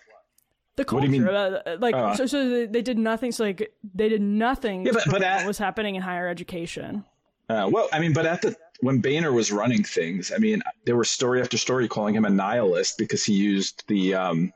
the 0.78 0.86
culture. 0.86 1.02
What 1.02 1.12
do 1.12 1.18
you 1.18 1.24
mean? 1.24 1.36
Uh, 1.36 1.78
like, 1.80 1.96
uh, 1.96 2.16
so, 2.16 2.26
so 2.26 2.66
they 2.66 2.82
did 2.82 2.98
nothing. 2.98 3.32
So 3.34 3.44
like, 3.44 3.74
they 3.94 4.08
did 4.08 4.22
nothing. 4.22 4.86
Yeah, 4.86 4.94
but, 4.94 5.04
but 5.10 5.22
at, 5.22 5.38
what 5.38 5.48
was 5.48 5.58
happening 5.58 5.96
in 5.96 6.02
higher 6.02 6.30
education. 6.30 7.04
Uh, 7.50 7.68
well, 7.72 7.90
I 7.92 8.00
mean, 8.00 8.14
but 8.14 8.26
at 8.26 8.42
the 8.42 8.56
when 8.82 9.00
Boehner 9.00 9.32
was 9.34 9.52
running 9.52 9.84
things, 9.84 10.32
I 10.32 10.38
mean, 10.38 10.62
there 10.86 10.96
were 10.96 11.04
story 11.04 11.42
after 11.42 11.58
story 11.58 11.88
calling 11.88 12.16
him 12.16 12.26
a 12.26 12.30
nihilist 12.30 12.98
because 12.98 13.24
he 13.24 13.34
used 13.34 13.84
the 13.88 14.14
um, 14.14 14.54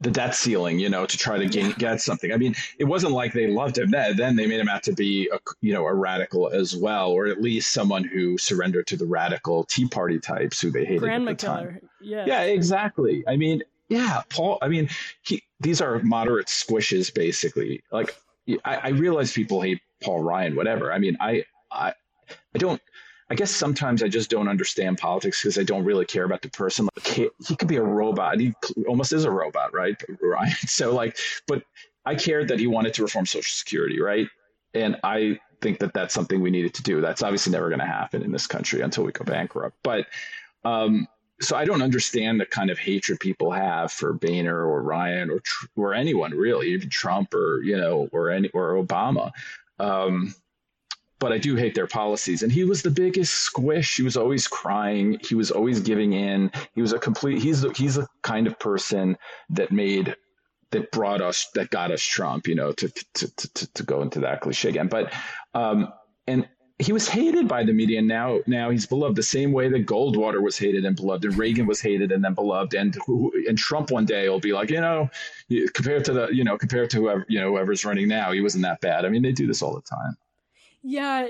the 0.00 0.10
debt 0.10 0.34
ceiling, 0.34 0.78
you 0.78 0.88
know, 0.88 1.04
to 1.04 1.18
try 1.18 1.36
to 1.36 1.46
gain, 1.46 1.72
get 1.72 2.00
something. 2.00 2.32
I 2.32 2.38
mean, 2.38 2.54
it 2.78 2.84
wasn't 2.84 3.12
like 3.12 3.34
they 3.34 3.46
loved 3.46 3.76
him. 3.76 3.90
Then 3.90 4.34
they 4.36 4.46
made 4.46 4.58
him 4.60 4.68
out 4.68 4.82
to 4.84 4.92
be, 4.92 5.28
a, 5.32 5.38
you 5.60 5.74
know, 5.74 5.84
a 5.86 5.94
radical 5.94 6.48
as 6.48 6.74
well, 6.74 7.10
or 7.10 7.26
at 7.26 7.42
least 7.42 7.72
someone 7.72 8.04
who 8.04 8.38
surrendered 8.38 8.86
to 8.88 8.96
the 8.96 9.06
radical 9.06 9.64
Tea 9.64 9.86
Party 9.86 10.18
types 10.18 10.60
who 10.60 10.70
they 10.70 10.84
hated 10.84 11.00
Grand 11.00 11.28
at 11.28 11.38
the 11.38 11.46
McKellar. 11.46 11.72
time. 11.72 11.88
Yeah, 12.00 12.24
yeah, 12.26 12.42
exactly. 12.42 13.24
I 13.28 13.36
mean, 13.36 13.62
yeah, 13.90 14.22
Paul. 14.30 14.58
I 14.62 14.68
mean, 14.68 14.88
he, 15.22 15.42
these 15.60 15.82
are 15.82 15.98
moderate 15.98 16.46
squishes, 16.46 17.12
basically. 17.12 17.82
Like, 17.92 18.16
I, 18.64 18.76
I 18.76 18.88
realize 18.90 19.32
people 19.32 19.60
hate 19.60 19.82
Paul 20.02 20.22
Ryan, 20.22 20.56
whatever. 20.56 20.92
I 20.92 20.98
mean, 20.98 21.18
I, 21.20 21.44
I, 21.70 21.92
I 22.54 22.58
don't. 22.58 22.80
I 23.30 23.36
guess 23.36 23.52
sometimes 23.52 24.02
I 24.02 24.08
just 24.08 24.28
don't 24.28 24.48
understand 24.48 24.98
politics 24.98 25.42
because 25.42 25.56
I 25.56 25.62
don't 25.62 25.84
really 25.84 26.04
care 26.04 26.24
about 26.24 26.42
the 26.42 26.48
person. 26.48 26.88
Like, 26.96 27.06
he, 27.46 27.56
could 27.56 27.68
be 27.68 27.76
a 27.76 27.82
robot. 27.82 28.40
He 28.40 28.54
almost 28.88 29.12
is 29.12 29.24
a 29.24 29.30
robot, 29.30 29.72
right? 29.72 30.00
Right. 30.22 30.52
So 30.66 30.94
like, 30.94 31.16
but 31.46 31.62
I 32.04 32.14
cared 32.14 32.48
that 32.48 32.58
he 32.58 32.66
wanted 32.66 32.94
to 32.94 33.02
reform 33.02 33.26
Social 33.26 33.42
Security, 33.42 34.00
right? 34.00 34.26
And 34.74 34.96
I 35.02 35.38
think 35.60 35.78
that 35.80 35.92
that's 35.92 36.14
something 36.14 36.40
we 36.40 36.50
needed 36.50 36.74
to 36.74 36.82
do. 36.82 37.00
That's 37.00 37.22
obviously 37.22 37.52
never 37.52 37.68
going 37.68 37.80
to 37.80 37.86
happen 37.86 38.22
in 38.22 38.32
this 38.32 38.46
country 38.46 38.80
until 38.80 39.04
we 39.04 39.12
go 39.12 39.24
bankrupt. 39.24 39.76
But 39.82 40.06
um, 40.64 41.06
so 41.40 41.56
I 41.56 41.64
don't 41.64 41.82
understand 41.82 42.40
the 42.40 42.46
kind 42.46 42.70
of 42.70 42.78
hatred 42.78 43.20
people 43.20 43.50
have 43.50 43.92
for 43.92 44.12
Boehner 44.12 44.64
or 44.64 44.82
Ryan 44.82 45.30
or 45.30 45.40
or 45.76 45.94
anyone 45.94 46.32
really, 46.32 46.72
even 46.72 46.90
Trump 46.90 47.34
or 47.34 47.62
you 47.62 47.76
know 47.76 48.08
or 48.12 48.30
any 48.30 48.48
or 48.50 48.74
Obama. 48.74 49.32
Um, 49.78 50.34
but 51.20 51.32
I 51.32 51.38
do 51.38 51.54
hate 51.54 51.74
their 51.74 51.86
policies. 51.86 52.42
And 52.42 52.50
he 52.50 52.64
was 52.64 52.82
the 52.82 52.90
biggest 52.90 53.34
squish. 53.34 53.96
He 53.96 54.02
was 54.02 54.16
always 54.16 54.48
crying. 54.48 55.20
He 55.22 55.36
was 55.36 55.50
always 55.50 55.78
giving 55.80 56.14
in. 56.14 56.50
He 56.74 56.82
was 56.82 56.92
a 56.92 56.98
complete. 56.98 57.40
He's 57.40 57.60
the, 57.60 57.72
he's 57.72 57.94
the 57.94 58.08
kind 58.22 58.46
of 58.48 58.58
person 58.58 59.16
that 59.50 59.70
made 59.70 60.16
that 60.70 60.90
brought 60.90 61.20
us 61.20 61.48
that 61.54 61.70
got 61.70 61.92
us 61.92 62.02
Trump. 62.02 62.48
You 62.48 62.56
know, 62.56 62.72
to 62.72 62.88
to 62.88 63.36
to, 63.36 63.72
to 63.74 63.82
go 63.84 64.02
into 64.02 64.20
that 64.20 64.40
cliche 64.40 64.70
again. 64.70 64.88
But 64.88 65.12
um, 65.54 65.92
and 66.26 66.48
he 66.78 66.92
was 66.92 67.06
hated 67.06 67.46
by 67.46 67.64
the 67.64 67.74
media. 67.74 67.98
And 67.98 68.08
now 68.08 68.40
now 68.46 68.70
he's 68.70 68.86
beloved 68.86 69.14
the 69.14 69.22
same 69.22 69.52
way 69.52 69.68
that 69.68 69.84
Goldwater 69.84 70.42
was 70.42 70.56
hated 70.56 70.86
and 70.86 70.96
beloved, 70.96 71.26
and 71.26 71.36
Reagan 71.36 71.66
was 71.66 71.82
hated 71.82 72.12
and 72.12 72.24
then 72.24 72.32
beloved. 72.32 72.72
And 72.72 72.96
and 73.46 73.58
Trump 73.58 73.90
one 73.90 74.06
day 74.06 74.26
will 74.30 74.40
be 74.40 74.54
like, 74.54 74.70
you 74.70 74.80
know, 74.80 75.10
compared 75.74 76.06
to 76.06 76.14
the 76.14 76.28
you 76.28 76.44
know 76.44 76.56
compared 76.56 76.88
to 76.90 76.96
whoever 76.96 77.26
you 77.28 77.40
know 77.40 77.50
whoever's 77.50 77.84
running 77.84 78.08
now, 78.08 78.32
he 78.32 78.40
wasn't 78.40 78.62
that 78.62 78.80
bad. 78.80 79.04
I 79.04 79.10
mean, 79.10 79.20
they 79.20 79.32
do 79.32 79.46
this 79.46 79.60
all 79.60 79.74
the 79.74 79.82
time. 79.82 80.16
Yeah, 80.82 81.28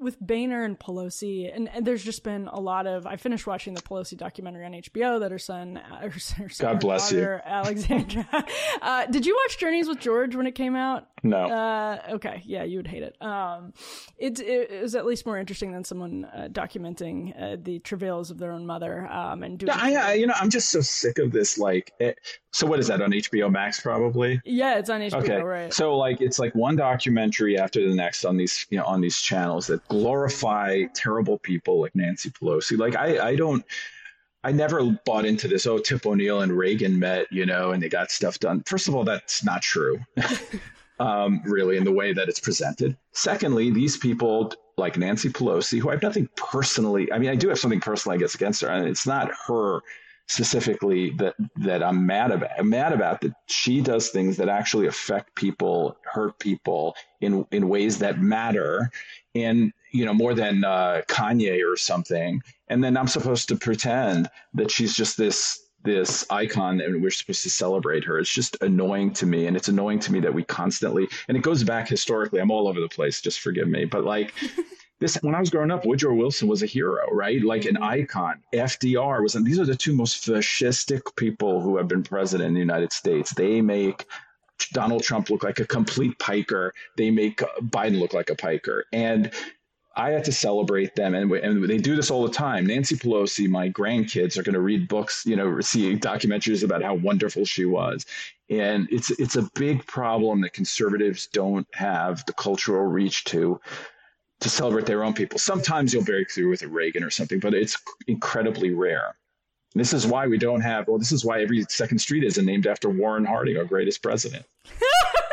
with 0.00 0.18
Boehner 0.20 0.64
and 0.64 0.76
Pelosi, 0.76 1.54
and, 1.54 1.68
and, 1.68 1.86
there's 1.86 2.02
just 2.02 2.24
been 2.24 2.48
a 2.48 2.58
lot 2.58 2.88
of. 2.88 3.06
I 3.06 3.16
finished 3.16 3.46
watching 3.46 3.74
the 3.74 3.82
Pelosi 3.82 4.16
documentary 4.16 4.66
on 4.66 4.72
HBO 4.72 5.20
that 5.20 5.30
her 5.30 5.38
son, 5.38 5.76
her, 5.76 6.10
her 6.10 6.18
son 6.18 6.48
God 6.58 6.80
bless 6.80 7.10
daughter, 7.10 7.40
you, 7.44 7.50
Alexandra. 7.52 8.26
uh, 8.82 9.06
did 9.06 9.26
you 9.26 9.38
watch 9.44 9.58
Journeys 9.58 9.86
with 9.86 10.00
George 10.00 10.34
when 10.34 10.48
it 10.48 10.56
came 10.56 10.74
out? 10.74 11.06
No. 11.22 11.44
Uh, 11.44 11.98
okay, 12.12 12.42
yeah, 12.44 12.64
you 12.64 12.78
would 12.78 12.86
hate 12.86 13.02
it. 13.02 13.20
Um, 13.20 13.72
it, 14.16 14.40
it 14.40 14.82
was 14.82 14.94
at 14.94 15.04
least 15.04 15.26
more 15.26 15.38
interesting 15.38 15.72
than 15.72 15.84
someone 15.84 16.24
uh, 16.24 16.48
documenting 16.50 17.34
uh, 17.40 17.56
the 17.60 17.78
travails 17.80 18.30
of 18.30 18.38
their 18.38 18.52
own 18.52 18.66
mother 18.66 19.06
um, 19.08 19.42
and 19.42 19.58
doing. 19.58 19.72
Yeah, 19.72 19.78
I, 19.80 19.94
I, 19.94 20.12
you 20.14 20.26
know, 20.26 20.34
I'm 20.36 20.50
just 20.50 20.70
so 20.70 20.80
sick 20.80 21.18
of 21.18 21.32
this. 21.32 21.58
Like, 21.58 21.92
it, 22.00 22.18
so 22.52 22.66
what 22.66 22.80
is 22.80 22.86
that 22.88 23.02
on 23.02 23.10
HBO 23.10 23.50
Max? 23.50 23.80
Probably. 23.80 24.40
Yeah, 24.44 24.78
it's 24.78 24.90
on 24.90 25.00
HBO. 25.00 25.22
Okay, 25.22 25.42
right. 25.42 25.72
So 25.72 25.96
like, 25.96 26.20
it's 26.20 26.38
like 26.38 26.54
one 26.54 26.76
documentary 26.76 27.58
after 27.58 27.86
the 27.86 27.94
next 27.94 28.24
on 28.24 28.36
these, 28.36 28.66
you 28.70 28.78
know, 28.78 28.84
on 28.84 29.00
these 29.00 29.20
channels 29.20 29.66
that 29.66 29.86
glorify 29.88 30.84
terrible 30.94 31.38
people 31.38 31.80
like 31.80 31.94
Nancy 31.94 32.30
Pelosi. 32.30 32.78
Like, 32.78 32.96
I, 32.96 33.30
I 33.30 33.36
don't. 33.36 33.64
I 34.42 34.52
never 34.52 34.82
bought 35.04 35.26
into 35.26 35.48
this. 35.48 35.66
Oh, 35.66 35.78
Tip 35.78 36.06
O'Neill 36.06 36.40
and 36.40 36.50
Reagan 36.50 36.98
met, 36.98 37.30
you 37.30 37.44
know, 37.44 37.72
and 37.72 37.82
they 37.82 37.90
got 37.90 38.10
stuff 38.10 38.38
done. 38.38 38.62
First 38.64 38.88
of 38.88 38.94
all, 38.94 39.04
that's 39.04 39.44
not 39.44 39.60
true. 39.60 39.98
um, 41.00 41.40
really, 41.44 41.76
in 41.76 41.84
the 41.84 41.92
way 41.92 42.12
that 42.12 42.28
it's 42.28 42.40
presented. 42.40 42.96
Secondly, 43.12 43.70
these 43.70 43.96
people 43.96 44.52
like 44.76 44.96
Nancy 44.96 45.30
Pelosi, 45.30 45.80
who 45.80 45.88
I 45.88 45.92
have 45.92 46.02
nothing 46.02 46.28
personally, 46.36 47.10
I 47.12 47.18
mean, 47.18 47.30
I 47.30 47.34
do 47.34 47.48
have 47.48 47.58
something 47.58 47.80
personal, 47.80 48.14
I 48.14 48.18
guess, 48.18 48.34
against 48.34 48.60
her, 48.60 48.68
and 48.68 48.86
it's 48.86 49.06
not 49.06 49.30
her 49.46 49.80
specifically 50.26 51.10
that 51.10 51.34
that 51.56 51.82
I'm 51.82 52.06
mad 52.06 52.30
about. 52.30 52.50
I'm 52.58 52.68
mad 52.68 52.92
about 52.92 53.22
that 53.22 53.32
she 53.46 53.80
does 53.80 54.10
things 54.10 54.36
that 54.36 54.48
actually 54.48 54.86
affect 54.86 55.34
people, 55.34 55.96
hurt 56.04 56.38
people 56.38 56.94
in 57.20 57.46
in 57.50 57.68
ways 57.68 57.98
that 57.98 58.20
matter, 58.20 58.90
and 59.34 59.72
you 59.90 60.04
know 60.04 60.14
more 60.14 60.34
than 60.34 60.64
uh, 60.64 61.02
Kanye 61.08 61.60
or 61.66 61.76
something. 61.76 62.42
And 62.68 62.84
then 62.84 62.96
I'm 62.96 63.08
supposed 63.08 63.48
to 63.48 63.56
pretend 63.56 64.30
that 64.54 64.70
she's 64.70 64.94
just 64.94 65.16
this 65.16 65.66
this 65.82 66.26
icon 66.30 66.80
and 66.80 67.02
we're 67.02 67.10
supposed 67.10 67.42
to 67.42 67.50
celebrate 67.50 68.04
her. 68.04 68.18
It's 68.18 68.32
just 68.32 68.56
annoying 68.60 69.12
to 69.14 69.26
me. 69.26 69.46
And 69.46 69.56
it's 69.56 69.68
annoying 69.68 69.98
to 70.00 70.12
me 70.12 70.20
that 70.20 70.32
we 70.32 70.44
constantly, 70.44 71.08
and 71.28 71.36
it 71.36 71.42
goes 71.42 71.64
back 71.64 71.88
historically. 71.88 72.40
I'm 72.40 72.50
all 72.50 72.68
over 72.68 72.80
the 72.80 72.88
place. 72.88 73.20
Just 73.20 73.40
forgive 73.40 73.68
me. 73.68 73.84
But 73.84 74.04
like, 74.04 74.34
this, 75.00 75.16
when 75.22 75.34
I 75.34 75.40
was 75.40 75.50
growing 75.50 75.70
up, 75.70 75.86
Woodrow 75.86 76.14
Wilson 76.14 76.48
was 76.48 76.62
a 76.62 76.66
hero, 76.66 77.06
right? 77.12 77.42
Like 77.42 77.64
an 77.64 77.78
icon. 77.78 78.42
FDR 78.52 79.22
was, 79.22 79.34
and 79.34 79.46
these 79.46 79.58
are 79.58 79.64
the 79.64 79.76
two 79.76 79.94
most 79.94 80.24
fascistic 80.26 81.16
people 81.16 81.60
who 81.60 81.76
have 81.78 81.88
been 81.88 82.02
president 82.02 82.48
in 82.48 82.54
the 82.54 82.60
United 82.60 82.92
States. 82.92 83.32
They 83.32 83.62
make 83.62 84.06
Donald 84.72 85.02
Trump 85.02 85.30
look 85.30 85.42
like 85.42 85.60
a 85.60 85.66
complete 85.66 86.18
piker. 86.18 86.74
They 86.96 87.10
make 87.10 87.38
Biden 87.38 87.98
look 87.98 88.12
like 88.12 88.30
a 88.30 88.34
piker. 88.34 88.84
And 88.92 89.32
I 89.96 90.10
had 90.10 90.24
to 90.24 90.32
celebrate 90.32 90.94
them, 90.94 91.14
and, 91.14 91.30
and 91.32 91.64
they 91.68 91.78
do 91.78 91.96
this 91.96 92.10
all 92.10 92.24
the 92.26 92.32
time. 92.32 92.66
Nancy 92.66 92.96
Pelosi, 92.96 93.48
my 93.48 93.68
grandkids 93.68 94.38
are 94.38 94.42
going 94.42 94.54
to 94.54 94.60
read 94.60 94.88
books, 94.88 95.24
you 95.26 95.34
know, 95.34 95.60
see 95.60 95.96
documentaries 95.96 96.62
about 96.62 96.82
how 96.82 96.94
wonderful 96.94 97.44
she 97.44 97.64
was, 97.64 98.06
and 98.48 98.88
it's 98.90 99.10
it's 99.10 99.36
a 99.36 99.50
big 99.54 99.84
problem 99.86 100.42
that 100.42 100.52
conservatives 100.52 101.26
don't 101.26 101.66
have 101.74 102.24
the 102.26 102.32
cultural 102.32 102.86
reach 102.86 103.24
to 103.24 103.60
to 104.40 104.48
celebrate 104.48 104.86
their 104.86 105.04
own 105.04 105.12
people. 105.12 105.38
Sometimes 105.38 105.92
you'll 105.92 106.04
break 106.04 106.30
through 106.30 106.50
with 106.50 106.62
a 106.62 106.68
Reagan 106.68 107.04
or 107.04 107.10
something, 107.10 107.40
but 107.40 107.52
it's 107.52 107.76
incredibly 108.06 108.72
rare. 108.72 109.16
This 109.74 109.92
is 109.92 110.06
why 110.06 110.26
we 110.26 110.38
don't 110.38 110.62
have. 110.62 110.88
Well, 110.88 110.98
this 110.98 111.12
is 111.12 111.24
why 111.24 111.42
every 111.42 111.64
second 111.68 111.98
street 111.98 112.24
isn't 112.24 112.44
named 112.44 112.66
after 112.66 112.88
Warren 112.88 113.24
Harding, 113.24 113.56
our 113.56 113.64
greatest 113.64 114.02
president. 114.02 114.44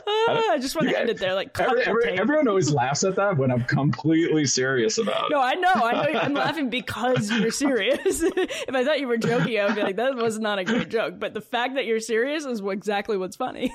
I 0.06 0.58
just 0.60 0.74
want 0.74 0.88
to 0.88 0.98
end 0.98 1.10
it 1.10 1.18
there. 1.18 1.34
Like 1.34 1.58
every, 1.58 1.82
every, 1.82 2.18
everyone 2.18 2.48
always 2.48 2.72
laughs 2.72 3.04
at 3.04 3.16
that 3.16 3.36
when 3.36 3.50
I'm 3.50 3.64
completely 3.64 4.46
serious 4.46 4.98
about 4.98 5.26
it. 5.26 5.30
No, 5.32 5.40
I 5.40 5.54
know. 5.54 5.72
I 5.72 6.12
know. 6.12 6.18
I'm 6.20 6.34
laughing 6.34 6.70
because 6.70 7.30
you're 7.30 7.50
serious. 7.50 8.22
if 8.22 8.74
I 8.74 8.84
thought 8.84 9.00
you 9.00 9.08
were 9.08 9.16
joking, 9.16 9.58
I 9.58 9.66
would 9.66 9.74
be 9.74 9.82
like, 9.82 9.96
that 9.96 10.14
was 10.14 10.38
not 10.38 10.58
a 10.58 10.64
great 10.64 10.88
joke. 10.88 11.18
But 11.18 11.34
the 11.34 11.40
fact 11.40 11.74
that 11.74 11.86
you're 11.86 12.00
serious 12.00 12.44
is 12.44 12.60
exactly 12.60 13.16
what's 13.16 13.36
funny. 13.36 13.72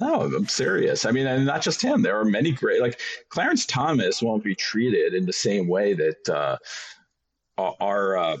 no, 0.00 0.22
I'm 0.22 0.48
serious. 0.48 1.04
I 1.04 1.10
mean, 1.10 1.26
and 1.26 1.46
not 1.46 1.62
just 1.62 1.82
him. 1.82 2.02
There 2.02 2.18
are 2.18 2.24
many 2.24 2.52
great, 2.52 2.80
like 2.80 3.00
Clarence 3.28 3.66
Thomas 3.66 4.22
won't 4.22 4.44
be 4.44 4.54
treated 4.54 5.14
in 5.14 5.26
the 5.26 5.32
same 5.32 5.68
way 5.68 5.94
that 5.94 6.28
uh, 6.28 6.56
our 7.80 8.16
uh, 8.16 8.36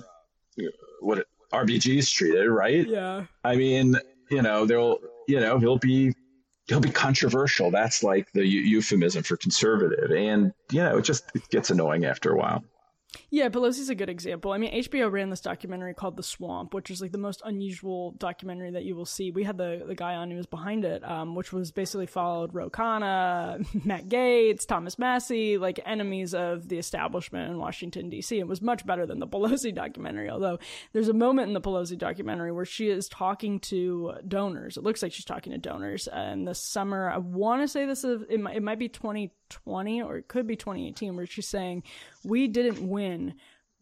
what 1.00 1.26
RBG 1.52 1.98
is 1.98 2.10
treated, 2.10 2.48
right? 2.48 2.86
Yeah. 2.86 3.24
I 3.44 3.56
mean, 3.56 3.96
you 4.30 4.42
know, 4.42 4.66
they'll, 4.66 4.98
you 5.26 5.40
know, 5.40 5.58
he'll 5.58 5.78
be 5.78 6.14
he'll 6.68 6.80
be 6.80 6.90
controversial. 6.90 7.70
That's 7.70 8.02
like 8.02 8.30
the 8.32 8.46
euphemism 8.46 9.22
for 9.22 9.36
conservative. 9.36 10.10
And, 10.10 10.52
you 10.70 10.82
know, 10.82 10.98
it 10.98 11.02
just 11.02 11.24
it 11.34 11.48
gets 11.50 11.70
annoying 11.70 12.04
after 12.04 12.32
a 12.32 12.36
while. 12.36 12.62
Yeah, 13.30 13.48
Pelosi's 13.48 13.88
a 13.88 13.94
good 13.94 14.10
example. 14.10 14.52
I 14.52 14.58
mean, 14.58 14.72
HBO 14.72 15.10
ran 15.10 15.30
this 15.30 15.40
documentary 15.40 15.94
called 15.94 16.16
The 16.16 16.22
Swamp, 16.22 16.74
which 16.74 16.90
is 16.90 17.00
like 17.00 17.12
the 17.12 17.18
most 17.18 17.40
unusual 17.44 18.12
documentary 18.12 18.72
that 18.72 18.84
you 18.84 18.94
will 18.94 19.06
see. 19.06 19.30
We 19.30 19.44
had 19.44 19.56
the, 19.56 19.82
the 19.86 19.94
guy 19.94 20.14
on 20.14 20.30
who 20.30 20.36
was 20.36 20.46
behind 20.46 20.84
it, 20.84 21.02
um, 21.04 21.34
which 21.34 21.52
was 21.52 21.70
basically 21.70 22.06
followed 22.06 22.54
Ro 22.54 22.68
Khanna, 22.68 23.64
Matt 23.84 24.08
Gaetz, 24.08 24.66
Thomas 24.66 24.98
Massie, 24.98 25.56
like 25.56 25.80
enemies 25.86 26.34
of 26.34 26.68
the 26.68 26.78
establishment 26.78 27.50
in 27.50 27.58
Washington, 27.58 28.10
D.C. 28.10 28.38
It 28.38 28.46
was 28.46 28.60
much 28.60 28.84
better 28.84 29.06
than 29.06 29.20
the 29.20 29.26
Pelosi 29.38 29.74
documentary, 29.74 30.28
although 30.28 30.58
there's 30.92 31.08
a 31.08 31.14
moment 31.14 31.48
in 31.48 31.54
the 31.54 31.60
Pelosi 31.60 31.96
documentary 31.96 32.52
where 32.52 32.66
she 32.66 32.88
is 32.88 33.08
talking 33.08 33.60
to 33.60 34.14
donors. 34.26 34.76
It 34.76 34.84
looks 34.84 35.02
like 35.02 35.12
she's 35.12 35.24
talking 35.24 35.52
to 35.52 35.58
donors. 35.58 36.08
And 36.08 36.46
the 36.46 36.54
summer, 36.54 37.10
I 37.10 37.18
want 37.18 37.62
to 37.62 37.68
say 37.68 37.86
this 37.86 38.04
is, 38.04 38.22
it 38.28 38.40
might, 38.40 38.56
it 38.56 38.62
might 38.62 38.78
be 38.78 38.88
2020 39.48 40.02
or 40.02 40.16
it 40.16 40.28
could 40.28 40.46
be 40.46 40.56
2018, 40.56 41.16
where 41.16 41.26
she's 41.26 41.48
saying, 41.48 41.82
we 42.24 42.48
didn't 42.48 42.86
win. 42.86 43.34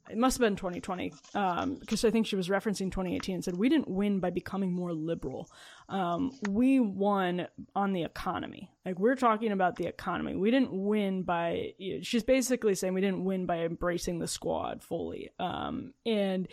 It 0.08 0.18
must 0.18 0.38
have 0.38 0.46
been 0.46 0.54
2020 0.54 1.10
because 1.10 2.04
um, 2.04 2.08
I 2.08 2.10
think 2.10 2.26
she 2.26 2.36
was 2.36 2.48
referencing 2.48 2.92
2018 2.92 3.34
and 3.34 3.44
said 3.44 3.56
we 3.56 3.68
didn't 3.68 3.88
win 3.88 4.20
by 4.20 4.30
becoming 4.30 4.72
more 4.72 4.92
liberal. 4.92 5.50
Um, 5.88 6.30
we 6.48 6.78
won 6.78 7.48
on 7.74 7.92
the 7.92 8.04
economy. 8.04 8.70
Like 8.84 9.00
we're 9.00 9.16
talking 9.16 9.50
about 9.50 9.74
the 9.74 9.86
economy. 9.86 10.36
We 10.36 10.52
didn't 10.52 10.72
win 10.72 11.22
by. 11.24 11.72
You 11.78 11.96
know, 11.96 12.02
she's 12.02 12.22
basically 12.22 12.76
saying 12.76 12.94
we 12.94 13.00
didn't 13.00 13.24
win 13.24 13.46
by 13.46 13.64
embracing 13.64 14.20
the 14.20 14.28
squad 14.28 14.80
fully. 14.80 15.30
Um, 15.40 15.92
and 16.04 16.46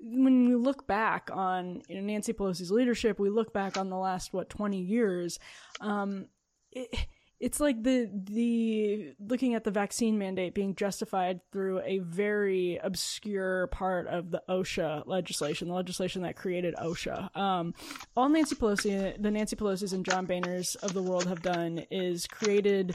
when 0.00 0.48
we 0.48 0.54
look 0.54 0.86
back 0.86 1.30
on 1.32 1.82
you 1.88 1.96
know, 1.96 2.02
Nancy 2.02 2.32
Pelosi's 2.32 2.70
leadership, 2.70 3.18
we 3.18 3.28
look 3.28 3.52
back 3.52 3.76
on 3.76 3.90
the 3.90 3.96
last 3.96 4.32
what 4.32 4.48
20 4.48 4.80
years. 4.80 5.38
Um, 5.80 6.26
it, 6.72 7.06
it's 7.40 7.58
like 7.58 7.82
the 7.82 8.08
the 8.12 9.14
looking 9.18 9.54
at 9.54 9.64
the 9.64 9.70
vaccine 9.70 10.18
mandate 10.18 10.54
being 10.54 10.74
justified 10.74 11.40
through 11.52 11.80
a 11.80 11.98
very 12.00 12.78
obscure 12.82 13.66
part 13.68 14.06
of 14.08 14.30
the 14.30 14.42
OSHA 14.48 15.06
legislation, 15.06 15.68
the 15.68 15.74
legislation 15.74 16.22
that 16.22 16.36
created 16.36 16.74
OSHA. 16.76 17.34
Um, 17.34 17.74
all 18.14 18.28
Nancy 18.28 18.54
Pelosi, 18.54 19.20
the 19.20 19.30
Nancy 19.30 19.56
Pelosi's 19.56 19.94
and 19.94 20.04
John 20.04 20.26
Boehner's 20.26 20.74
of 20.76 20.92
the 20.92 21.02
world 21.02 21.26
have 21.26 21.40
done 21.40 21.86
is 21.90 22.26
created 22.26 22.94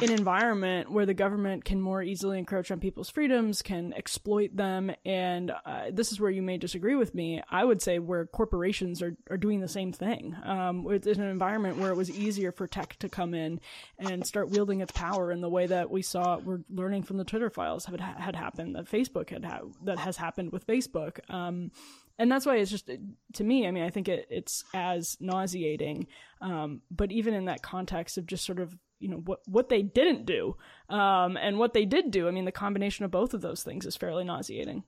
an 0.00 0.10
environment 0.10 0.90
where 0.90 1.06
the 1.06 1.14
government 1.14 1.64
can 1.64 1.80
more 1.80 2.02
easily 2.02 2.38
encroach 2.38 2.70
on 2.70 2.80
people's 2.80 3.10
freedoms, 3.10 3.62
can 3.62 3.92
exploit 3.94 4.56
them, 4.56 4.92
and 5.04 5.52
uh, 5.64 5.86
this 5.92 6.12
is 6.12 6.20
where 6.20 6.30
you 6.30 6.42
may 6.42 6.56
disagree 6.56 6.94
with 6.94 7.14
me. 7.14 7.42
I 7.50 7.64
would 7.64 7.82
say 7.82 7.98
where 7.98 8.26
corporations 8.26 9.02
are, 9.02 9.16
are 9.30 9.36
doing 9.36 9.60
the 9.60 9.68
same 9.68 9.92
thing. 9.92 10.36
Um, 10.44 10.86
it's 10.90 11.06
an 11.06 11.22
environment 11.22 11.78
where 11.78 11.90
it 11.90 11.96
was 11.96 12.10
easier 12.10 12.52
for 12.52 12.66
tech 12.66 12.96
to 13.00 13.08
come 13.08 13.34
in 13.34 13.60
and 13.98 14.26
start 14.26 14.50
wielding 14.50 14.80
its 14.80 14.92
power 14.92 15.30
in 15.30 15.40
the 15.40 15.50
way 15.50 15.66
that 15.66 15.90
we 15.90 16.02
saw, 16.02 16.38
we're 16.38 16.60
learning 16.70 17.02
from 17.02 17.16
the 17.16 17.24
Twitter 17.24 17.50
files 17.50 17.84
had, 17.84 18.00
had 18.00 18.36
happened, 18.36 18.76
that 18.76 18.86
Facebook 18.86 19.30
had 19.30 19.44
ha- 19.44 19.62
that 19.84 19.98
has 19.98 20.16
happened 20.16 20.52
with 20.52 20.66
Facebook. 20.66 21.18
Um, 21.28 21.70
and 22.18 22.30
that's 22.30 22.46
why 22.46 22.56
it's 22.56 22.70
just 22.70 22.90
to 23.34 23.44
me. 23.44 23.66
I 23.66 23.70
mean, 23.70 23.82
I 23.82 23.90
think 23.90 24.08
it, 24.08 24.26
it's 24.30 24.64
as 24.74 25.16
nauseating. 25.20 26.06
Um, 26.40 26.82
but 26.90 27.10
even 27.10 27.34
in 27.34 27.46
that 27.46 27.62
context 27.62 28.18
of 28.18 28.26
just 28.26 28.44
sort 28.44 28.60
of 28.60 28.76
you 29.02 29.08
know 29.08 29.22
what 29.24 29.40
what 29.46 29.68
they 29.68 29.82
didn't 29.82 30.24
do 30.24 30.56
um, 30.92 31.38
and 31.38 31.58
what 31.58 31.72
they 31.72 31.86
did 31.86 32.10
do, 32.10 32.28
I 32.28 32.30
mean, 32.30 32.44
the 32.44 32.52
combination 32.52 33.04
of 33.04 33.10
both 33.10 33.32
of 33.32 33.40
those 33.40 33.62
things 33.62 33.86
is 33.86 33.96
fairly 33.96 34.24
nauseating. 34.24 34.84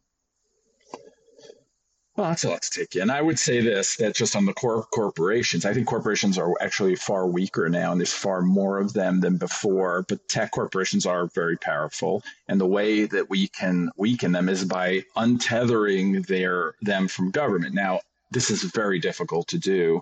Well, 2.17 2.29
that's 2.29 2.45
a 2.45 2.51
lot 2.51 2.62
to 2.62 2.71
take 2.71 2.95
in. 2.95 3.11
I 3.11 3.23
would 3.23 3.41
say 3.41 3.61
this 3.61 3.97
that 3.97 4.15
just 4.15 4.37
on 4.37 4.45
the 4.45 4.53
core 4.53 4.85
corporations, 4.85 5.65
I 5.65 5.73
think 5.75 5.89
corporations 5.89 6.39
are 6.39 6.53
actually 6.61 6.95
far 6.95 7.27
weaker 7.27 7.69
now, 7.69 7.91
and 7.91 8.01
there's 8.01 8.12
far 8.12 8.43
more 8.43 8.79
of 8.79 8.93
them 8.93 9.21
than 9.21 9.37
before. 9.37 10.05
But 10.09 10.29
tech 10.29 10.53
corporations 10.53 11.07
are 11.07 11.27
very 11.27 11.57
powerful, 11.57 12.23
and 12.47 12.61
the 12.61 12.67
way 12.67 13.07
that 13.07 13.31
we 13.31 13.49
can 13.49 13.91
weaken 13.97 14.31
them 14.31 14.49
is 14.49 14.65
by 14.65 15.03
untethering 15.17 16.25
their 16.27 16.75
them 16.83 17.09
from 17.09 17.33
government. 17.33 17.75
Now, 17.75 18.01
this 18.31 18.51
is 18.51 18.62
very 18.62 19.01
difficult 19.01 19.49
to 19.49 19.59
do 19.59 20.01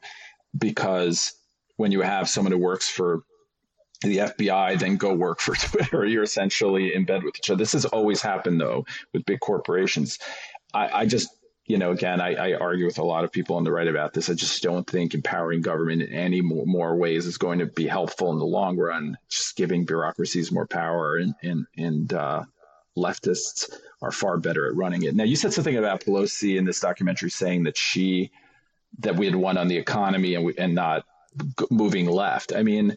because 0.58 1.32
when 1.76 1.92
you 1.92 2.02
have 2.02 2.28
someone 2.28 2.52
who 2.52 2.58
works 2.58 2.90
for 2.90 3.22
the 4.10 4.18
FBI, 4.18 4.78
then 4.78 4.96
go 4.96 5.14
work 5.14 5.40
for 5.40 5.54
Twitter, 5.68 6.04
you're 6.04 6.22
essentially 6.22 6.94
in 6.94 7.04
bed 7.04 7.22
with 7.22 7.36
each 7.36 7.50
other. 7.50 7.58
This 7.58 7.72
has 7.72 7.84
always 7.86 8.20
happened 8.22 8.60
though 8.60 8.84
with 9.12 9.24
big 9.24 9.40
corporations. 9.40 10.18
I, 10.74 11.00
I 11.00 11.06
just 11.06 11.28
you 11.66 11.78
know, 11.78 11.92
again, 11.92 12.20
I, 12.20 12.34
I, 12.34 12.54
argue 12.54 12.86
with 12.86 12.98
a 12.98 13.04
lot 13.04 13.22
of 13.22 13.30
people 13.30 13.56
on 13.56 13.62
the 13.62 13.70
right 13.70 13.86
about 13.86 14.12
this. 14.12 14.28
I 14.28 14.34
just 14.34 14.62
don't 14.64 14.84
think 14.86 15.14
empowering 15.14 15.60
government 15.60 16.02
in 16.02 16.12
any 16.12 16.40
more, 16.40 16.66
more, 16.66 16.96
ways 16.96 17.24
is 17.24 17.38
going 17.38 17.60
to 17.60 17.66
be 17.66 17.86
helpful 17.86 18.32
in 18.32 18.38
the 18.38 18.44
long 18.44 18.76
run. 18.76 19.16
Just 19.30 19.56
giving 19.56 19.84
bureaucracies 19.84 20.50
more 20.50 20.66
power 20.66 21.16
and 21.16 21.34
and 21.42 21.66
and 21.78 22.12
uh, 22.12 22.42
leftists 22.96 23.72
are 24.02 24.10
far 24.10 24.38
better 24.38 24.66
at 24.66 24.74
running 24.74 25.04
it. 25.04 25.14
Now, 25.14 25.24
you 25.24 25.36
said 25.36 25.52
something 25.52 25.76
about 25.76 26.00
Pelosi 26.00 26.58
in 26.58 26.64
this 26.64 26.80
documentary 26.80 27.30
saying 27.30 27.62
that 27.62 27.76
she 27.76 28.32
that 28.98 29.16
we 29.16 29.26
had 29.26 29.36
won 29.36 29.56
on 29.56 29.68
the 29.68 29.78
economy 29.78 30.34
and 30.34 30.44
we, 30.44 30.54
and 30.58 30.74
not 30.74 31.04
moving 31.70 32.06
left. 32.06 32.52
I 32.54 32.62
mean, 32.62 32.96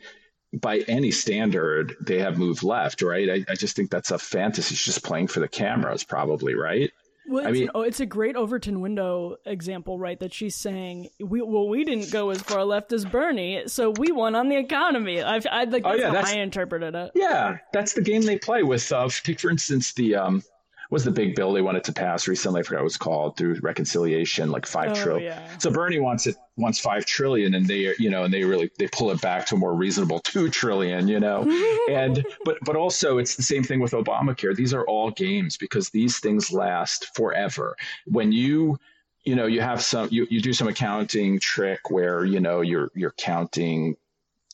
by 0.61 0.79
any 0.87 1.11
standard, 1.11 1.95
they 2.01 2.19
have 2.19 2.37
moved 2.37 2.63
left, 2.63 3.01
right? 3.01 3.29
I, 3.29 3.51
I 3.51 3.55
just 3.55 3.75
think 3.75 3.91
that's 3.91 4.11
a 4.11 4.17
fantasy. 4.17 4.75
She's 4.75 4.85
just 4.85 5.03
playing 5.03 5.27
for 5.27 5.39
the 5.39 5.47
cameras, 5.47 6.03
probably, 6.03 6.55
right? 6.55 6.91
Well, 7.27 7.47
I 7.47 7.51
mean, 7.51 7.69
oh, 7.73 7.81
it's 7.81 7.99
a 7.99 8.05
great 8.05 8.35
Overton 8.35 8.81
window 8.81 9.37
example, 9.45 9.97
right? 9.97 10.19
That 10.19 10.31
she's 10.31 10.55
saying, 10.55 11.09
"We 11.19 11.41
well, 11.41 11.67
we 11.67 11.83
didn't 11.83 12.11
go 12.11 12.29
as 12.29 12.41
far 12.41 12.63
left 12.63 12.93
as 12.93 13.03
Bernie, 13.03 13.63
so 13.67 13.91
we 13.97 14.11
won 14.11 14.35
on 14.35 14.47
the 14.47 14.57
economy." 14.57 15.23
I've, 15.23 15.47
I 15.51 15.63
like 15.63 15.81
oh, 15.85 15.89
that's 15.89 15.99
oh, 15.99 16.01
yeah, 16.01 16.07
how 16.07 16.13
that's, 16.13 16.31
I 16.31 16.37
interpreted 16.37 16.93
it. 16.93 17.11
Yeah, 17.15 17.57
that's 17.73 17.93
the 17.93 18.01
game 18.01 18.21
they 18.21 18.37
play 18.37 18.61
with. 18.61 18.91
Uh, 18.91 19.09
take 19.09 19.39
for 19.39 19.49
instance 19.49 19.93
the 19.93 20.15
um, 20.15 20.43
was 20.91 21.03
the 21.03 21.11
big 21.11 21.35
bill 21.35 21.51
they 21.53 21.63
wanted 21.63 21.83
to 21.85 21.93
pass 21.93 22.27
recently. 22.27 22.59
I 22.59 22.63
forgot 22.63 22.77
what 22.77 22.81
it 22.81 22.83
was 22.83 22.97
called 22.97 23.37
through 23.37 23.59
reconciliation, 23.61 24.51
like 24.51 24.67
five 24.67 24.91
oh, 24.91 24.95
trillion. 24.95 25.33
Yeah. 25.33 25.57
So 25.57 25.71
Bernie 25.71 25.99
wants 25.99 26.27
it 26.27 26.35
wants 26.57 26.79
five 26.79 27.05
trillion, 27.05 27.53
and 27.53 27.67
they 27.67 27.93
you 27.99 28.09
know 28.09 28.23
and 28.23 28.33
they 28.33 28.43
really 28.43 28.71
they 28.77 28.87
pull 28.87 29.11
it 29.11 29.21
back 29.21 29.45
to 29.47 29.55
a 29.55 29.57
more 29.57 29.75
reasonable 29.75 30.19
two 30.19 30.49
trillion. 30.49 31.07
You 31.07 31.19
know, 31.19 31.43
and 31.89 32.25
but 32.43 32.57
but 32.63 32.75
also 32.75 33.17
it's 33.17 33.35
the 33.35 33.43
same 33.43 33.63
thing 33.63 33.79
with 33.79 33.91
Obamacare. 33.91 34.55
These 34.55 34.73
are 34.73 34.85
all 34.85 35.11
games 35.11 35.57
because 35.57 35.89
these 35.89 36.19
things 36.19 36.51
last 36.51 37.15
forever. 37.15 37.75
When 38.05 38.31
you 38.31 38.79
you 39.23 39.35
know 39.35 39.47
you 39.47 39.61
have 39.61 39.81
some 39.81 40.07
you, 40.11 40.27
you 40.29 40.41
do 40.41 40.53
some 40.53 40.67
accounting 40.67 41.39
trick 41.39 41.89
where 41.89 42.25
you 42.25 42.39
know 42.39 42.61
you're 42.61 42.91
you're 42.95 43.15
counting 43.17 43.97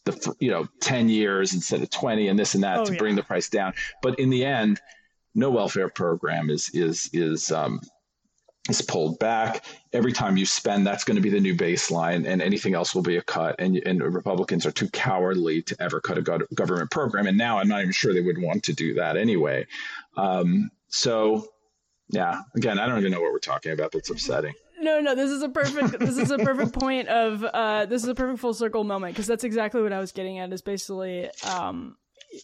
the 0.06 0.36
you 0.40 0.50
know 0.50 0.68
10 0.80 1.10
years 1.10 1.54
instead 1.54 1.82
of 1.82 1.90
20 1.92 2.28
and 2.28 2.40
this 2.40 2.56
and 2.56 2.64
that 2.64 2.80
oh, 2.80 2.86
to 2.86 2.94
yeah. 2.94 2.98
bring 2.98 3.16
the 3.16 3.22
price 3.22 3.50
down 3.50 3.72
but 4.02 4.18
in 4.18 4.32
the 4.32 4.44
end 4.44 4.82
no 5.36 5.52
welfare 5.52 5.90
program 5.90 6.50
is 6.50 6.72
is 6.74 7.10
is 7.14 7.52
um, 7.52 7.80
is 8.70 8.82
pulled 8.82 9.18
back. 9.20 9.66
Every 9.94 10.12
time 10.12 10.38
you 10.38 10.46
spend, 10.46 10.86
that's 10.86 11.04
going 11.04 11.16
to 11.16 11.22
be 11.22 11.30
the 11.30 11.40
new 11.40 11.56
baseline, 11.56 12.28
and 12.28 12.42
anything 12.42 12.76
else 12.76 12.94
will 12.94 13.02
be 13.02 13.18
a 13.18 13.22
cut. 13.22 13.56
And, 13.60 13.78
and 13.86 14.02
Republicans 14.02 14.66
are 14.66 14.72
too 14.72 14.90
cowardly 14.90 15.62
to 15.64 15.76
ever 15.82 16.00
cut 16.00 16.18
a 16.18 16.22
government 16.22 16.92
program. 16.92 17.28
And 17.28 17.38
now 17.38 17.58
I'm 17.58 17.68
not 17.68 17.82
even 17.82 17.92
sure 17.92 18.14
they 18.14 18.22
would 18.22 18.42
want 18.42 18.64
to 18.66 18.74
do 18.74 18.94
that 18.96 19.18
anyway. 19.18 19.66
Um, 20.16 20.70
so, 20.90 21.48
yeah, 22.10 22.42
again, 22.56 22.78
I 22.78 22.88
don't 22.88 23.00
even 23.00 23.12
know 23.12 23.22
what 23.22 23.32
we're 23.32 23.40
talking 23.40 23.72
about. 23.72 23.92
That's 23.92 24.10
upsetting. 24.10 24.54
No, 24.80 25.00
no, 25.00 25.16
this 25.16 25.30
is 25.30 25.44
a 25.44 25.50
perfect. 25.50 26.00
this 26.00 26.18
is 26.18 26.32
a 26.32 26.40
perfect 26.40 26.74
point 26.74 27.08
of. 27.08 27.44
Uh, 27.44 27.86
this 27.86 28.04
is 28.04 28.10
a 28.10 28.16
perfect 28.16 28.40
full 28.40 28.54
circle 28.54 28.84
moment 28.84 29.14
because 29.14 29.28
that's 29.28 29.44
exactly 29.44 29.82
what 29.82 29.94
I 29.94 30.00
was 30.00 30.12
getting 30.12 30.40
at. 30.40 30.52
Is 30.52 30.62
basically, 30.62 31.30
um, 31.48 31.98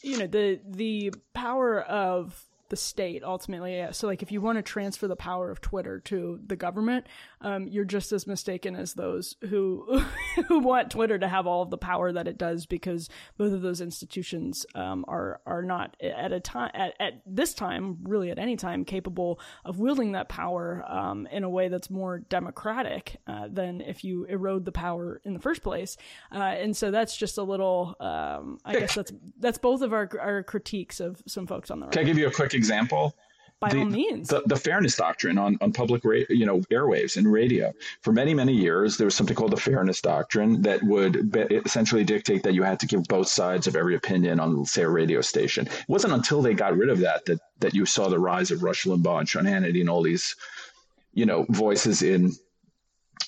you 0.03 0.20
know, 0.20 0.28
the 0.28 0.59
the 0.63 1.13
power 1.34 1.82
of 1.82 2.46
the 2.70 2.76
state 2.76 3.24
ultimately. 3.24 3.86
So, 3.91 4.07
like, 4.07 4.22
if 4.22 4.32
you 4.32 4.41
want 4.41 4.57
to 4.57 4.61
transfer 4.61 5.07
the 5.07 5.15
power 5.15 5.49
of 5.51 5.61
Twitter 5.61 5.99
to 6.01 6.39
the 6.45 6.55
government, 6.55 7.07
um, 7.41 7.67
you're 7.67 7.85
just 7.85 8.11
as 8.11 8.25
mistaken 8.25 8.75
as 8.75 8.93
those 8.93 9.35
who 9.49 10.01
who 10.47 10.59
want 10.59 10.91
Twitter 10.91 11.17
to 11.17 11.27
have 11.27 11.47
all 11.47 11.61
of 11.61 11.69
the 11.69 11.77
power 11.77 12.11
that 12.11 12.27
it 12.27 12.38
does, 12.38 12.65
because 12.65 13.09
both 13.38 13.53
of 13.53 13.61
those 13.61 13.81
institutions 13.81 14.65
um, 14.75 15.05
are 15.07 15.41
are 15.45 15.61
not 15.61 15.95
at 16.01 16.31
a 16.31 16.39
time 16.39 16.71
at, 16.73 16.93
at 16.99 17.21
this 17.25 17.53
time, 17.53 17.97
really 18.03 18.31
at 18.31 18.39
any 18.39 18.55
time, 18.55 18.85
capable 18.85 19.39
of 19.65 19.79
wielding 19.79 20.13
that 20.13 20.29
power 20.29 20.83
um, 20.88 21.27
in 21.31 21.43
a 21.43 21.49
way 21.49 21.67
that's 21.67 21.89
more 21.89 22.19
democratic 22.19 23.17
uh, 23.27 23.47
than 23.49 23.81
if 23.81 24.03
you 24.03 24.23
erode 24.25 24.65
the 24.65 24.71
power 24.71 25.21
in 25.23 25.33
the 25.33 25.39
first 25.39 25.61
place. 25.61 25.97
Uh, 26.33 26.39
and 26.39 26.75
so 26.75 26.91
that's 26.91 27.15
just 27.15 27.38
a 27.38 27.43
little. 27.43 27.95
Um, 27.99 28.59
I 28.65 28.79
guess 28.79 28.95
that's 28.95 29.11
that's 29.39 29.57
both 29.57 29.81
of 29.81 29.93
our 29.93 30.09
our 30.19 30.43
critiques 30.43 30.99
of 30.99 31.21
some 31.27 31.47
folks 31.47 31.69
on 31.69 31.79
the 31.79 31.85
right. 31.85 31.93
Can 31.93 32.01
I 32.01 32.05
give 32.05 32.17
you 32.17 32.27
a 32.27 32.31
quick 32.31 32.53
example? 32.53 33.15
By 33.59 33.69
the, 33.69 33.79
all 33.79 33.85
means. 33.85 34.27
The, 34.27 34.43
the, 34.45 34.55
fairness 34.55 34.95
doctrine 34.95 35.39
on, 35.39 35.57
on 35.61 35.73
public, 35.73 36.05
ra- 36.05 36.21
you 36.29 36.45
know, 36.45 36.59
airwaves 36.71 37.17
and 37.17 37.31
radio. 37.31 37.73
For 38.01 38.13
many, 38.13 38.35
many 38.35 38.53
years, 38.53 38.97
there 38.97 39.05
was 39.05 39.15
something 39.15 39.35
called 39.35 39.51
the 39.51 39.57
fairness 39.57 39.99
doctrine 39.99 40.61
that 40.61 40.83
would 40.83 41.31
be, 41.31 41.41
essentially 41.65 42.03
dictate 42.03 42.43
that 42.43 42.53
you 42.53 42.61
had 42.61 42.79
to 42.81 42.85
give 42.85 43.03
both 43.05 43.27
sides 43.27 43.65
of 43.65 43.75
every 43.75 43.95
opinion 43.95 44.39
on, 44.39 44.63
say, 44.65 44.83
a 44.83 44.89
radio 44.89 45.21
station. 45.21 45.65
It 45.65 45.85
wasn't 45.87 46.13
until 46.13 46.43
they 46.43 46.53
got 46.53 46.77
rid 46.77 46.89
of 46.89 46.99
that 46.99 47.25
that, 47.25 47.39
that 47.59 47.73
you 47.73 47.87
saw 47.87 48.09
the 48.09 48.19
rise 48.19 48.51
of 48.51 48.61
Rush 48.61 48.83
Limbaugh 48.83 49.19
and 49.19 49.29
Sean 49.29 49.45
Hannity 49.45 49.79
and 49.79 49.89
all 49.89 50.03
these, 50.03 50.35
you 51.13 51.25
know, 51.25 51.47
voices 51.49 52.03
in 52.03 52.33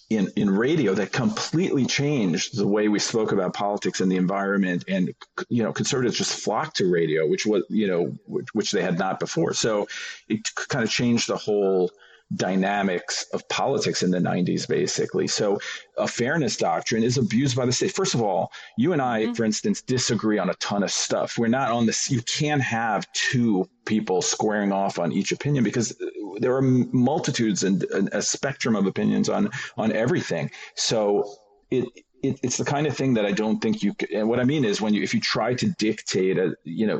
in, 0.09 0.31
in 0.35 0.49
radio 0.49 0.93
that 0.95 1.11
completely 1.11 1.85
changed 1.85 2.57
the 2.57 2.67
way 2.67 2.87
we 2.87 2.99
spoke 2.99 3.31
about 3.31 3.53
politics 3.53 4.01
and 4.01 4.11
the 4.11 4.15
environment. 4.15 4.83
And, 4.87 5.13
you 5.49 5.63
know, 5.63 5.71
conservatives 5.71 6.17
just 6.17 6.39
flocked 6.39 6.77
to 6.77 6.91
radio, 6.91 7.27
which 7.27 7.45
was, 7.45 7.63
you 7.69 7.87
know, 7.87 8.17
which, 8.25 8.47
which 8.53 8.71
they 8.71 8.81
had 8.81 8.97
not 8.97 9.19
before. 9.19 9.53
So 9.53 9.87
it 10.27 10.41
kind 10.55 10.83
of 10.83 10.89
changed 10.89 11.27
the 11.27 11.37
whole 11.37 11.91
dynamics 12.35 13.25
of 13.33 13.47
politics 13.49 14.03
in 14.03 14.11
the 14.11 14.19
90s, 14.19 14.67
basically. 14.67 15.27
So 15.27 15.59
a 15.97 16.07
fairness 16.07 16.57
doctrine 16.57 17.03
is 17.03 17.17
abused 17.17 17.55
by 17.55 17.65
the 17.65 17.71
state. 17.71 17.91
First 17.91 18.13
of 18.13 18.21
all, 18.21 18.51
you 18.77 18.93
and 18.93 19.01
I, 19.01 19.23
mm-hmm. 19.23 19.33
for 19.33 19.45
instance, 19.45 19.81
disagree 19.81 20.37
on 20.37 20.49
a 20.49 20.53
ton 20.55 20.83
of 20.83 20.91
stuff. 20.91 21.37
We're 21.37 21.47
not 21.47 21.71
on 21.71 21.85
this, 21.85 22.11
you 22.11 22.21
can't 22.21 22.61
have 22.61 23.11
two 23.13 23.67
people 23.85 24.21
squaring 24.21 24.71
off 24.71 24.99
on 24.99 25.11
each 25.11 25.31
opinion 25.31 25.63
because 25.63 25.99
there 26.39 26.55
are 26.55 26.61
multitudes 26.61 27.63
and, 27.63 27.83
and 27.85 28.09
a 28.13 28.21
spectrum 28.21 28.75
of 28.75 28.85
opinions 28.85 29.27
on, 29.27 29.49
on 29.77 29.91
everything. 29.91 30.51
So 30.75 31.33
it, 31.71 31.85
it, 32.21 32.39
it's 32.43 32.57
the 32.57 32.65
kind 32.65 32.85
of 32.85 32.95
thing 32.95 33.15
that 33.15 33.25
I 33.25 33.31
don't 33.31 33.59
think 33.59 33.81
you 33.81 33.95
can, 33.95 34.09
and 34.13 34.29
what 34.29 34.39
I 34.39 34.43
mean 34.43 34.65
is 34.65 34.81
when 34.81 34.93
you, 34.93 35.01
if 35.01 35.13
you 35.13 35.21
try 35.21 35.55
to 35.55 35.67
dictate 35.79 36.37
a, 36.37 36.55
you 36.63 36.85
know, 36.85 36.99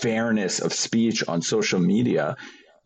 fairness 0.00 0.60
of 0.60 0.72
speech 0.72 1.26
on 1.26 1.42
social 1.42 1.80
media, 1.80 2.36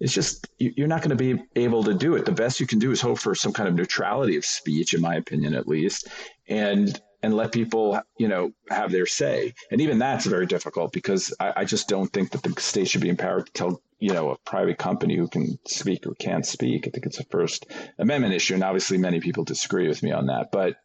it's 0.05 0.13
just 0.13 0.47
you're 0.59 0.87
not 0.87 1.01
going 1.01 1.17
to 1.17 1.35
be 1.35 1.43
able 1.57 1.83
to 1.85 1.95
do 1.95 2.15
it. 2.15 2.27
The 2.27 2.33
best 2.33 2.61
you 2.61 2.67
can 2.67 2.79
do 2.79 2.91
is 2.91 3.01
hope 3.01 3.19
for 3.19 3.35
some 3.35 3.55
kind 3.55 3.71
of 3.71 3.75
neutrality 3.75 4.37
of 4.37 4.45
speech, 4.45 4.93
in 4.93 5.01
my 5.01 5.15
opinion, 5.15 5.55
at 5.55 5.67
least, 5.67 6.09
and 6.47 7.01
and 7.23 7.35
let 7.35 7.53
people 7.53 7.99
you 8.19 8.29
know 8.29 8.53
have 8.69 8.93
their 8.93 9.07
say. 9.07 9.55
And 9.71 9.81
even 9.81 9.99
that's 9.99 10.27
very 10.27 10.45
difficult 10.45 10.93
because 10.93 11.33
I, 11.41 11.55
I 11.57 11.65
just 11.65 11.89
don't 11.89 12.13
think 12.13 12.33
that 12.33 12.43
the 12.43 12.61
state 12.61 12.89
should 12.89 13.01
be 13.01 13.09
empowered 13.09 13.47
to 13.47 13.53
tell 13.53 13.83
you 13.99 14.13
know 14.13 14.29
a 14.29 14.37
private 14.45 14.77
company 14.77 15.17
who 15.17 15.27
can 15.27 15.59
speak 15.67 16.07
or 16.07 16.15
can't 16.17 16.45
speak. 16.45 16.87
I 16.87 16.91
think 16.91 17.07
it's 17.07 17.21
a 17.21 17.25
First 17.25 17.65
Amendment 17.99 18.35
issue, 18.35 18.53
and 18.53 18.63
obviously 18.63 18.99
many 18.99 19.21
people 19.21 19.45
disagree 19.45 19.89
with 19.89 20.03
me 20.03 20.13
on 20.13 20.27
that. 20.27 20.53
But 20.53 20.77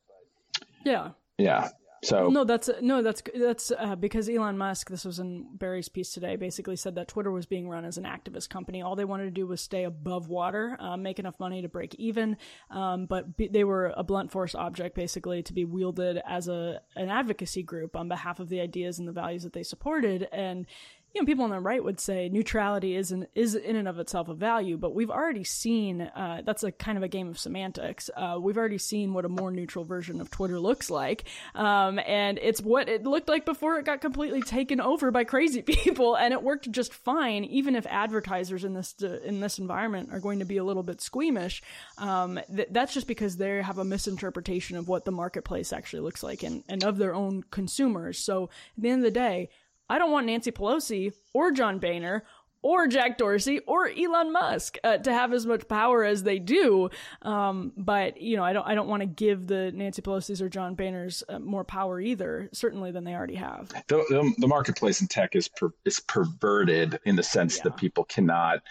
yeah, 0.85 1.09
yeah. 1.37 1.67
So 2.03 2.29
no, 2.29 2.43
that's 2.43 2.69
no, 2.81 3.01
that's 3.01 3.21
that's 3.35 3.71
uh, 3.77 3.95
because 3.95 4.29
Elon 4.29 4.57
Musk. 4.57 4.89
This 4.89 5.05
was 5.05 5.19
in 5.19 5.47
Bari's 5.57 5.89
piece 5.89 6.13
today. 6.13 6.35
Basically, 6.35 6.75
said 6.75 6.95
that 6.95 7.07
Twitter 7.07 7.31
was 7.31 7.45
being 7.45 7.67
run 7.67 7.85
as 7.85 7.97
an 7.97 8.05
activist 8.05 8.49
company. 8.49 8.81
All 8.81 8.95
they 8.95 9.05
wanted 9.05 9.25
to 9.25 9.31
do 9.31 9.45
was 9.45 9.61
stay 9.61 9.83
above 9.83 10.29
water, 10.29 10.77
uh, 10.79 10.97
make 10.97 11.19
enough 11.19 11.39
money 11.39 11.61
to 11.61 11.69
break 11.69 11.95
even. 11.95 12.37
Um, 12.69 13.05
but 13.05 13.25
they 13.37 13.63
were 13.63 13.93
a 13.97 14.03
blunt 14.03 14.31
force 14.31 14.55
object, 14.55 14.95
basically, 14.95 15.43
to 15.43 15.53
be 15.53 15.65
wielded 15.65 16.21
as 16.27 16.47
a 16.47 16.81
an 16.95 17.09
advocacy 17.09 17.63
group 17.63 17.95
on 17.95 18.07
behalf 18.07 18.39
of 18.39 18.49
the 18.49 18.61
ideas 18.61 18.99
and 18.99 19.07
the 19.07 19.11
values 19.11 19.43
that 19.43 19.53
they 19.53 19.63
supported. 19.63 20.27
And 20.31 20.65
you 21.13 21.21
know, 21.21 21.25
people 21.25 21.43
on 21.43 21.49
the 21.49 21.59
right 21.59 21.83
would 21.83 21.99
say 21.99 22.29
neutrality 22.29 22.95
is 22.95 23.11
an, 23.11 23.25
is 23.33 23.55
in 23.55 23.75
and 23.75 23.87
of 23.87 23.97
itself 23.97 24.29
a 24.29 24.33
value, 24.35 24.77
but 24.77 24.93
we've 24.93 25.09
already 25.09 25.43
seen 25.43 26.01
uh, 26.01 26.41
that's 26.45 26.63
a 26.63 26.71
kind 26.71 26.97
of 26.97 27.03
a 27.03 27.07
game 27.07 27.29
of 27.29 27.39
semantics. 27.39 28.11
Uh, 28.15 28.37
we've 28.39 28.57
already 28.57 28.77
seen 28.77 29.13
what 29.13 29.25
a 29.25 29.29
more 29.29 29.49
neutral 29.49 29.83
version 29.85 30.21
of 30.21 30.29
Twitter 30.29 30.59
looks 30.59 30.91
like, 30.91 31.23
um, 31.55 31.99
and 32.05 32.37
it's 32.39 32.61
what 32.61 32.87
it 32.87 33.03
looked 33.05 33.27
like 33.27 33.43
before 33.43 33.79
it 33.79 33.85
got 33.85 34.01
completely 34.01 34.41
taken 34.43 34.79
over 34.79 35.09
by 35.09 35.23
crazy 35.23 35.61
people, 35.63 36.15
and 36.15 36.31
it 36.31 36.43
worked 36.43 36.71
just 36.71 36.93
fine, 36.93 37.43
even 37.45 37.75
if 37.75 37.87
advertisers 37.87 38.63
in 38.63 38.73
this 38.73 38.93
in 39.01 39.39
this 39.39 39.57
environment 39.57 40.09
are 40.11 40.19
going 40.19 40.39
to 40.39 40.45
be 40.45 40.57
a 40.57 40.63
little 40.63 40.83
bit 40.83 41.01
squeamish. 41.01 41.63
Um, 41.97 42.39
th- 42.55 42.69
that's 42.71 42.93
just 42.93 43.07
because 43.07 43.37
they 43.37 43.61
have 43.61 43.79
a 43.79 43.83
misinterpretation 43.83 44.77
of 44.77 44.87
what 44.87 45.05
the 45.05 45.11
marketplace 45.11 45.73
actually 45.73 46.01
looks 46.01 46.21
like 46.21 46.43
and, 46.43 46.63
and 46.69 46.83
of 46.83 46.97
their 46.97 47.15
own 47.15 47.43
consumers. 47.49 48.19
So 48.19 48.49
at 48.77 48.83
the 48.83 48.89
end 48.89 48.99
of 48.99 49.11
the 49.11 49.19
day 49.19 49.49
I 49.89 49.97
don't 49.97 50.11
want 50.11 50.27
Nancy 50.27 50.51
Pelosi 50.51 51.13
or 51.33 51.51
John 51.51 51.79
Boehner 51.79 52.23
or 52.61 52.87
Jack 52.87 53.17
Dorsey 53.17 53.59
or 53.59 53.89
Elon 53.89 54.31
Musk 54.31 54.77
uh, 54.83 54.97
to 54.97 55.13
have 55.13 55.33
as 55.33 55.45
much 55.45 55.67
power 55.67 56.03
as 56.03 56.23
they 56.23 56.39
do. 56.39 56.89
Um, 57.21 57.71
but 57.77 58.19
you 58.21 58.35
know, 58.35 58.43
I 58.43 58.53
don't 58.53 58.67
I 58.67 58.75
don't 58.75 58.87
want 58.87 59.01
to 59.01 59.07
give 59.07 59.47
the 59.47 59.71
Nancy 59.71 60.01
Pelosi's 60.01 60.41
or 60.41 60.49
John 60.49 60.75
Boehner's 60.75 61.23
uh, 61.29 61.39
more 61.39 61.63
power 61.63 61.99
either, 61.99 62.49
certainly 62.51 62.91
than 62.91 63.03
they 63.03 63.13
already 63.13 63.35
have. 63.35 63.69
The, 63.87 63.97
the, 64.09 64.33
the 64.37 64.47
marketplace 64.47 65.01
in 65.01 65.07
tech 65.07 65.35
is 65.35 65.47
per, 65.47 65.71
is 65.85 65.99
perverted 65.99 66.99
in 67.05 67.15
the 67.15 67.23
sense 67.23 67.57
yeah. 67.57 67.63
that 67.65 67.77
people 67.77 68.03
cannot. 68.03 68.61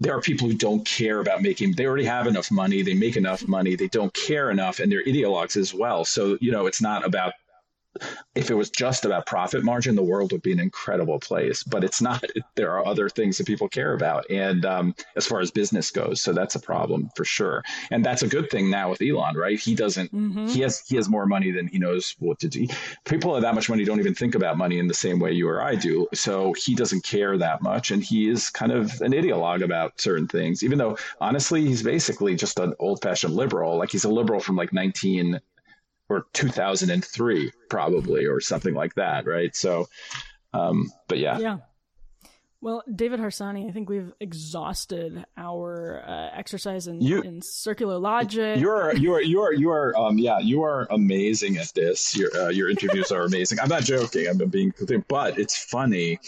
There 0.00 0.16
are 0.16 0.20
people 0.20 0.48
who 0.48 0.54
don't 0.54 0.84
care 0.84 1.20
about 1.20 1.42
making. 1.42 1.76
They 1.76 1.86
already 1.86 2.04
have 2.04 2.26
enough 2.26 2.50
money. 2.50 2.82
They 2.82 2.94
make 2.94 3.16
enough 3.16 3.46
money. 3.46 3.76
They 3.76 3.86
don't 3.86 4.12
care 4.12 4.50
enough, 4.50 4.80
and 4.80 4.90
they're 4.90 5.04
ideologues 5.04 5.56
as 5.56 5.72
well. 5.72 6.04
So 6.04 6.36
you 6.40 6.50
know, 6.50 6.66
it's 6.66 6.82
not 6.82 7.06
about 7.06 7.34
if 8.34 8.50
it 8.50 8.54
was 8.54 8.70
just 8.70 9.04
about 9.04 9.26
profit 9.26 9.62
margin, 9.64 9.94
the 9.94 10.02
world 10.02 10.32
would 10.32 10.42
be 10.42 10.52
an 10.52 10.60
incredible 10.60 11.18
place. 11.18 11.62
But 11.62 11.84
it's 11.84 12.00
not. 12.00 12.24
There 12.54 12.70
are 12.72 12.86
other 12.86 13.08
things 13.08 13.38
that 13.38 13.46
people 13.46 13.68
care 13.68 13.94
about, 13.94 14.28
and 14.30 14.64
um, 14.64 14.94
as 15.16 15.26
far 15.26 15.40
as 15.40 15.50
business 15.50 15.90
goes, 15.90 16.20
so 16.20 16.32
that's 16.32 16.54
a 16.54 16.60
problem 16.60 17.10
for 17.16 17.24
sure. 17.24 17.62
And 17.90 18.04
that's 18.04 18.22
a 18.22 18.28
good 18.28 18.50
thing 18.50 18.70
now 18.70 18.90
with 18.90 19.02
Elon, 19.02 19.36
right? 19.36 19.58
He 19.58 19.74
doesn't. 19.74 20.12
Mm-hmm. 20.14 20.46
He 20.46 20.60
has 20.60 20.80
he 20.86 20.96
has 20.96 21.08
more 21.08 21.26
money 21.26 21.50
than 21.50 21.66
he 21.68 21.78
knows 21.78 22.16
what 22.18 22.38
to 22.40 22.48
do. 22.48 22.66
People 23.04 23.32
with 23.32 23.42
that 23.42 23.54
much 23.54 23.68
money 23.68 23.84
don't 23.84 24.00
even 24.00 24.14
think 24.14 24.34
about 24.34 24.58
money 24.58 24.78
in 24.78 24.88
the 24.88 24.94
same 24.94 25.18
way 25.18 25.32
you 25.32 25.48
or 25.48 25.62
I 25.62 25.74
do. 25.74 26.06
So 26.14 26.52
he 26.54 26.74
doesn't 26.74 27.04
care 27.04 27.36
that 27.38 27.62
much, 27.62 27.90
and 27.90 28.02
he 28.02 28.28
is 28.28 28.50
kind 28.50 28.72
of 28.72 29.00
an 29.00 29.12
ideologue 29.12 29.62
about 29.62 30.00
certain 30.00 30.28
things. 30.28 30.62
Even 30.62 30.78
though 30.78 30.96
honestly, 31.20 31.64
he's 31.64 31.82
basically 31.82 32.34
just 32.34 32.58
an 32.58 32.74
old 32.78 33.02
fashioned 33.02 33.34
liberal. 33.34 33.76
Like 33.78 33.90
he's 33.90 34.04
a 34.04 34.10
liberal 34.10 34.40
from 34.40 34.56
like 34.56 34.72
nineteen 34.72 35.40
or 36.12 36.26
2003 36.32 37.52
probably 37.68 38.26
or 38.26 38.40
something 38.40 38.74
like 38.74 38.94
that 38.94 39.26
right 39.26 39.56
so 39.56 39.88
um 40.52 40.90
but 41.08 41.18
yeah 41.18 41.38
yeah 41.38 41.58
well, 42.62 42.84
David 42.94 43.18
Harsanyi, 43.18 43.68
I 43.68 43.72
think 43.72 43.90
we've 43.90 44.12
exhausted 44.20 45.24
our 45.36 46.00
uh, 46.06 46.30
exercise 46.38 46.86
in, 46.86 47.00
you, 47.00 47.20
in, 47.20 47.42
circular 47.42 47.98
logic. 47.98 48.60
You're 48.60 48.94
you're 48.94 49.20
you're 49.20 49.52
you're 49.52 50.00
um 50.00 50.16
yeah 50.16 50.38
you 50.38 50.62
are 50.62 50.86
amazing 50.88 51.56
at 51.56 51.72
this. 51.74 52.16
Your 52.16 52.30
uh, 52.36 52.50
your 52.50 52.70
interviews 52.70 53.10
are 53.10 53.22
amazing. 53.22 53.58
I'm 53.58 53.68
not 53.68 53.82
joking. 53.82 54.28
I'm 54.28 54.38
being 54.48 54.72
but 55.08 55.40
it's 55.40 55.56
funny 55.56 56.20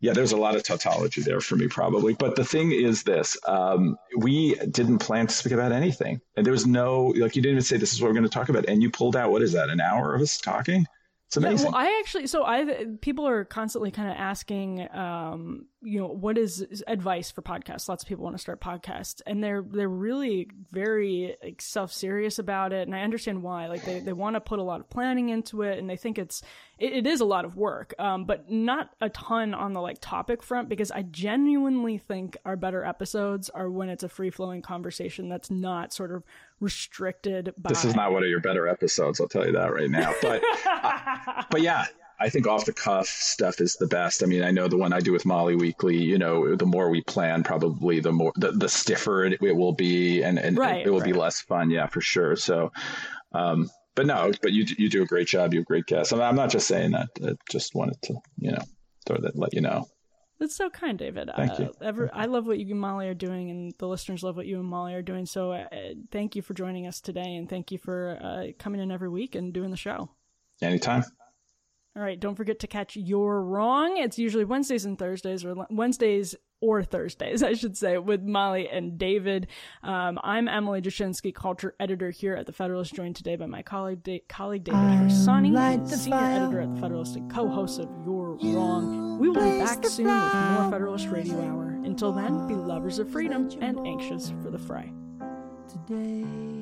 yeah, 0.00 0.12
there's 0.12 0.32
a 0.32 0.36
lot 0.36 0.54
of 0.54 0.62
tautology 0.62 1.22
there 1.22 1.40
for 1.40 1.56
me, 1.56 1.66
probably. 1.66 2.14
But 2.14 2.36
the 2.36 2.44
thing 2.44 2.72
is 2.72 3.02
this 3.02 3.36
um, 3.46 3.96
we 4.16 4.54
didn't 4.70 4.98
plan 4.98 5.26
to 5.26 5.34
speak 5.34 5.52
about 5.52 5.72
anything. 5.72 6.20
And 6.36 6.46
there 6.46 6.52
was 6.52 6.66
no, 6.66 7.12
like, 7.16 7.34
you 7.34 7.42
didn't 7.42 7.56
even 7.56 7.62
say 7.62 7.78
this 7.78 7.92
is 7.92 8.00
what 8.00 8.08
we're 8.08 8.14
going 8.14 8.24
to 8.24 8.30
talk 8.30 8.48
about. 8.48 8.66
And 8.66 8.82
you 8.82 8.90
pulled 8.90 9.16
out, 9.16 9.32
what 9.32 9.42
is 9.42 9.52
that, 9.52 9.70
an 9.70 9.80
hour 9.80 10.14
of 10.14 10.22
us 10.22 10.38
talking? 10.38 10.86
It's 11.26 11.36
amazing. 11.36 11.66
Yeah, 11.66 11.72
well, 11.72 11.80
I 11.80 11.98
actually, 12.00 12.26
so 12.26 12.44
I, 12.44 12.86
people 13.00 13.26
are 13.26 13.44
constantly 13.44 13.90
kind 13.90 14.08
of 14.08 14.16
asking, 14.16 14.88
um, 14.94 15.66
you 15.80 16.00
know, 16.00 16.08
what 16.08 16.36
is 16.36 16.82
advice 16.88 17.30
for 17.30 17.42
podcasts? 17.42 17.88
Lots 17.88 18.02
of 18.02 18.08
people 18.08 18.24
want 18.24 18.34
to 18.34 18.40
start 18.40 18.60
podcasts, 18.60 19.22
and 19.26 19.42
they're 19.42 19.62
they're 19.62 19.88
really 19.88 20.48
very 20.72 21.36
like, 21.42 21.60
self 21.62 21.92
serious 21.92 22.40
about 22.40 22.72
it, 22.72 22.86
and 22.86 22.96
I 22.96 23.02
understand 23.02 23.42
why. 23.42 23.68
Like 23.68 23.84
they 23.84 24.00
they 24.00 24.12
want 24.12 24.34
to 24.34 24.40
put 24.40 24.58
a 24.58 24.62
lot 24.62 24.80
of 24.80 24.90
planning 24.90 25.28
into 25.28 25.62
it, 25.62 25.78
and 25.78 25.88
they 25.88 25.96
think 25.96 26.18
it's 26.18 26.42
it, 26.78 26.92
it 26.92 27.06
is 27.06 27.20
a 27.20 27.24
lot 27.24 27.44
of 27.44 27.56
work, 27.56 27.94
um, 27.98 28.24
but 28.24 28.50
not 28.50 28.90
a 29.00 29.08
ton 29.08 29.54
on 29.54 29.72
the 29.72 29.80
like 29.80 29.98
topic 30.00 30.42
front 30.42 30.68
because 30.68 30.90
I 30.90 31.02
genuinely 31.02 31.98
think 31.98 32.36
our 32.44 32.56
better 32.56 32.84
episodes 32.84 33.48
are 33.50 33.70
when 33.70 33.88
it's 33.88 34.02
a 34.02 34.08
free 34.08 34.30
flowing 34.30 34.62
conversation 34.62 35.28
that's 35.28 35.50
not 35.50 35.92
sort 35.92 36.10
of 36.12 36.24
restricted 36.58 37.54
by. 37.56 37.68
This 37.68 37.84
is 37.84 37.94
not 37.94 38.12
one 38.12 38.24
of 38.24 38.28
your 38.28 38.40
better 38.40 38.66
episodes, 38.66 39.20
I'll 39.20 39.28
tell 39.28 39.46
you 39.46 39.52
that 39.52 39.72
right 39.72 39.90
now. 39.90 40.12
But 40.20 40.42
uh, 40.66 41.44
but 41.50 41.62
yeah, 41.62 41.86
I 42.20 42.28
think 42.28 42.46
off 42.46 42.64
the 42.64 42.72
cuff 42.72 43.06
stuff 43.06 43.60
is 43.60 43.76
the 43.76 43.86
best. 43.86 44.22
I 44.22 44.26
mean, 44.26 44.42
I 44.42 44.50
know 44.50 44.66
the 44.66 44.76
one 44.76 44.92
I 44.92 45.00
do 45.00 45.12
with 45.12 45.24
Mollie 45.24 45.54
Weekly. 45.54 45.96
You 45.96 46.18
know, 46.18 46.56
the 46.56 46.66
more 46.66 46.90
we 46.90 47.00
plan, 47.02 47.44
probably 47.44 48.00
the 48.00 48.12
more 48.12 48.32
the, 48.36 48.52
the 48.52 48.68
stiffer 48.68 49.24
it, 49.24 49.38
it 49.40 49.56
will 49.56 49.72
be, 49.72 50.22
and 50.22 50.38
and 50.38 50.58
right, 50.58 50.84
it, 50.84 50.90
will 50.90 51.00
right. 51.00 51.12
be 51.12 51.12
less 51.12 51.40
fun. 51.40 51.70
Yeah, 51.70 51.86
for 51.86 52.00
sure. 52.00 52.34
So, 52.34 52.72
um, 53.32 53.70
but 53.94 54.06
no, 54.06 54.32
but 54.42 54.52
you 54.52 54.64
you 54.76 54.88
do 54.88 55.02
a 55.02 55.06
great 55.06 55.28
job. 55.28 55.54
You 55.54 55.60
have 55.60 55.66
great 55.66 55.86
guests. 55.86 56.12
I'm, 56.12 56.20
I'm 56.20 56.36
not 56.36 56.50
just 56.50 56.66
saying 56.66 56.90
that. 56.92 57.08
I 57.24 57.34
just 57.50 57.74
wanted 57.74 58.02
to 58.02 58.14
you 58.38 58.50
know 58.50 58.62
throw 59.06 59.18
that 59.18 59.38
let 59.38 59.54
you 59.54 59.60
know. 59.60 59.88
That's 60.40 60.54
so 60.54 60.70
kind, 60.70 60.96
David. 60.98 61.30
Thank 61.36 61.52
uh, 61.52 61.64
you. 61.64 61.72
Ever, 61.80 62.10
I 62.12 62.26
love 62.26 62.46
what 62.46 62.58
you 62.58 62.70
and 62.70 62.80
Mollie 62.80 63.08
are 63.08 63.14
doing, 63.14 63.50
and 63.50 63.72
the 63.78 63.88
listeners 63.88 64.22
love 64.22 64.36
what 64.36 64.46
you 64.46 64.60
and 64.60 64.68
Mollie 64.68 64.94
are 64.94 65.02
doing. 65.02 65.26
So, 65.26 65.52
uh, 65.52 65.66
thank 66.12 66.36
you 66.36 66.42
for 66.42 66.54
joining 66.54 66.86
us 66.86 67.00
today, 67.00 67.34
and 67.34 67.48
thank 67.48 67.72
you 67.72 67.78
for 67.78 68.18
uh, 68.22 68.52
coming 68.56 68.80
in 68.80 68.92
every 68.92 69.08
week 69.08 69.34
and 69.34 69.52
doing 69.52 69.70
the 69.70 69.76
show. 69.76 70.10
Anytime. 70.62 71.02
All 71.98 72.04
right. 72.04 72.20
Don't 72.20 72.36
forget 72.36 72.60
to 72.60 72.68
catch 72.68 72.94
You're 72.94 73.42
Wrong. 73.42 73.96
It's 73.96 74.20
usually 74.20 74.44
Wednesdays 74.44 74.84
and 74.84 74.96
Thursdays, 74.96 75.44
or 75.44 75.66
Wednesdays 75.68 76.36
or 76.60 76.84
Thursdays, 76.84 77.42
I 77.42 77.54
should 77.54 77.76
say, 77.76 77.98
with 77.98 78.22
Mollie 78.22 78.68
and 78.68 78.96
David. 78.96 79.48
Um, 79.82 80.20
I'm 80.22 80.46
Emily 80.46 80.80
Jashinsky, 80.80 81.34
culture 81.34 81.74
editor 81.80 82.10
here 82.10 82.34
at 82.34 82.46
The 82.46 82.52
Federalist, 82.52 82.94
joined 82.94 83.16
today 83.16 83.34
by 83.34 83.46
my 83.46 83.62
colleague, 83.62 84.04
da- 84.04 84.22
colleague 84.28 84.62
David 84.62 84.78
Harsanyi, 84.78 85.88
senior 85.88 86.18
editor 86.18 86.60
at 86.60 86.72
The 86.76 86.80
Federalist 86.80 87.16
and 87.16 87.28
co-host 87.32 87.80
of 87.80 87.88
You're 88.06 88.34
Wrong. 88.34 89.18
We 89.18 89.30
will 89.30 89.34
be 89.34 89.58
back 89.58 89.84
soon 89.84 90.06
with 90.06 90.34
more 90.34 90.70
Federalist 90.70 91.08
Radio 91.08 91.40
Hour. 91.40 91.80
Until 91.84 92.12
then, 92.12 92.46
be 92.46 92.54
lovers 92.54 93.00
of 93.00 93.10
freedom 93.10 93.50
and 93.60 93.84
anxious 93.84 94.32
for 94.40 94.52
the 94.52 94.58
fray. 94.58 94.92
Today. 95.68 96.57